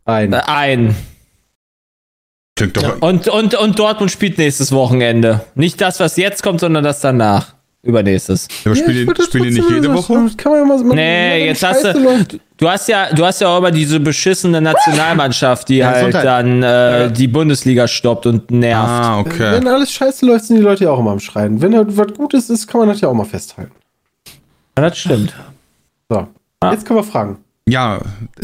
Ein. 0.06 0.32
Äh, 0.32 0.40
Ein. 0.46 0.94
Klingt 2.56 2.76
doch. 2.76 3.00
Und, 3.02 3.26
und, 3.28 3.54
und 3.54 3.78
Dortmund 3.78 4.10
spielt 4.10 4.38
nächstes 4.38 4.70
Wochenende. 4.72 5.44
Nicht 5.54 5.80
das, 5.80 5.98
was 6.00 6.16
jetzt 6.16 6.42
kommt, 6.42 6.60
sondern 6.60 6.84
das 6.84 7.00
danach. 7.00 7.54
Übernächstes. 7.82 8.48
aber 8.64 8.74
Ja, 8.76 8.82
spielen, 8.82 9.14
das 9.14 9.26
spielen 9.26 9.44
die 9.44 9.50
nicht 9.50 9.68
jede 9.70 9.92
Woche? 9.92 10.14
Kann 10.38 10.52
man 10.52 10.60
ja 10.60 10.64
mal, 10.66 10.84
mal 10.84 10.94
Nee, 10.94 11.46
jetzt 11.48 11.60
Scheiße 11.60 11.88
hast 11.88 11.96
du- 11.98 12.02
läuft. 12.02 12.38
Du 12.56 12.68
hast 12.70 12.88
ja, 12.88 13.12
du 13.12 13.24
hast 13.26 13.40
ja 13.42 13.48
auch 13.48 13.58
immer 13.58 13.72
diese 13.72 14.00
beschissene 14.00 14.60
Nationalmannschaft, 14.62 15.68
die 15.68 15.78
Ja, 15.78 15.90
halt 15.90 16.14
dann 16.14 16.62
äh, 16.62 17.10
die 17.12 17.26
Bundesliga 17.28 17.86
stoppt 17.86 18.24
und 18.26 18.50
nervt. 18.50 18.88
Ah, 18.88 19.18
okay. 19.18 19.52
Wenn 19.52 19.68
alles 19.68 19.92
scheiße 19.92 20.24
läuft, 20.24 20.46
sind 20.46 20.56
die 20.56 20.62
Leute 20.62 20.84
ja 20.84 20.90
auch 20.92 21.00
immer 21.00 21.10
am 21.10 21.20
Schreien. 21.20 21.60
Wenn 21.60 21.74
halt 21.76 21.88
was 21.94 22.14
Gutes 22.16 22.48
ist, 22.48 22.66
kann 22.68 22.78
man 22.80 22.88
das 22.88 23.00
ja 23.02 23.08
auch 23.08 23.14
mal 23.14 23.24
festhalten. 23.26 23.72
Ja, 24.78 24.88
das 24.88 24.96
stimmt. 24.96 25.34
So. 26.08 26.26
Ah. 26.60 26.70
Jetzt 26.72 26.86
können 26.86 27.00
wir 27.00 27.04
fragen. 27.04 27.38
Ja, 27.68 28.00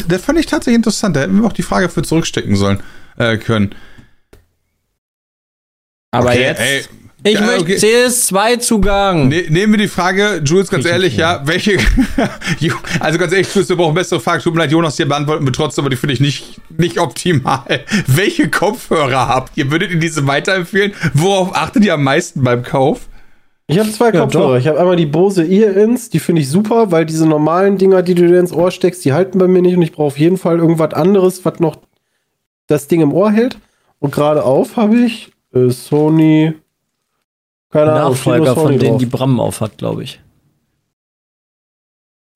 das 0.07 0.21
fand 0.21 0.37
ich 0.37 0.45
tatsächlich 0.45 0.75
interessant. 0.75 1.15
Da 1.15 1.21
hätten 1.21 1.39
wir 1.41 1.47
auch 1.47 1.53
die 1.53 1.63
Frage 1.63 1.89
für 1.89 2.03
zurückstecken 2.03 2.55
sollen 2.55 2.81
äh, 3.17 3.37
können. 3.37 3.73
Aber 6.11 6.29
Okay, 6.29 6.41
jetzt. 6.41 6.59
ey, 6.61 6.81
Ich 7.23 7.33
Ja, 7.35 7.41
möchte 7.45 7.61
okay. 7.61 7.75
CS2-Zugang. 7.77 9.27
Ne, 9.27 9.45
nehmen 9.49 9.73
wir 9.73 9.77
die 9.77 9.87
Frage, 9.87 10.41
Jules, 10.43 10.69
ganz 10.69 10.85
ehrlich, 10.85 11.15
ja, 11.17 11.41
welche, 11.45 11.77
also 12.99 13.19
ganz 13.19 13.31
ehrlich, 13.31 13.53
Jules, 13.53 13.69
wir 13.69 13.75
brauchen 13.75 13.93
bessere 13.93 14.19
Fragen. 14.19 14.41
Tut 14.41 14.53
mir 14.55 14.61
leid, 14.61 14.71
Jonas, 14.71 14.97
hier 14.97 15.07
beantworten 15.07 15.45
wir 15.45 15.53
trotzdem, 15.53 15.83
aber 15.83 15.89
die 15.91 15.95
finde 15.97 16.13
ich 16.13 16.19
nicht, 16.19 16.59
nicht 16.77 16.99
optimal. 16.99 17.61
Welche 18.07 18.49
Kopfhörer 18.49 19.27
habt 19.27 19.55
ihr? 19.55 19.69
Würdet 19.71 19.91
ihr 19.91 19.99
diese 19.99 20.25
weiterempfehlen? 20.25 20.93
Worauf 21.13 21.55
achtet 21.55 21.85
ihr 21.85 21.93
am 21.93 22.03
meisten 22.03 22.43
beim 22.43 22.63
Kauf? 22.63 23.01
Ich 23.67 23.77
habe 23.79 23.91
zwei 23.91 24.09
Ja, 24.11 24.21
Kopfhörer. 24.21 24.53
doch. 24.53 24.57
Ich 24.57 24.67
habe 24.67 24.79
einmal 24.79 24.95
die 24.95 25.05
Bose 25.05 25.45
Ear-Ins, 25.45 26.09
die 26.09 26.19
finde 26.19 26.41
ich 26.41 26.49
super, 26.49 26.91
weil 26.91 27.05
diese 27.05 27.27
normalen 27.27 27.77
Dinger, 27.77 28.01
die 28.01 28.15
du 28.15 28.27
dir 28.27 28.39
ins 28.39 28.51
Ohr 28.51 28.71
steckst, 28.71 29.05
die 29.05 29.13
halten 29.13 29.37
bei 29.37 29.47
mir 29.47 29.61
nicht 29.61 29.75
und 29.77 29.83
ich 29.83 29.91
brauche 29.91 30.07
auf 30.07 30.17
jeden 30.19 30.37
Fall 30.37 30.57
irgendwas 30.57 30.93
anderes, 30.93 31.45
was 31.45 31.59
noch 31.59 31.77
das 32.67 32.87
Ding 32.87 32.99
im 33.01 33.13
Ohr 33.13 33.31
hält. 33.31 33.59
Und 33.99 34.11
gerade 34.13 34.43
auf 34.43 34.75
habe 34.75 34.97
ich 34.97 35.31
äh, 35.53 35.69
Sony, 35.69 36.53
keine 37.71 37.93
Ahnung, 37.93 38.11
Nachfolger 38.11 38.53
von 38.53 38.63
Sony 38.63 38.77
denen, 38.77 38.91
drauf. 38.91 38.99
die 38.99 39.05
Bram 39.05 39.39
aufhat, 39.39 39.77
glaube 39.77 40.03
ich. 40.03 40.19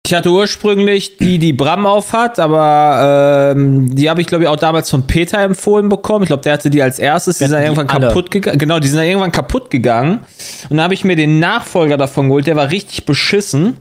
Ich 0.05 0.15
hatte 0.15 0.31
ursprünglich 0.31 1.17
die, 1.17 1.39
die 1.39 1.53
Bram 1.53 1.87
aufhat, 1.87 2.39
aber 2.41 3.55
ähm, 3.55 3.95
die 3.95 4.11
habe 4.11 4.21
ich, 4.21 4.27
glaube 4.27 4.45
ich, 4.45 4.49
auch 4.51 4.57
damals 4.57 4.91
von 4.91 5.07
Peter 5.07 5.39
empfohlen 5.39 5.89
bekommen. 5.89 6.25
Ich 6.25 6.27
glaube, 6.27 6.43
der 6.43 6.55
hatte 6.55 6.71
die 6.71 6.83
als 6.83 6.99
erstes. 6.99 7.39
Die 7.39 7.45
sind 7.45 7.53
dann 7.53 7.63
irgendwann 7.63 7.89
alle. 7.89 8.09
kaputt 8.09 8.31
gegangen. 8.31 8.59
Genau, 8.59 8.81
die 8.81 8.89
sind 8.89 8.99
dann 8.99 9.07
irgendwann 9.07 9.33
kaputt 9.33 9.71
gegangen. 9.71 10.19
Und 10.69 10.77
dann 10.77 10.83
habe 10.83 10.95
ich 10.95 11.05
mir 11.05 11.15
den 11.15 11.39
Nachfolger 11.39 11.97
davon 11.97 12.27
geholt. 12.27 12.47
Der 12.49 12.57
war 12.57 12.71
richtig 12.71 13.07
beschissen, 13.07 13.79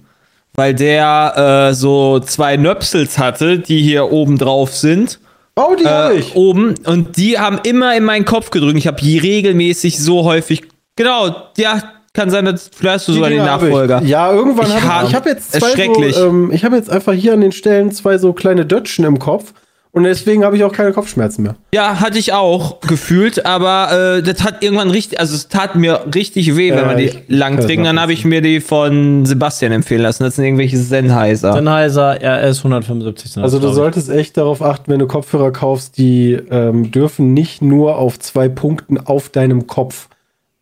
weil 0.54 0.76
der 0.76 1.70
äh, 1.72 1.74
so 1.74 2.20
zwei 2.20 2.56
Nöpsels 2.56 3.18
hatte, 3.18 3.58
die 3.58 3.82
hier 3.82 4.12
oben 4.12 4.38
drauf 4.38 4.76
sind. 4.76 5.20
Oh, 5.56 5.76
die 5.78 5.84
Äh, 5.86 6.18
ich. 6.20 6.36
oben. 6.36 6.76
Und 6.86 7.18
die 7.18 7.38
haben 7.40 7.60
immer 7.64 7.96
in 7.96 8.04
meinen 8.04 8.26
Kopf 8.26 8.50
gedrückt. 8.52 8.78
Ich 8.78 8.88
habe 8.88 9.02
regelmäßig 9.20 10.00
so 10.00 10.24
häufig 10.24 10.64
Genau, 10.98 11.36
ja, 11.58 11.82
kann 12.14 12.30
sein, 12.30 12.44
dass 12.46 12.70
vielleicht 12.74 13.08
du 13.08 13.14
sogar 13.14 13.30
den 13.30 13.40
hab 13.42 13.62
Nachfolger. 13.62 14.02
Ich. 14.04 14.10
Ja, 14.10 14.32
irgendwann 14.32 14.68
Ich 14.68 14.74
habe 14.76 14.88
hab- 14.88 15.04
ich, 15.04 15.10
ich 15.10 15.16
habe 15.16 15.30
jetzt 15.30 15.52
zwei 15.54 16.12
so, 16.14 16.28
ähm, 16.28 16.52
ich 16.52 16.66
habe 16.66 16.76
jetzt 16.76 16.90
einfach 16.90 17.14
hier 17.14 17.34
an 17.34 17.42
den 17.42 17.54
Stellen 17.54 17.92
zwei 17.92 18.18
so 18.18 18.34
kleine 18.34 18.66
Dötschen 18.66 19.06
im 19.06 19.18
Kopf 19.18 19.54
und 19.94 20.04
deswegen 20.04 20.46
habe 20.46 20.56
ich 20.56 20.64
auch 20.64 20.72
keine 20.72 20.94
Kopfschmerzen 20.94 21.44
mehr. 21.44 21.56
Ja, 21.74 22.00
hatte 22.00 22.18
ich 22.18 22.32
auch 22.32 22.80
gefühlt, 22.80 23.46
aber 23.46 24.18
äh, 24.18 24.24
das 24.24 24.42
hat 24.44 24.64
irgendwann 24.64 24.90
richtig, 24.90 25.20
also 25.20 25.36
es 25.36 25.50
tat 25.50 25.76
mir 25.76 26.06
richtig 26.16 26.56
weh, 26.56 26.72
wenn 26.72 26.80
Ja, 26.80 26.86
man 26.86 26.98
die 26.98 27.06
ich 27.06 27.20
lang 27.28 27.60
trinkt. 27.60 27.86
Dann 27.86 28.00
habe 28.00 28.14
ich 28.14 28.24
mir 28.24 28.42
die 28.42 28.62
von 28.62 29.26
Sebastian 29.26 29.74
empfehlen 29.74 30.02
lassen. 30.02 30.24
Das 30.24 30.38
sind 30.38 30.46
irgendwelche 30.46 30.78
Sennheiser. 30.78 31.54
Sennheiser 31.54 32.18
RS 32.22 32.60
175. 32.60 33.32
sind 33.34 33.44
das, 33.44 33.54
Also 33.54 33.68
du 33.68 33.74
solltest 33.74 34.10
echt 34.10 34.38
darauf 34.38 34.62
achten, 34.62 34.92
wenn 34.92 35.00
du 35.00 35.08
Kopfhörer 35.08 35.52
kaufst, 35.52 35.98
die 35.98 36.34
ähm, 36.50 36.92
dürfen 36.92 37.34
nicht 37.34 37.62
nur 37.62 37.98
auf 37.98 38.18
zwei 38.20 38.48
Punkten 38.48 38.98
auf 38.98 39.30
deinem 39.30 39.68
Kopf 39.68 40.08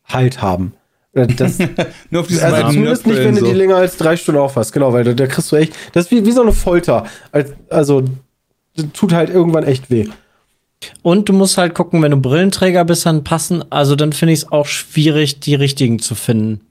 Halt 0.05 0.41
haben. 0.41 0.73
Äh, 1.13 1.27
Das, 1.27 1.59
Nur 2.09 2.21
auf 2.21 2.27
diese 2.27 2.43
also 2.43 2.55
beiden 2.55 2.71
zumindest 2.71 3.05
nicht, 3.05 3.19
wenn 3.19 3.36
du 3.36 3.43
die 3.45 3.53
länger 3.53 3.75
als 3.75 3.95
drei 3.97 4.15
Stunden 4.17 4.41
aufhast. 4.41 4.73
Genau, 4.73 4.91
weil 4.91 5.03
da, 5.03 5.13
da 5.13 5.27
kriegst 5.27 5.51
du 5.51 5.55
echt, 5.55 5.73
das 5.93 6.05
ist 6.05 6.11
wie, 6.11 6.25
wie 6.25 6.32
so 6.32 6.41
eine 6.41 6.51
Folter. 6.51 7.05
Als, 7.32 7.53
also 7.69 8.03
tut 8.88 9.13
halt 9.13 9.30
irgendwann 9.30 9.63
echt 9.63 9.89
weh. 9.89 10.07
Und 11.01 11.27
du 11.27 11.34
musst 11.34 11.57
halt 11.57 11.73
gucken, 11.75 12.01
wenn 12.01 12.11
du 12.11 12.17
Brillenträger 12.17 12.86
bist, 12.86 13.05
dann 13.05 13.23
passen. 13.23 13.63
Also 13.69 13.95
dann 13.95 14.13
finde 14.13 14.34
ich 14.34 14.39
es 14.39 14.51
auch 14.51 14.65
schwierig, 14.65 15.39
die 15.41 15.55
richtigen 15.55 15.99
zu 15.99 16.15
finden. 16.15 16.61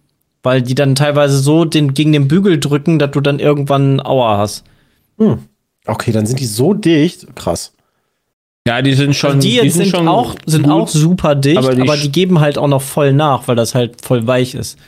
Weil 0.43 0.63
die 0.63 0.75
dann 0.75 0.95
teilweise 0.95 1.39
so 1.39 1.65
den, 1.65 1.93
gegen 1.95 2.13
den 2.13 2.29
Bügel 2.29 2.59
drücken, 2.59 2.99
dass 2.99 3.11
du 3.11 3.21
dann 3.21 3.39
irgendwann 3.39 4.01
Aua 4.01 4.39
hast. 4.39 4.65
Okay, 5.87 6.13
dann 6.13 6.27
sind 6.27 6.41
die 6.41 6.47
so 6.47 6.75
dicht. 6.75 7.27
Krass. 7.35 7.73
ja, 8.67 8.81
die 8.83 8.95
sind 8.95 9.15
schon. 9.17 9.37
Also 9.37 9.41
die 9.49 9.55
jetzt 9.57 9.75
sind, 9.75 9.85
sind, 9.85 9.91
schon 9.97 10.09
auch, 10.09 10.37
sind 10.47 10.63
gut. 10.65 10.73
auch 10.73 10.89
super 10.89 11.35
dicht, 11.35 11.59
aber 11.59 11.73
aber 11.73 11.77
die 11.97 12.03
die, 12.03 12.09
sch- 12.09 12.13
geben 12.13 12.41
halt 12.41 12.57
auch 12.57 12.69
noch 12.69 12.83
voll 12.83 13.13
nach, 13.13 13.49
weil 13.49 13.57
das 13.57 13.75
halt 13.75 14.01
voll 14.05 14.27
weich 14.27 14.55
ist. 14.55 14.79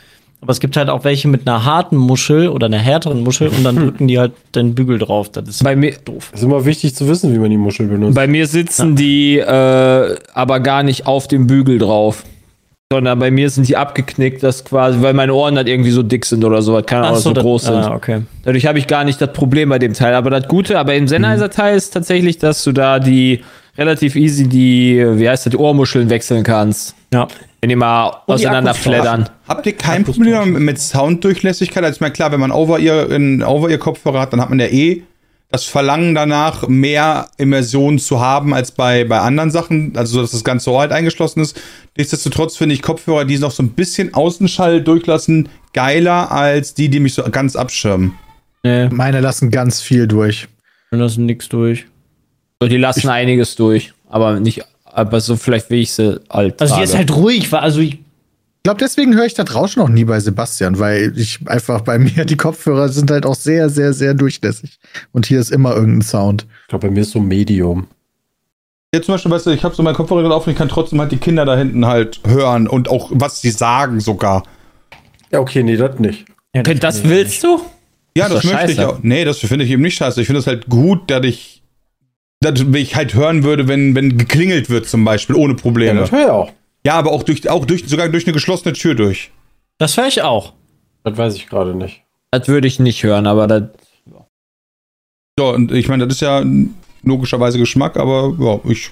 Aber 0.41 0.51
es 0.51 0.59
gibt 0.59 0.75
halt 0.75 0.89
auch 0.89 1.03
welche 1.03 1.27
mit 1.27 1.47
einer 1.47 1.65
harten 1.65 1.95
Muschel 1.97 2.49
oder 2.49 2.65
einer 2.65 2.79
härteren 2.79 3.23
Muschel 3.23 3.49
und 3.49 3.63
dann 3.63 3.75
drücken 3.77 4.07
die 4.07 4.17
halt 4.19 4.31
den 4.55 4.73
Bügel 4.73 4.97
drauf. 4.97 5.29
Das 5.29 5.47
ist 5.47 5.63
Bei 5.63 5.75
mir, 5.75 5.93
doof. 6.03 6.31
ist 6.33 6.41
immer 6.43 6.65
wichtig 6.65 6.95
zu 6.95 7.07
wissen, 7.07 7.33
wie 7.33 7.37
man 7.39 7.51
die 7.51 7.57
Muschel 7.57 7.87
benutzt. 7.87 8.15
bei 8.15 8.25
mir 8.27 8.47
sitzen 8.47 8.95
die 8.95 9.37
äh, 9.37 10.15
aber 10.33 10.59
gar 10.59 10.81
nicht 10.83 11.05
auf 11.05 11.27
dem 11.27 11.45
Bügel 11.47 11.77
drauf. 11.77 12.23
Sondern 12.91 13.19
bei 13.19 13.31
mir 13.31 13.49
sind 13.49 13.69
die 13.69 13.77
abgeknickt, 13.77 14.43
das 14.43 14.65
quasi, 14.65 15.01
weil 15.01 15.13
meine 15.13 15.33
Ohren 15.33 15.55
halt 15.55 15.69
irgendwie 15.69 15.91
so 15.91 16.03
dick 16.03 16.25
sind 16.25 16.43
oder 16.43 16.61
so, 16.61 16.73
keine 16.81 17.05
Ahnung, 17.07 17.19
so, 17.19 17.31
das- 17.31 17.41
groß 17.43 17.63
sind. 17.63 17.75
Ah, 17.75 17.95
okay. 17.95 18.23
Dadurch 18.43 18.65
habe 18.65 18.79
ich 18.79 18.87
gar 18.87 19.05
nicht 19.05 19.21
das 19.21 19.31
Problem 19.31 19.69
bei 19.69 19.79
dem 19.79 19.93
Teil. 19.93 20.13
Aber 20.13 20.29
das 20.29 20.47
Gute, 20.49 20.77
aber 20.77 20.95
im 20.95 21.07
Sennheiser-Teil 21.07 21.77
ist 21.77 21.91
tatsächlich, 21.91 22.37
dass 22.39 22.63
du 22.65 22.73
da 22.73 22.99
die 22.99 23.41
relativ 23.77 24.17
easy 24.17 24.49
die, 24.49 25.01
wie 25.07 25.29
heißt 25.29 25.45
das, 25.45 25.51
die 25.51 25.57
Ohrmuscheln 25.57 26.09
wechseln 26.09 26.43
kannst. 26.43 26.95
Ja. 27.13 27.29
Wenn 27.61 27.69
die 27.69 27.75
mal 27.75 28.07
Und 28.07 28.39
die 28.39 28.45
auseinander 28.45 28.71
Akkus 28.71 28.83
fleddern. 28.83 29.29
Habt 29.47 29.65
ihr 29.67 29.73
kein 29.73 30.03
Problem 30.03 30.65
mit 30.65 30.79
Sounddurchlässigkeit? 30.79 31.83
Also 31.83 31.95
ich 31.95 32.01
meine, 32.01 32.13
klar, 32.13 32.31
wenn 32.31 32.39
man 32.39 32.51
over 32.51 32.79
ihr 32.79 33.09
in 33.11 33.43
over 33.43 33.69
ihr 33.69 33.77
Kopfhörer 33.77 34.19
hat, 34.19 34.33
dann 34.33 34.41
hat 34.41 34.49
man 34.49 34.59
ja 34.59 34.65
eh 34.67 35.03
das 35.51 35.65
Verlangen 35.65 36.15
danach, 36.15 36.67
mehr 36.69 37.27
Immersion 37.37 37.99
zu 37.99 38.21
haben 38.21 38.53
als 38.53 38.71
bei, 38.71 39.03
bei 39.03 39.19
anderen 39.19 39.51
Sachen, 39.51 39.97
also 39.97 40.13
so, 40.13 40.21
dass 40.21 40.31
das 40.31 40.45
ganze 40.45 40.71
Ohr 40.71 40.79
halt 40.79 40.93
eingeschlossen 40.93 41.41
ist. 41.41 41.59
Nichtsdestotrotz 41.97 42.55
finde 42.55 42.73
ich 42.73 42.81
Kopfhörer, 42.81 43.25
die 43.25 43.37
noch 43.37 43.51
so 43.51 43.61
ein 43.61 43.71
bisschen 43.71 44.13
Außenschall 44.13 44.81
durchlassen, 44.81 45.49
geiler 45.73 46.31
als 46.31 46.73
die, 46.73 46.87
die 46.87 47.01
mich 47.01 47.13
so 47.13 47.23
ganz 47.23 47.57
abschirmen. 47.57 48.13
Nee, 48.63 48.87
Meine 48.89 49.19
lassen 49.19 49.51
ganz 49.51 49.81
viel 49.81 50.07
durch. 50.07 50.47
wir 50.89 50.99
lassen 50.99 51.25
nix 51.25 51.49
durch. 51.49 51.85
Und 52.59 52.71
die 52.71 52.77
lassen 52.77 53.09
einiges 53.09 53.55
durch. 53.55 53.93
Aber 54.07 54.39
nicht, 54.39 54.63
aber 54.93 55.19
so 55.21 55.35
vielleicht 55.35 55.69
wie 55.69 55.81
ich 55.81 55.91
sie 55.93 56.19
alt 56.29 56.61
Also 56.61 56.75
die 56.75 56.83
ist 56.83 56.95
halt 56.95 57.15
ruhig, 57.15 57.51
weil 57.51 57.59
also 57.61 57.79
ich, 57.79 57.93
Ich 57.93 58.63
glaube, 58.63 58.79
deswegen 58.79 59.15
höre 59.15 59.25
ich 59.25 59.33
das 59.33 59.53
Rauschen 59.55 59.81
auch 59.81 59.89
nie 59.89 60.03
bei 60.05 60.19
Sebastian, 60.19 60.77
weil 60.79 61.13
ich 61.17 61.39
einfach 61.47 61.81
bei 61.81 61.97
mir, 61.99 62.25
die 62.25 62.37
Kopfhörer 62.37 62.89
sind 62.89 63.09
halt 63.11 63.25
auch 63.25 63.35
sehr, 63.35 63.69
sehr, 63.69 63.93
sehr 63.93 64.13
durchlässig. 64.13 64.79
Und 65.11 65.25
hier 65.25 65.39
ist 65.39 65.51
immer 65.51 65.75
irgendein 65.75 66.01
Sound. 66.03 66.45
Ich 66.63 66.67
glaube, 66.67 66.87
bei 66.87 66.93
mir 66.93 67.01
ist 67.01 67.11
so 67.11 67.19
Medium. 67.19 67.87
Jetzt 68.93 69.05
zum 69.05 69.13
Beispiel, 69.15 69.31
weißt 69.31 69.45
du, 69.45 69.51
ich 69.51 69.63
habe 69.63 69.73
so 69.73 69.83
meinen 69.83 69.95
Kopfhörer 69.95 70.27
drauf 70.27 70.45
und 70.45 70.51
ich 70.51 70.57
kann 70.57 70.67
trotzdem 70.67 70.99
halt 70.99 71.11
die 71.13 71.17
Kinder 71.17 71.45
da 71.45 71.55
hinten 71.55 71.85
halt 71.85 72.19
hören 72.27 72.67
und 72.67 72.89
auch, 72.89 73.09
was 73.13 73.41
sie 73.41 73.51
sagen 73.51 74.01
sogar. 74.01 74.43
Ja, 75.31 75.39
okay, 75.39 75.63
nee, 75.63 75.77
das 75.77 75.97
nicht. 75.97 76.25
ja, 76.53 76.59
Okay, 76.59 76.75
das 76.75 77.03
willst 77.05 77.41
du? 77.43 77.61
Ja, 78.17 78.27
das 78.27 78.41
doch 78.43 78.51
möchte 78.51 78.71
ich 78.71 78.77
scheiße. 78.77 78.89
auch. 78.89 78.99
Nee, 79.01 79.23
das 79.23 79.37
finde 79.39 79.63
ich 79.63 79.71
eben 79.71 79.81
nicht 79.81 79.95
scheiße. 79.95 80.19
Ich 80.19 80.27
finde 80.27 80.39
es 80.41 80.47
halt 80.47 80.67
gut, 80.67 81.09
dass 81.09 81.23
ich, 81.25 81.60
dass 82.41 82.59
ich 82.73 82.95
halt 82.95 83.13
hören 83.13 83.43
würde, 83.43 83.67
wenn, 83.67 83.95
wenn 83.95 84.17
geklingelt 84.17 84.69
wird 84.69 84.87
zum 84.87 85.05
Beispiel, 85.05 85.35
ohne 85.35 85.53
Ja, 85.53 85.59
Probleme. 85.59 85.99
das 86.01 86.11
höre 86.11 86.21
ich 86.23 86.29
auch. 86.29 86.51
Ja, 86.85 86.93
aber 86.95 87.11
auch 87.11 87.23
durch, 87.23 87.47
auch 87.49 87.65
durch, 87.65 87.87
sogar 87.87 88.09
durch 88.09 88.25
eine 88.25 88.33
geschlossene 88.33 88.73
Tür 88.73 88.95
durch. 88.95 89.31
Das 89.77 89.95
höre 89.97 90.07
ich 90.07 90.21
auch. 90.23 90.53
Das 91.03 91.17
weiß 91.17 91.35
ich 91.35 91.47
gerade 91.47 91.75
nicht. 91.75 92.01
Das 92.31 92.47
würde 92.47 92.67
ich 92.67 92.79
nicht 92.79 93.03
hören, 93.03 93.27
aber 93.27 93.47
das. 93.47 93.63
So, 95.39 95.53
und 95.53 95.71
ich 95.71 95.87
meine, 95.87 96.05
das 96.07 96.15
ist 96.15 96.21
ja 96.21 96.43
logischerweise 97.03 97.57
Geschmack, 97.57 97.97
aber 97.97 98.35
ja, 98.39 98.71
ich, 98.71 98.87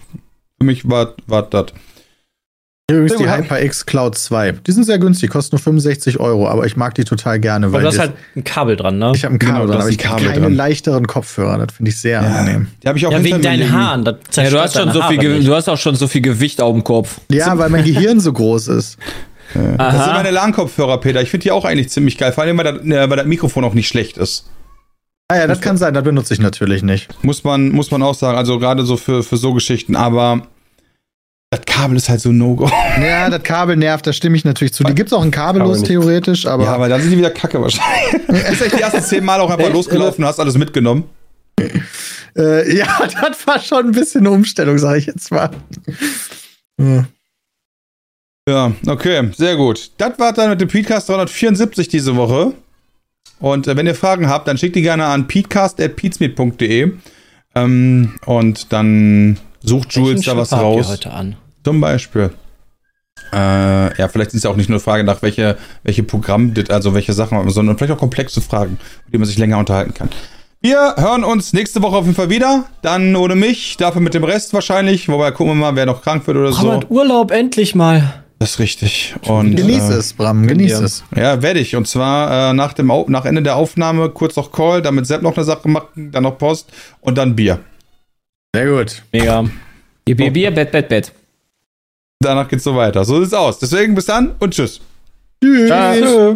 für 0.58 0.66
mich 0.66 0.88
war, 0.90 1.16
war 1.28 1.44
das. 1.44 1.68
Hier 2.90 2.98
übrigens 3.00 3.18
die. 3.18 3.30
HyperX 3.30 3.86
Cloud 3.86 4.18
2. 4.18 4.52
Die 4.66 4.72
sind 4.72 4.84
sehr 4.84 4.98
günstig, 5.00 5.30
kosten 5.30 5.56
nur 5.56 5.62
65 5.62 6.20
Euro, 6.20 6.48
aber 6.48 6.66
ich 6.66 6.76
mag 6.76 6.96
die 6.96 7.04
total 7.04 7.40
gerne, 7.40 7.68
Weil 7.68 7.74
weil 7.74 7.82
du 7.82 7.88
hast 7.88 7.96
das- 7.96 8.02
halt 8.08 8.14
ein 8.36 8.44
Kabel 8.44 8.76
dran, 8.76 8.98
ne? 8.98 9.12
ich 9.16 9.24
habe 9.26 9.36
ein 9.36 9.40
Kabel 9.40 9.54
Genau, 9.62 9.68
dran, 9.72 9.82
aber 9.82 9.90
ich 9.90 9.98
habe 10.06 10.16
Kabel 10.18 10.28
keine 10.34 10.42
dran. 10.42 10.56
leichteren 10.56 11.08
Kopfhörer. 11.08 11.66
Das 11.66 11.76
finde 11.76 11.90
ich 11.92 12.02
sehr 12.02 12.22
angenehm. 12.22 12.68
Die 12.84 12.88
habe 12.88 12.98
ich 12.98 13.06
auch 13.06 13.12
Ja, 13.12 13.24
wegen 13.24 13.42
deinen. 13.42 13.72
Haaren. 13.72 14.04
Das 14.06 14.16
Ja, 14.16 14.20
du 14.20 14.32
zerstört 14.32 14.64
hast 14.64 14.78
schon 14.78 14.92
so 14.92 15.02
viel, 15.04 15.18
Ge 15.18 15.44
du 15.44 15.56
hast 15.56 15.70
auch 15.70 15.78
schon 15.78 15.96
so 15.96 16.08
viel 16.08 16.22
Gewicht 16.22 16.62
auf 16.62 16.74
dem 16.74 16.84
Kopf. 16.84 17.20
Ja, 17.32 17.58
weil 17.58 17.70
mein 17.70 17.84
Gehirn 17.86 18.20
so 18.20 18.34
groß 18.34 18.68
ist. 18.70 18.98
Das 19.54 19.64
sind 20.06 20.14
meine 20.14 20.32
LAN-Kopfhörer, 20.32 21.00
Peter. 21.00 21.22
Ich 21.22 21.32
finde 21.32 21.44
die 21.46 21.52
auch 21.52 21.66
eigentlich 21.66 21.90
ziemlich 21.90 22.18
geil, 22.20 22.32
vor 22.32 22.44
allem, 22.44 22.58
weil 22.58 22.66
das, 22.66 22.84
äh, 22.86 23.10
weil 23.10 23.18
das 23.18 23.26
Mikrofon 23.26 23.64
auch 23.64 23.74
nicht 23.74 23.88
schlecht 23.88 24.18
ist. 24.18 24.46
Ah 25.32 25.38
ja, 25.38 25.48
das 25.48 25.62
kann 25.62 25.78
sein, 25.78 25.94
das 25.94 26.04
benutze 26.04 26.34
ich 26.34 26.40
natürlich 26.40 26.82
nicht. 26.84 27.08
Muss 27.24 27.44
man, 27.44 27.70
muss 27.70 27.92
man 27.92 28.02
auch 28.04 28.16
sagen. 28.16 28.38
Also 28.38 28.58
gerade 28.60 28.84
so 28.84 28.98
für, 28.98 29.22
für 29.24 29.38
so 29.38 29.54
Geschichten. 29.54 29.96
Aber 29.96 30.42
das 31.52 31.62
Kabel 31.66 31.98
ist 31.98 32.10
halt 32.10 32.22
so 32.22 32.32
No-Go. 32.32 32.70
Ja, 33.02 33.30
das 33.30 33.44
Kabel 33.44 33.76
nervt, 33.76 34.06
da 34.06 34.14
stimme 34.14 34.38
ich 34.38 34.46
natürlich 34.46 34.74
zu. 34.74 34.84
Die 34.84 34.94
gibt 34.94 35.08
es 35.10 35.14
auch 35.14 35.24
in 35.24 35.32
kabellos 35.32 35.84
theoretisch, 35.84 36.46
aber 36.46 36.66
Ja, 36.66 36.74
aber 36.74 36.90
dann 36.90 37.02
sind 37.02 37.12
die 37.12 37.18
wieder 37.18 37.32
kacke 37.32 37.62
wahrscheinlich. 37.62 38.28
ist 38.52 38.62
echt 38.62 38.78
die 38.78 38.82
ersten 38.82 39.02
zehn 39.02 39.26
Mal 39.26 39.40
auch 39.40 39.50
einfach 39.50 39.66
Echt? 39.66 39.74
losgelaufen 39.74 40.26
hast 40.26 40.40
alles 40.40 40.58
mitgenommen. 40.58 41.06
äh, 42.38 42.78
ja, 42.78 42.88
das 43.22 43.48
war 43.48 43.60
schon 43.60 43.88
ein 43.88 43.92
bisschen 43.92 44.22
eine 44.22 44.32
Umstellung, 44.32 44.78
sage 44.78 45.00
ich 45.00 45.08
jetzt 45.08 45.32
mal. 45.32 45.50
Ja. 46.80 47.06
Ja, 48.48 48.72
okay, 48.88 49.30
sehr 49.38 49.56
gut. 49.56 49.92
Das 49.98 50.18
war 50.18 50.34
dann 50.34 50.50
mit 50.50 50.62
dem 50.62 50.70
Podcast 50.70 51.10
374 51.10 51.88
diese 51.88 52.16
Woche. 52.16 52.54
Und 53.40 53.68
äh, 53.68 53.76
wenn 53.78 53.86
ihr 53.88 53.96
Fragen 53.96 54.28
habt, 54.28 54.48
dann 54.48 54.58
schickt 54.58 54.76
die 54.76 54.82
gerne 54.82 55.06
an 55.06 55.28
peatcast.peatsmeet.de 55.28 56.92
ähm, 57.56 58.14
und 58.26 58.74
dann 58.74 59.38
sucht 59.62 59.94
Jules 59.94 60.22
da 60.22 60.38
was 60.38 60.50
Chip 60.50 60.58
habt 60.58 60.76
ihr 60.76 60.82
raus. 60.82 60.90
heute 60.90 61.12
an? 61.12 61.36
Zum 61.64 61.82
Beispiel. 61.82 62.32
Äh, 63.32 63.98
ja, 63.98 64.08
vielleicht 64.08 64.34
ist 64.34 64.44
ja 64.44 64.50
auch 64.50 64.56
nicht 64.56 64.70
nur 64.70 64.78
eine 64.78 64.84
Frage 64.84 65.04
nach 65.04 65.22
welche, 65.22 65.58
welche 65.84 66.04
Programm, 66.04 66.54
also 66.70 66.94
welche 66.94 67.14
Sachen, 67.14 67.50
sondern 67.50 67.78
vielleicht 67.78 67.94
auch 67.94 68.00
komplexe 68.00 68.42
Fragen, 68.42 68.80
mit 69.06 69.14
denen 69.14 69.22
man 69.22 69.28
sich 69.28 69.38
länger 69.38 69.58
unterhalten 69.58 69.94
kann. 69.94 70.10
Wir 70.62 70.96
hören 70.98 71.24
uns 71.24 71.54
nächste 71.54 71.82
Woche 71.82 71.96
auf 71.96 72.04
jeden 72.04 72.16
Fall 72.16 72.30
wieder. 72.30 72.66
Dann 72.82 73.16
ohne 73.16 73.36
mich, 73.36 73.78
dafür 73.78 74.02
mit 74.02 74.14
dem 74.14 74.26
Rest 74.26 74.54
wahrscheinlich. 74.54 75.08
Wobei 75.08 75.32
gucken 75.32 75.54
wir 75.54 75.56
mal, 75.56 75.76
wer 75.76 75.86
noch 75.86 76.02
krank 76.02 76.28
wird 76.28 76.36
oder 76.36 76.52
so. 76.52 76.64
Robert, 76.64 76.92
Urlaub 76.92 77.32
endlich 77.32 77.76
mal. 77.76 78.24
Das 78.40 78.52
ist 78.52 78.60
richtig. 78.60 79.16
Und, 79.26 79.56
Genieß 79.56 79.90
äh, 79.90 79.94
es, 79.94 80.14
Bram, 80.14 80.48
genieß 80.48 80.80
es. 80.80 81.04
Ja, 81.16 81.42
werde 81.42 81.60
ich. 81.60 81.76
Und 81.76 81.88
zwar 81.88 82.52
äh, 82.52 82.54
nach, 82.54 82.74
dem 82.74 82.92
Au 82.92 83.06
nach 83.08 83.26
Ende 83.26 83.42
der 83.42 83.56
Aufnahme 83.56 84.10
kurz 84.10 84.36
noch 84.36 84.52
Call, 84.52 84.82
damit 84.82 85.08
Sepp 85.08 85.22
noch 85.22 85.36
eine 85.36 85.46
Sache 85.46 85.68
macht, 85.70 85.88
dann 85.96 86.24
noch 86.24 86.38
Post 86.38 86.70
und 87.00 87.18
dann 87.18 87.36
Bier. 87.36 87.60
Sehr 88.56 88.66
gut. 88.68 89.04
Mega. 89.12 89.46
Bier, 90.06 90.32
Bier, 90.32 90.52
Bett, 90.52 90.72
Bett, 90.72 90.90
Bett. 90.90 91.12
Danach 92.20 92.48
geht's 92.48 92.64
so 92.64 92.76
weiter. 92.76 93.06
So 93.06 93.22
sieht's 93.22 93.34
aus. 93.34 93.60
Deswegen 93.60 93.96
bis 93.96 94.06
dann 94.06 94.36
und 94.40 94.54
tschüss. 94.54 94.82
Tschüss. 95.42 95.70
Tschö. 95.70 96.36